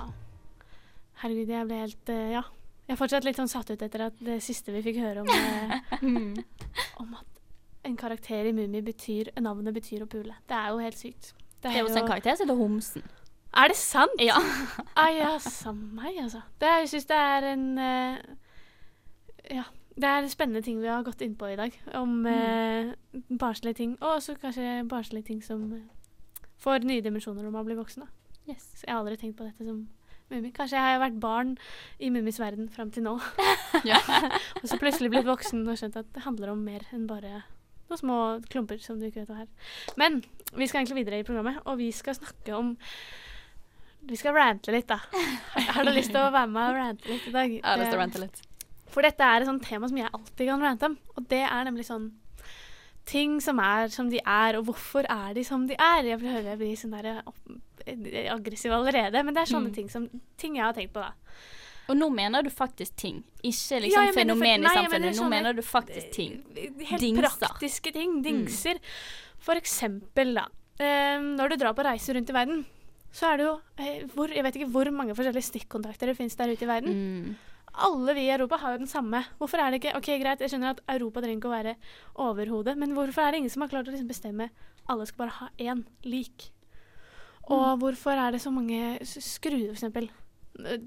Herregud, 1.23 1.47
jeg 1.53 1.67
ble 1.69 1.83
helt 1.85 2.11
eh, 2.11 2.31
Ja. 2.35 2.43
Jeg 2.89 2.97
er 2.97 2.99
fortsatt 2.99 3.23
litt 3.23 3.37
sånn 3.39 3.47
satt 3.47 3.69
ut 3.71 3.83
etter 3.85 4.09
at 4.09 4.17
det 4.19 4.41
siste 4.43 4.73
vi 4.75 4.81
fikk 4.83 4.97
høre 4.99 5.21
om 5.23 5.29
eh, 5.31 5.77
Om 6.99 7.13
at 7.15 7.40
en 7.83 7.97
karakter 7.97 8.45
i 8.45 8.51
Mummi 8.55 8.81
betyr 8.85 9.31
Navnet 9.41 9.73
betyr 9.73 10.03
å 10.05 10.09
pule. 10.09 10.35
Det 10.49 10.57
er 10.57 10.69
jo 10.69 10.81
helt 10.83 10.97
sykt. 10.99 11.33
Det 11.61 11.71
er 11.71 11.83
også 11.83 12.01
en 12.01 12.07
karakter 12.09 12.35
som 12.37 12.47
heter 12.47 12.57
Homsen. 12.59 13.03
Er 13.51 13.67
det 13.67 13.77
sant? 13.77 14.21
Ja. 14.21 14.37
Ai, 14.95 15.17
ja, 15.17 15.35
samme 15.43 15.91
meg, 15.97 16.15
altså. 16.23 16.41
Det, 16.59 16.67
er- 16.67 16.79
jeg 16.85 16.89
syns 16.93 17.09
det 17.09 17.17
er 17.19 17.47
en 17.53 17.69
uh, 17.77 18.17
Ja. 19.51 19.67
Det 19.91 20.07
er 20.07 20.27
spennende 20.31 20.61
ting 20.63 20.79
vi 20.79 20.87
har 20.87 21.03
gått 21.03 21.21
inn 21.21 21.33
på 21.35 21.49
i 21.51 21.57
dag. 21.59 21.73
Om 21.99 22.25
uh, 22.25 22.93
barnslige 23.37 23.73
ting. 23.81 23.97
Og 23.99 24.15
også 24.15 24.37
kanskje 24.39 24.87
barnslige 24.89 25.27
ting 25.27 25.41
som 25.43 25.65
uh, 25.73 26.45
får 26.63 26.87
nye 26.87 27.03
dimensjoner 27.03 27.43
når 27.43 27.51
man 27.51 27.65
blir 27.67 27.77
voksen. 27.77 28.05
da. 28.05 28.55
Så 28.55 28.85
jeg 28.87 28.93
har 28.93 29.01
aldri 29.01 29.17
tenkt 29.19 29.37
på 29.37 29.43
dette 29.43 29.67
som 29.67 29.83
Mummi. 30.31 30.53
Kanskje 30.55 30.79
jeg 30.79 30.95
har 30.95 31.01
vært 31.03 31.19
barn 31.19 31.57
i 31.99 32.09
Mummis 32.09 32.39
verden 32.39 32.69
fram 32.71 32.91
til 32.91 33.03
nå. 33.03 33.17
Og 34.61 34.65
så 34.69 34.79
plutselig 34.79 35.11
blitt 35.11 35.27
voksen 35.27 35.67
og 35.67 35.77
skjønt 35.77 35.99
at 35.99 36.07
det 36.15 36.23
handler 36.23 36.53
om 36.53 36.63
mer 36.63 36.87
enn 36.95 37.03
bare 37.09 37.43
noen 37.91 38.01
små 38.01 38.17
klumper 38.51 38.79
som 38.83 38.99
du 39.01 39.07
ikke 39.09 39.21
vet 39.25 39.31
hva 39.33 39.43
er. 39.43 39.49
Men 40.01 40.21
vi 40.57 40.67
skal 40.67 40.81
egentlig 40.81 41.03
videre 41.03 41.19
i 41.21 41.27
programmet, 41.27 41.59
og 41.65 41.77
vi 41.81 41.91
skal 41.95 42.17
snakke 42.17 42.55
om 42.57 42.77
Vi 44.09 44.17
skal 44.17 44.33
rante 44.33 44.71
litt, 44.73 44.87
da. 44.89 44.97
Har 45.75 45.85
du 45.85 45.91
lyst 45.93 46.09
til 46.09 46.17
å 46.23 46.31
være 46.33 46.49
med 46.49 46.71
og 46.71 46.77
rante 46.79 47.11
litt 47.11 47.27
i 47.29 47.33
dag? 47.35 47.51
Jeg 47.53 47.61
har 47.67 47.77
lyst 47.77 47.91
til 47.93 47.99
å 47.99 48.01
rante 48.01 48.21
litt. 48.23 48.39
For 48.91 49.05
dette 49.05 49.21
er 49.23 49.43
et 49.43 49.47
sånt 49.47 49.61
tema 49.63 49.87
som 49.87 49.99
jeg 50.01 50.09
alltid 50.09 50.49
kan 50.49 50.63
rante 50.65 50.87
om, 50.89 50.95
og 51.15 51.27
det 51.29 51.43
er 51.45 51.67
nemlig 51.69 51.85
sånn 51.87 52.09
Ting 53.11 53.39
som 53.41 53.57
er 53.59 53.87
som 53.89 54.09
de 54.11 54.19
er, 54.21 54.57
og 54.59 54.67
hvorfor 54.67 55.07
er 55.09 55.31
de 55.33 55.41
som 55.45 55.63
de 55.69 55.73
er? 55.73 56.03
Jeg 56.05 56.19
hører 56.21 56.51
jeg 56.51 56.59
blir 56.59 56.75
sånn 56.77 56.91
der 56.93 57.21
aggressiv 58.29 58.73
allerede, 58.75 59.23
men 59.25 59.33
det 59.33 59.41
er 59.41 59.49
sånne 59.53 59.71
Mm. 59.71 59.73
ting 59.75 59.89
som 59.89 60.05
Ting 60.37 60.55
jeg 60.55 60.63
har 60.65 60.73
tenkt 60.73 60.93
på, 60.93 61.01
da. 61.01 61.13
Og 61.91 61.97
nå 61.99 62.07
mener 62.13 62.45
du 62.45 62.51
faktisk 62.53 62.95
ting, 62.99 63.21
ikke 63.43 63.81
liksom 63.83 64.07
ja, 64.07 64.15
fenomen 64.15 64.63
i 64.63 64.71
samfunnet. 64.71 65.09
mener 65.11 65.17
Nå 65.19 65.29
mener 65.31 65.57
du 65.57 65.61
faktisk 65.65 66.11
ting. 66.15 66.37
Helt 66.55 67.03
Dingser. 67.03 67.27
praktiske 67.27 67.93
ting. 67.95 68.21
Dingser. 68.23 68.79
For 69.41 69.59
eksempel, 69.59 70.35
da. 70.37 70.47
eh, 70.79 71.19
når 71.19 71.51
du 71.51 71.59
drar 71.61 71.75
på 71.75 71.83
reiser 71.85 72.15
rundt 72.15 72.31
i 72.31 72.37
verden, 72.37 72.65
så 73.11 73.33
er 73.33 73.41
det 73.41 73.45
jo 73.45 73.53
eh, 73.77 74.03
hvor, 74.13 74.31
Jeg 74.31 74.43
vet 74.45 74.55
ikke 74.55 74.71
hvor 74.71 74.87
mange 74.95 75.15
forskjellige 75.17 75.49
stikkontakter 75.49 76.07
det 76.07 76.17
finnes 76.19 76.37
der 76.39 76.53
ute 76.53 76.63
i 76.63 76.69
verden. 76.69 76.95
Mm. 76.95 77.35
Alle 77.87 78.15
vi 78.15 78.25
i 78.27 78.31
Europa 78.31 78.59
har 78.61 78.73
jo 78.75 78.83
den 78.83 78.91
samme. 78.91 79.23
Hvorfor 79.39 79.59
er 79.59 79.71
det 79.71 79.81
ikke 79.81 79.97
Ok, 79.97 80.07
greit, 80.21 80.41
jeg 80.43 80.51
skjønner 80.51 80.75
at 80.75 80.81
Europa 80.95 81.23
trenger 81.23 81.39
ikke 81.39 81.51
å 81.51 81.57
være 81.57 81.75
overhodet, 82.15 82.77
men 82.79 82.95
hvorfor 82.95 83.23
er 83.25 83.31
det 83.31 83.43
ingen 83.43 83.53
som 83.53 83.63
har 83.65 83.71
klart 83.71 83.87
å 83.87 83.93
liksom 83.93 84.11
bestemme 84.11 84.49
alle 84.89 85.05
skal 85.07 85.25
bare 85.25 85.37
ha 85.37 85.47
én 85.59 85.85
lik? 86.03 86.51
Og 87.51 87.79
hvorfor 87.81 88.15
er 88.15 88.35
det 88.35 88.41
så 88.43 88.51
mange 88.53 88.99
skruer, 89.03 89.71
for 89.71 89.79
eksempel? 89.79 90.09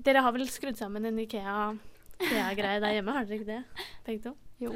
Dere 0.05 0.23
har 0.25 0.35
vel 0.37 0.47
skrudd 0.51 0.79
sammen 0.79 1.05
en 1.09 1.19
Ikea 1.23 1.73
Ikea-greie 2.21 2.81
der 2.83 2.95
hjemme, 2.97 3.15
har 3.17 3.27
dere 3.27 3.41
ikke 3.41 3.51
det? 3.51 3.87
Tenkt 4.07 4.31
om? 4.31 4.37
Jo. 4.63 4.73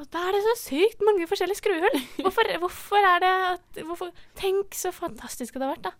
Og 0.00 0.08
da 0.10 0.22
er 0.26 0.34
det 0.34 0.42
så 0.46 0.54
sykt 0.64 1.02
mange 1.04 1.28
forskjellige 1.30 1.60
skruehull. 1.60 1.98
Hvorfor, 2.24 2.48
hvorfor 2.64 3.06
er 3.06 3.22
det 3.22 3.32
at 3.52 3.82
hvorfor, 3.86 4.10
Tenk 4.38 4.74
så 4.74 4.90
fantastisk 4.94 5.54
det 5.54 5.62
hadde 5.62 5.74
vært, 5.76 5.90
da. 5.90 5.92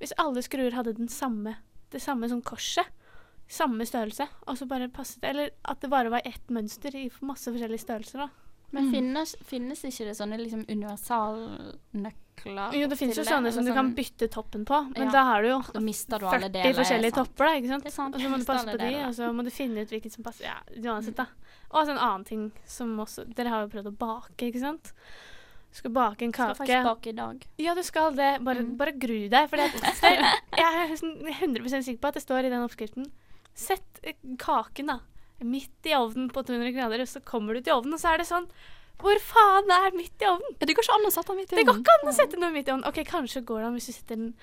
Hvis 0.00 0.14
alle 0.20 0.44
skruer 0.44 0.76
hadde 0.76 0.94
den 0.96 1.10
samme, 1.12 1.56
det 1.92 2.02
samme 2.04 2.28
som 2.30 2.42
korset. 2.44 2.88
Samme 3.50 3.82
størrelse. 3.88 4.28
Og 4.46 4.60
så 4.60 4.68
bare 4.70 4.86
passet. 4.94 5.24
Eller 5.26 5.50
at 5.66 5.80
det 5.82 5.90
bare 5.90 6.12
var 6.12 6.22
ett 6.28 6.52
mønster 6.54 6.94
i 6.94 7.08
masse 7.26 7.50
forskjellige 7.50 7.82
størrelser, 7.82 8.22
da. 8.22 8.49
Men 8.72 8.90
finnes, 8.92 9.34
finnes 9.44 9.82
ikke 9.84 10.04
det 10.06 10.14
sånne 10.16 10.38
liksom 10.38 10.64
universalnøkler 10.70 12.72
Jo, 12.78 12.86
det 12.88 12.96
finnes 12.98 13.16
jo 13.18 13.24
sånne 13.26 13.50
som 13.52 13.64
du 13.66 13.72
kan 13.74 13.90
sånn- 13.90 13.94
bytte 13.96 14.28
toppen 14.30 14.64
på, 14.64 14.82
men 14.96 15.06
Ja. 15.08 15.12
da 15.12 15.24
har 15.24 15.42
du 15.42 15.48
jo 15.48 15.62
Da 15.72 15.80
mister 15.80 16.18
du 16.18 16.26
alle 16.26 16.40
40 16.48 16.52
deler. 16.52 16.74
forskjellige 16.74 17.12
topper, 17.14 17.44
da, 17.46 17.52
ikke 17.60 17.68
sant? 17.68 17.90
Sant. 17.92 18.14
Og 18.14 18.20
så 18.20 18.28
må 18.30 18.38
du 18.38 18.44
passe 18.44 18.64
på 18.66 18.72
de, 18.78 18.78
deler. 18.78 19.06
og 19.08 19.14
så 19.14 19.32
må 19.34 19.42
du 19.44 19.50
finne 19.50 19.80
ut 19.82 19.88
hvilken 19.90 20.10
som 20.12 20.24
passer. 20.24 20.44
Ja, 20.44 20.60
uansett, 20.94 21.14
da. 21.16 21.26
Og 21.72 21.86
så 21.86 21.90
en 21.90 21.98
annen 21.98 22.24
ting 22.26 22.52
som 22.66 22.96
også 22.98 23.24
Dere 23.34 23.48
har 23.48 23.66
jo 23.66 23.76
prøvd 23.76 23.86
å 23.86 23.96
bake, 23.98 24.36
ikke 24.52 24.60
sant? 24.60 24.92
Du 25.72 25.76
skal 25.76 25.90
bake 25.92 26.22
en 26.22 26.32
kake. 26.32 26.54
Skal 26.54 26.66
faktisk 26.66 26.84
bake 26.84 27.06
i 27.08 27.12
dag. 27.12 27.46
Ja, 27.58 27.74
du 27.74 27.82
skal 27.82 28.10
det. 28.12 28.42
Bare, 28.42 28.60
Mm. 28.62 28.76
bare 28.76 28.92
gru 28.92 29.28
deg. 29.28 29.48
For 29.50 29.56
jeg 29.56 29.70
er 30.58 30.96
sånn 30.96 31.28
100 31.28 31.82
sikker 31.82 31.98
på 32.00 32.08
at 32.08 32.14
det 32.14 32.22
står 32.22 32.44
i 32.46 32.50
den 32.50 32.62
oppskriften. 32.68 33.10
Sett 33.54 34.00
eh, 34.02 34.12
kaken 34.36 34.86
da, 34.86 34.98
midt 35.44 35.88
i 35.88 35.94
ovnen 35.96 36.28
på 36.32 36.42
200 36.46 36.72
grader, 36.76 37.02
og 37.04 37.08
så 37.10 37.20
kommer 37.24 37.54
du 37.56 37.60
til 37.64 37.74
ovnen, 37.76 37.94
og 37.96 38.00
så 38.02 38.12
er 38.14 38.22
det 38.22 38.28
sånn 38.30 38.48
Hvor 39.00 39.16
faen 39.24 39.70
er 39.72 39.94
midt 39.96 40.20
i 40.20 40.26
ovnen? 40.28 40.56
Det 40.60 40.74
går 40.76 40.84
ikke 40.84 40.96
an 40.98 41.06
å 41.08 41.12
sette 41.14 41.32
den 41.32 41.38
midt 41.40 41.52
i 41.52 41.56
ovnen. 41.56 41.60
Det 41.60 41.70
går 41.70 41.78
ikke 41.80 41.94
an 42.02 42.10
å 42.10 42.16
sette 42.16 42.40
noe 42.40 42.50
midt 42.52 42.66
i 42.68 42.72
ovnen. 42.74 42.88
Ok, 42.90 42.98
kanskje 43.08 43.40
går 43.48 43.62
det 43.62 43.68
an 43.70 43.78
hvis 43.78 43.86
du 43.88 43.92
setter 43.96 44.18
den 44.20 44.34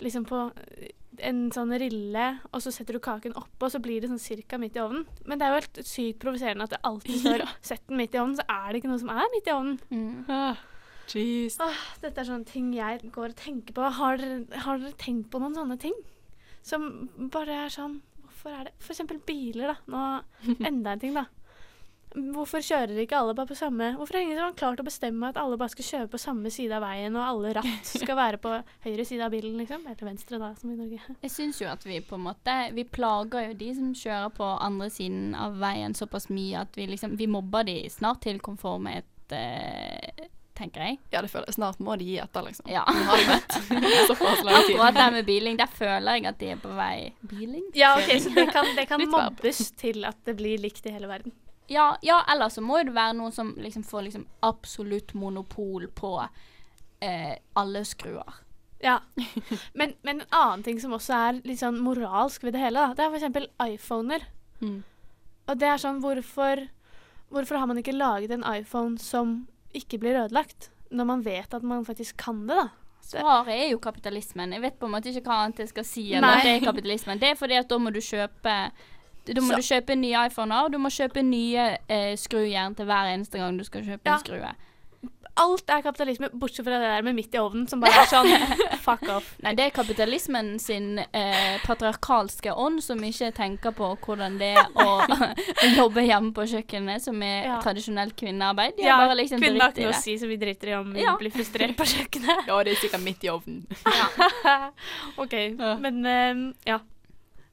liksom 0.00 0.24
på 0.30 0.38
eh, 0.56 0.94
en 1.28 1.42
sånn 1.52 1.74
rille, 1.80 2.24
og 2.52 2.62
så 2.64 2.72
setter 2.72 2.96
du 2.96 3.00
kaken 3.04 3.36
oppå, 3.36 3.68
så 3.72 3.80
blir 3.84 4.00
det 4.00 4.08
sånn 4.08 4.20
cirka 4.20 4.56
midt 4.60 4.76
i 4.76 4.80
ovnen. 4.80 5.04
Men 5.28 5.36
det 5.36 5.44
er 5.44 5.52
jo 5.52 5.58
helt 5.60 5.82
sykt 5.88 6.22
provoserende 6.24 6.64
at 6.64 6.72
det 6.72 6.80
alltid 6.88 7.20
står 7.26 7.44
'sett 7.68 7.84
den 7.88 8.00
midt 8.00 8.16
i 8.16 8.22
ovnen', 8.22 8.40
så 8.40 8.48
er 8.48 8.66
det 8.72 8.80
ikke 8.80 8.92
noe 8.94 9.04
som 9.04 9.12
er 9.12 9.28
midt 9.36 9.46
i 9.52 9.54
ovnen. 9.58 9.78
Mm. 9.92 10.24
Ah, 10.32 10.64
Jeez. 11.12 11.60
Åh, 11.62 11.84
dette 12.02 12.18
er 12.20 12.26
sånne 12.26 12.48
ting 12.48 12.72
jeg 12.74 13.12
går 13.14 13.30
og 13.30 13.36
tenker 13.38 13.76
på. 13.76 13.84
Har 14.00 14.16
dere, 14.18 14.40
har 14.64 14.80
dere 14.80 14.96
tenkt 14.98 15.28
på 15.30 15.38
noen 15.38 15.54
sånne 15.54 15.76
ting? 15.78 15.94
Som 16.66 16.88
bare 17.30 17.66
er 17.66 17.70
sånn 17.70 18.00
Hvorfor 18.46 18.60
er 18.60 18.68
det 18.68 18.76
For 18.78 18.94
eksempel 18.94 19.18
biler, 19.26 19.72
da. 19.72 19.76
Nå, 19.90 20.56
enda 20.68 20.92
en 20.94 21.00
ting, 21.02 21.16
da. 21.16 21.26
Hvorfor 22.16 22.62
kjører 22.64 23.02
ikke 23.02 23.18
alle 23.18 23.34
bare 23.36 23.50
på 23.50 23.56
samme 23.58 23.90
Hvorfor 23.98 24.16
har 24.16 24.22
ingen 24.24 24.38
sånn 24.38 24.54
klart 24.56 24.78
å 24.80 24.84
bestemme 24.86 25.28
at 25.28 25.36
alle 25.36 25.58
bare 25.60 25.74
skal 25.74 25.84
kjøre 25.84 26.10
på 26.14 26.20
samme 26.22 26.52
side 26.54 26.72
av 26.78 26.86
veien, 26.86 27.16
og 27.18 27.24
alle 27.26 27.50
ratt 27.58 27.90
skal 27.90 28.16
være 28.22 28.38
på 28.40 28.52
høyre 28.86 29.04
side 29.04 29.26
av 29.26 29.34
bilen, 29.34 29.58
liksom? 29.58 29.82
Eller 29.84 30.08
venstre, 30.08 30.38
da, 30.40 30.52
som 30.56 30.70
i 30.72 30.78
Norge. 30.78 31.02
Jeg 31.26 31.34
syns 31.34 31.60
jo 31.60 31.68
at 31.68 31.84
vi 31.84 31.98
på 32.06 32.16
en 32.16 32.24
måte 32.28 32.54
Vi 32.78 32.86
plager 32.88 33.50
jo 33.50 33.58
de 33.58 33.72
som 33.80 33.90
kjører 33.98 34.32
på 34.38 34.48
andre 34.54 34.88
siden 34.94 35.34
av 35.36 35.58
veien 35.60 35.98
såpass 35.98 36.30
mye 36.30 36.62
at 36.62 36.78
vi 36.78 36.86
liksom 36.94 37.18
Vi 37.18 37.28
mobber 37.28 37.66
de 37.66 37.80
snart 37.92 38.22
til 38.24 38.38
konformhet, 38.40 39.10
eh, 39.34 40.30
tenker 40.56 40.82
jeg. 40.82 40.98
Ja, 41.12 41.20
det 41.22 41.30
føler 41.30 41.50
jeg. 41.50 41.56
Snart 41.58 41.80
må 41.84 41.96
de 42.00 42.06
gi 42.08 42.16
etter, 42.22 42.46
liksom. 42.46 42.68
Ja. 42.70 42.84
Akkurat 44.56 44.96
det 44.96 45.08
med 45.12 45.26
biling, 45.28 45.58
der 45.60 45.70
føler 45.70 46.18
jeg 46.18 46.28
at 46.30 46.38
de 46.40 46.52
er 46.54 46.62
på 46.62 46.72
vei 46.76 47.12
Biling? 47.20 47.66
Ja, 47.76 47.94
ok, 47.98 48.14
så 48.22 48.32
det 48.34 48.46
kan, 48.54 48.70
det 48.76 48.86
kan 48.88 49.04
mobbes 49.10 49.70
til 49.76 50.06
at 50.08 50.18
det 50.24 50.36
blir 50.40 50.60
likt 50.62 50.86
i 50.86 50.94
hele 50.94 51.10
verden. 51.10 51.34
Ja, 51.66 51.96
ja, 52.02 52.20
eller 52.32 52.48
så 52.48 52.62
må 52.62 52.80
jo 52.80 52.88
det 52.88 52.96
være 52.96 53.16
noen 53.18 53.34
som 53.34 53.54
liksom 53.58 53.84
får 53.86 54.06
liksom 54.06 54.26
absolutt 54.46 55.14
monopol 55.18 55.88
på 55.94 56.12
eh, 57.00 57.34
alle 57.58 57.82
skruer. 57.84 58.42
Ja. 58.84 59.00
Men, 59.72 59.94
men 60.02 60.20
en 60.20 60.26
annen 60.30 60.62
ting 60.62 60.78
som 60.80 60.94
også 60.94 61.16
er 61.16 61.40
litt 61.48 61.62
sånn 61.62 61.80
moralsk 61.82 62.44
ved 62.46 62.54
det 62.54 62.62
hele, 62.62 62.84
da, 62.84 62.94
det 62.94 63.06
er 63.06 63.16
f.eks. 63.16 63.50
iPhoner. 63.66 64.28
Mm. 64.60 64.78
Og 65.46 65.58
det 65.58 65.68
er 65.70 65.80
sånn, 65.82 66.00
hvorfor, 66.04 66.66
hvorfor 67.34 67.60
har 67.60 67.70
man 67.70 67.80
ikke 67.82 67.96
laget 67.96 68.34
en 68.34 68.46
iPhone 68.46 69.00
som 69.02 69.40
ikke 69.78 69.98
blir 70.02 70.18
ødelagt? 70.24 70.70
Når 70.90 71.04
man 71.08 71.22
vet 71.26 71.54
at 71.54 71.62
man 71.66 71.84
faktisk 71.84 72.16
kan 72.16 72.44
det, 72.48 72.56
da. 72.56 72.68
Svaret 73.06 73.48
er 73.54 73.68
jo 73.70 73.78
kapitalismen. 73.78 74.52
Jeg 74.56 74.62
vet 74.64 74.78
på 74.80 74.86
en 74.88 74.92
måte 74.96 75.12
ikke 75.12 75.22
hva 75.28 75.44
annet 75.44 75.60
jeg 75.62 75.68
skal 75.70 75.84
si 75.86 76.08
enn 76.18 76.24
at 76.26 76.42
det 76.42 76.56
er 76.56 76.64
kapitalismen. 76.66 77.20
Det 77.22 77.28
er 77.30 77.36
fordi 77.38 77.54
at 77.60 77.68
da 77.70 77.78
må 77.78 77.92
du 77.94 78.00
kjøpe 78.02 78.54
da 79.26 79.40
må 79.42 79.50
Så- 79.50 79.56
du 79.58 79.62
kjøpe 79.66 79.94
nye 79.98 80.26
iPhoner, 80.28 80.64
og 80.64 80.72
du 80.72 80.78
må 80.78 80.88
kjøpe 80.88 81.22
nye 81.22 81.78
eh, 81.88 82.14
skrujern 82.16 82.74
til 82.78 82.86
hver 82.86 83.08
eneste 83.14 83.38
gang 83.38 83.56
du 83.58 83.64
skal 83.64 83.82
kjøpe 83.82 84.06
Ja. 84.06 84.14
en 84.14 84.20
skrue. 84.24 84.52
Alt 85.38 85.68
er 85.68 85.82
kapitalisme, 85.84 86.30
bortsett 86.32 86.64
fra 86.64 86.78
det 86.80 86.86
der 86.88 87.02
med 87.04 87.14
midt 87.18 87.34
i 87.36 87.38
ovnen, 87.42 87.66
som 87.68 87.80
bare 87.82 88.04
er 88.04 88.06
sånn 88.08 88.30
fuck 88.86 89.02
off. 89.12 89.26
Nei, 89.44 89.52
det 89.58 89.66
er 89.66 89.74
kapitalismen 89.76 90.54
sin 90.62 90.98
eh, 91.04 91.58
patriarkalske 91.66 92.54
ånd 92.56 92.80
som 92.84 93.02
ikke 93.04 93.28
tenker 93.36 93.74
på 93.76 93.90
hvordan 94.06 94.38
det 94.40 94.54
er 94.56 94.70
å, 94.80 94.94
å 95.66 95.70
jobbe 95.74 96.06
hjemme 96.08 96.32
på 96.36 96.46
kjøkkenet, 96.54 97.04
som 97.04 97.20
er 97.22 97.44
Ja. 97.50 97.58
tradisjonelt 97.60 98.16
kvinnearbeid. 98.16 98.78
De 98.78 98.86
Ja, 98.88 98.96
bare 99.04 99.18
liksom 99.20 99.42
kvinnen 99.44 99.60
har 99.60 99.74
ikke 99.76 99.84
noe 99.90 99.92
å 99.92 100.00
si, 100.00 100.16
så 100.18 100.26
vi 100.30 100.38
driter 100.40 100.72
i 100.72 100.74
om 100.80 100.92
vi 100.96 101.04
Ja. 101.04 101.16
blir 101.20 101.30
frustrert 101.36 101.76
på 101.76 101.84
kjøkkenet. 101.92 102.46
Ja, 102.48 102.62
det 102.64 102.72
er 102.72 102.80
sikkert 102.86 103.04
midt 103.04 103.24
i 103.28 103.32
ovnen. 103.34 103.66
OK, 105.22 105.32
Ja. 105.58 105.76
men 105.80 106.00
eh, 106.06 106.34
ja. 106.72 106.80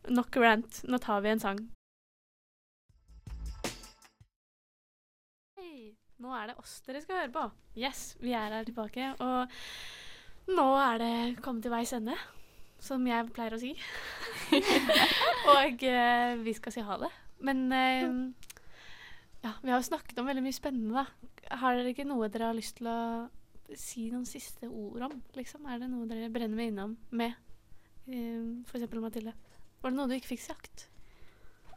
Nok 0.07 0.35
rant. 0.35 0.81
Nå 0.87 0.97
tar 0.99 1.21
vi 1.23 1.29
en 1.31 1.39
sang. 1.39 1.59
Nå 6.23 6.31
er 6.37 6.51
det 6.51 6.59
oss 6.61 6.77
dere 6.85 7.01
skal 7.03 7.23
høre 7.23 7.33
på. 7.33 7.43
Yes, 7.79 8.13
vi 8.23 8.31
er 8.37 8.53
her 8.55 8.67
tilbake. 8.67 9.11
Og 9.23 10.53
nå 10.55 10.67
er 10.79 11.01
det 11.01 11.43
kommet 11.43 11.65
til 11.65 11.73
veis 11.73 11.91
ende, 11.95 12.15
som 12.83 13.03
jeg 13.07 13.27
pleier 13.35 13.55
å 13.55 13.59
si. 13.61 13.73
og 15.53 15.85
eh, 15.87 16.33
vi 16.43 16.55
skal 16.55 16.75
si 16.75 16.85
ha 16.87 16.97
det. 17.01 17.11
Men 17.43 17.65
eh, 17.75 18.07
ja, 19.43 19.55
vi 19.59 19.73
har 19.73 19.79
jo 19.79 19.89
snakket 19.89 20.19
om 20.21 20.29
veldig 20.31 20.45
mye 20.45 20.55
spennende, 20.55 21.03
da. 21.03 21.59
Har 21.59 21.75
dere 21.75 21.91
ikke 21.91 22.07
noe 22.07 22.31
dere 22.31 22.47
har 22.49 22.57
lyst 22.57 22.77
til 22.79 22.87
å 22.87 22.99
si 23.79 24.07
noen 24.13 24.27
siste 24.27 24.69
ord 24.69 25.09
om? 25.09 25.17
Liksom? 25.35 25.67
Er 25.67 25.81
det 25.81 25.91
noe 25.91 26.07
dere 26.07 26.31
brenner 26.31 26.59
meg 26.59 26.71
innom 26.71 26.95
med? 27.11 27.35
Eh, 28.07 28.63
for 28.69 28.79
eksempel 28.79 29.03
Mathilde. 29.03 29.35
Var 29.83 29.91
det 29.91 29.99
noe 29.99 30.07
du 30.07 30.15
ikke 30.15 30.35
fikk 30.37 30.45
sagt? 30.45 30.87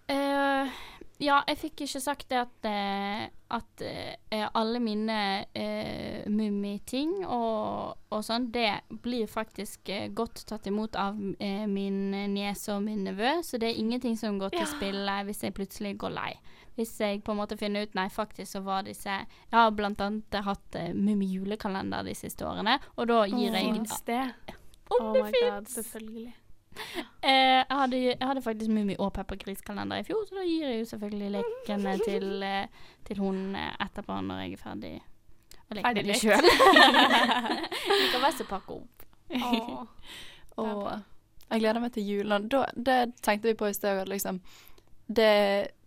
Eh, 0.08 0.76
ja, 1.18 1.40
jeg 1.48 1.56
fikk 1.58 1.86
ikke 1.86 2.00
sagt 2.02 2.28
det 2.28 2.38
at, 2.42 2.66
uh, 2.68 3.22
at 3.56 3.82
uh, 3.82 4.42
alle 4.60 4.82
mine 4.84 5.16
uh, 5.48 6.26
mummiting 6.28 7.22
og, 7.24 7.96
og 8.12 8.24
sånn, 8.26 8.50
det 8.52 8.68
blir 9.02 9.24
faktisk 9.30 9.88
godt 10.14 10.44
tatt 10.50 10.68
imot 10.68 10.98
av 11.00 11.16
min 11.16 11.98
niese 12.34 12.76
og 12.76 12.84
min 12.84 13.06
nevø, 13.08 13.38
så 13.46 13.58
det 13.62 13.72
er 13.72 13.80
ingenting 13.80 14.18
som 14.20 14.38
går 14.42 14.52
til 14.52 14.66
Ja. 14.66 14.70
spille 14.76 15.16
hvis 15.30 15.42
jeg 15.46 15.56
plutselig 15.56 15.96
går 16.04 16.14
lei. 16.18 16.30
Hvis 16.76 16.98
jeg 17.00 17.24
på 17.24 17.32
en 17.32 17.40
måte 17.40 17.56
finner 17.56 17.86
ut 17.88 17.94
Nei, 17.96 18.10
faktisk 18.12 18.52
så 18.52 18.60
var 18.60 18.82
disse 18.84 19.08
Jeg 19.08 19.54
har 19.54 19.70
blant 19.72 20.00
annet 20.04 20.36
hatt 20.44 20.76
uh, 20.76 20.90
mummijulekalender 20.92 22.04
de 22.04 22.14
siste 22.14 22.44
årene, 22.44 22.76
og 22.96 23.08
da 23.08 23.22
gir 23.24 23.56
jeg 23.56 23.72
Fins 23.72 24.02
det? 24.04 24.24
Om 24.92 25.06
oh 25.08 25.14
det 25.16 25.30
fins! 25.32 25.78
selvfølgelig. 25.80 26.34
Eh, 27.26 27.32
jeg, 27.32 27.64
hadde, 27.70 27.98
jeg 27.98 28.22
hadde 28.22 28.42
faktisk 28.44 28.70
Mummi 28.70 28.94
og 29.02 29.08
Peppa 29.16 29.34
Gris-kalender 29.34 29.98
i 29.98 30.04
fjor, 30.06 30.20
så 30.28 30.36
da 30.36 30.44
gir 30.46 30.62
jeg 30.62 30.76
jo 30.78 30.84
selvfølgelig 30.92 31.30
lekene 31.34 31.94
til, 32.04 32.26
eh, 32.46 32.84
til 33.08 33.18
hun 33.18 33.40
eh, 33.58 33.72
etterpå 33.82 34.20
når 34.22 34.44
jeg 34.44 34.52
er 34.54 34.60
ferdig 34.60 34.92
å 35.66 35.74
leke 35.74 35.88
Ferdig 35.88 36.04
med 36.04 36.12
de 36.12 36.18
sjøl. 36.20 36.46
jeg 36.46 38.10
kan 38.12 38.22
bare 38.22 38.36
så 38.36 38.46
pakke 38.46 38.76
opp. 38.76 39.06
Åh. 39.34 39.82
Og 40.62 40.84
jeg 41.50 41.62
gleder 41.62 41.82
meg 41.82 41.96
til 41.96 42.06
julen. 42.06 42.46
Da, 42.52 42.62
det 42.74 43.00
tenkte 43.26 43.50
vi 43.50 43.58
på 43.58 43.70
i 43.70 43.74
sted, 43.74 44.04
liksom 44.10 44.40
det, 45.06 45.32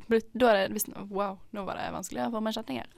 Da 0.10 0.52
er 0.52 0.68
det 0.68 0.84
Wow, 1.10 1.40
nå 1.52 1.64
var 1.68 1.80
det 1.80 1.90
vanskelig 1.94 2.26
å 2.28 2.34
få 2.36 2.44
meg 2.44 2.60
her. 2.72 2.92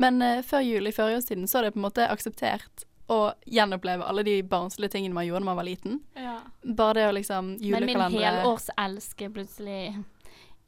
Men 0.00 0.22
uh, 0.24 0.42
før 0.44 0.64
jul 0.64 0.88
i 0.88 0.94
førjulstiden 0.94 1.48
så 1.48 1.60
er 1.60 1.68
det 1.68 1.74
på 1.76 1.82
en 1.82 1.88
måte 1.88 2.08
akseptert 2.08 2.87
å 3.08 3.18
gjenoppleve 3.48 4.04
alle 4.04 4.22
de 4.26 4.36
barnslige 4.44 4.92
tingene 4.92 5.16
man 5.16 5.26
gjorde 5.26 5.42
da 5.44 5.48
man 5.48 5.58
var 5.58 5.66
liten. 5.68 6.00
Ja. 6.18 6.38
Bare 6.62 6.98
det 7.00 7.06
å 7.08 7.14
liksom 7.16 7.54
Men 7.54 7.60
min 7.62 7.70
julekalendere 7.72 8.32
helårselsk 8.42 9.24
er 9.24 9.34
plutselig 9.34 9.80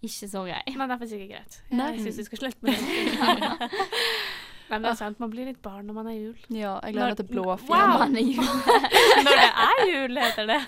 ikke 0.00 0.29
så 0.31 0.44
grei. 0.46 0.62
Nei, 0.64 0.87
det 0.87 0.94
er 0.94 1.00
faktisk 1.03 1.18
ikke 1.18 1.35
greit. 1.35 1.59
Nei. 1.68 1.90
Jeg 1.96 2.07
syns 2.07 2.20
vi 2.22 2.29
skal 2.31 2.40
slutte 2.44 2.64
med 2.64 2.79
det. 2.81 3.70
Nei, 4.70 4.79
men 4.79 4.87
det 4.87 4.90
er 4.92 4.98
sant, 5.00 5.18
man 5.18 5.33
blir 5.33 5.48
litt 5.50 5.59
barn 5.64 5.88
når 5.90 5.96
man 5.96 6.09
er 6.12 6.14
jul. 6.14 6.37
Ja, 6.55 6.76
jeg 6.87 6.94
gleder 6.94 7.11
meg 7.11 7.16
til 7.18 7.26
Når- 7.26 7.33
blåfjell. 7.35 7.72
Wow. 7.74 8.05
Er 8.07 8.20
jul. 8.22 8.50
Når 9.26 9.40
det 9.40 9.48
er 9.66 9.81
jul, 9.90 10.20
heter 10.22 10.46
det. 10.46 10.61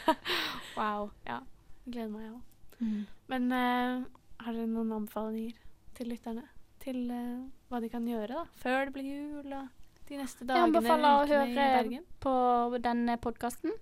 Wow. 0.74 1.04
Ja. 1.28 1.38
Jeg 1.86 1.94
gleder 1.94 2.10
meg, 2.10 2.24
jeg 2.24 2.32
òg. 2.32 2.40
Mm. 2.82 3.04
Men 3.30 3.46
uh, 3.54 4.02
har 4.42 4.56
dere 4.58 4.66
noen 4.72 4.90
anbefalinger 4.96 5.54
til 5.94 6.10
lytterne? 6.10 6.42
Til 6.82 6.98
uh, 7.14 7.46
hva 7.70 7.78
de 7.84 7.92
kan 7.92 8.08
gjøre 8.10 8.32
da, 8.34 8.42
før 8.58 8.88
det 8.88 8.96
blir 8.96 9.06
jul, 9.06 9.54
og 9.54 9.70
de 10.12 10.20
neste 10.20 10.46
Jeg 10.46 10.66
anbefaler 10.66 11.08
å 11.08 11.24
høre 11.30 12.02
på 12.22 12.36
denne 12.84 13.16
podkasten. 13.22 13.72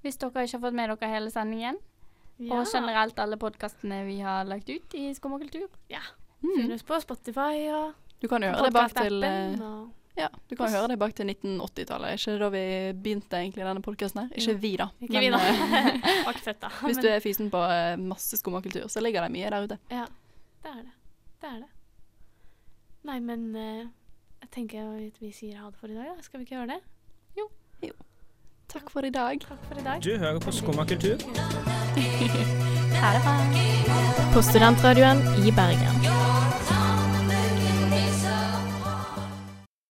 Hvis 0.00 0.16
dere 0.20 0.46
ikke 0.46 0.56
har 0.56 0.64
fått 0.64 0.76
med 0.78 0.92
dere 0.94 1.12
hele 1.12 1.32
sendingen. 1.32 1.78
Ja. 2.40 2.56
Og 2.56 2.68
generelt 2.70 3.18
alle 3.20 3.36
podkastene 3.36 4.00
vi 4.06 4.20
har 4.24 4.46
lagt 4.48 4.70
ut 4.72 4.94
i 4.96 5.10
Skum 5.16 5.36
og 5.36 5.42
kultur. 5.44 5.68
Finner 6.40 6.78
oss 6.78 6.86
på 6.88 7.00
Spotify 7.02 7.66
og 7.68 7.98
Du 8.20 8.28
kan 8.28 8.44
høre 8.44 8.64
det 8.64 8.72
bak 8.72 8.94
til 8.96 9.24
eh, 9.26 9.58
og 9.60 9.90
Ja, 10.16 10.30
du 10.48 10.54
kan 10.56 10.72
høre 10.72 10.88
det 10.94 10.96
bak 11.00 11.12
til 11.16 11.28
1980-tallet. 11.28 12.16
Ikke 12.16 12.38
da 12.40 12.48
vi 12.54 12.64
begynte 12.96 13.42
egentlig 13.42 13.66
denne 13.68 13.84
podkasten 13.84 14.22
her. 14.22 14.32
Ikke 14.40 14.56
vi, 14.62 14.72
da. 14.80 14.88
Ikke 15.04 15.20
vi, 15.20 15.28
da. 15.34 15.42
eh, 15.44 16.40
født, 16.46 16.62
da. 16.64 16.72
hvis 16.88 17.02
du 17.04 17.10
er 17.12 17.20
fysen 17.24 17.52
på 17.52 17.60
eh, 17.68 18.00
masse 18.00 18.40
kultur, 18.40 18.88
så 18.88 19.04
ligger 19.04 19.28
det 19.28 19.36
mye 19.36 19.52
der 19.52 19.68
ute. 19.68 19.80
Ja, 19.92 20.08
det 20.64 20.72
er 20.72 20.82
det. 20.82 20.96
Det 21.44 21.52
er 21.52 21.60
det. 21.60 21.70
Nei, 23.08 23.20
men 23.24 23.46
eh, 24.56 24.78
jeg 24.78 25.12
at 25.12 25.20
vi 25.20 25.32
sier 25.32 25.58
ha 25.58 25.70
det 25.70 25.78
for 25.80 25.86
i 25.86 25.94
dag. 25.94 26.10
Da. 26.16 26.22
Skal 26.22 26.40
vi 26.40 26.48
ikke 26.48 26.58
gjøre 26.58 26.74
det? 26.74 26.80
Takk 28.70 28.90
for 28.90 29.00
i 29.00 29.10
dag. 29.10 29.40
Takk 29.48 29.58
for 29.68 29.80
i 29.80 29.84
dag. 29.84 30.02
Du 30.04 30.16
hører 30.18 30.38
på 30.38 30.52
Skumma 30.52 30.84
kultur. 30.84 31.16
Det 33.00 33.20
bra. 33.24 33.34
På 34.34 34.42
studentradioen 34.42 35.18
i 35.46 35.50
Bergen. 35.50 36.49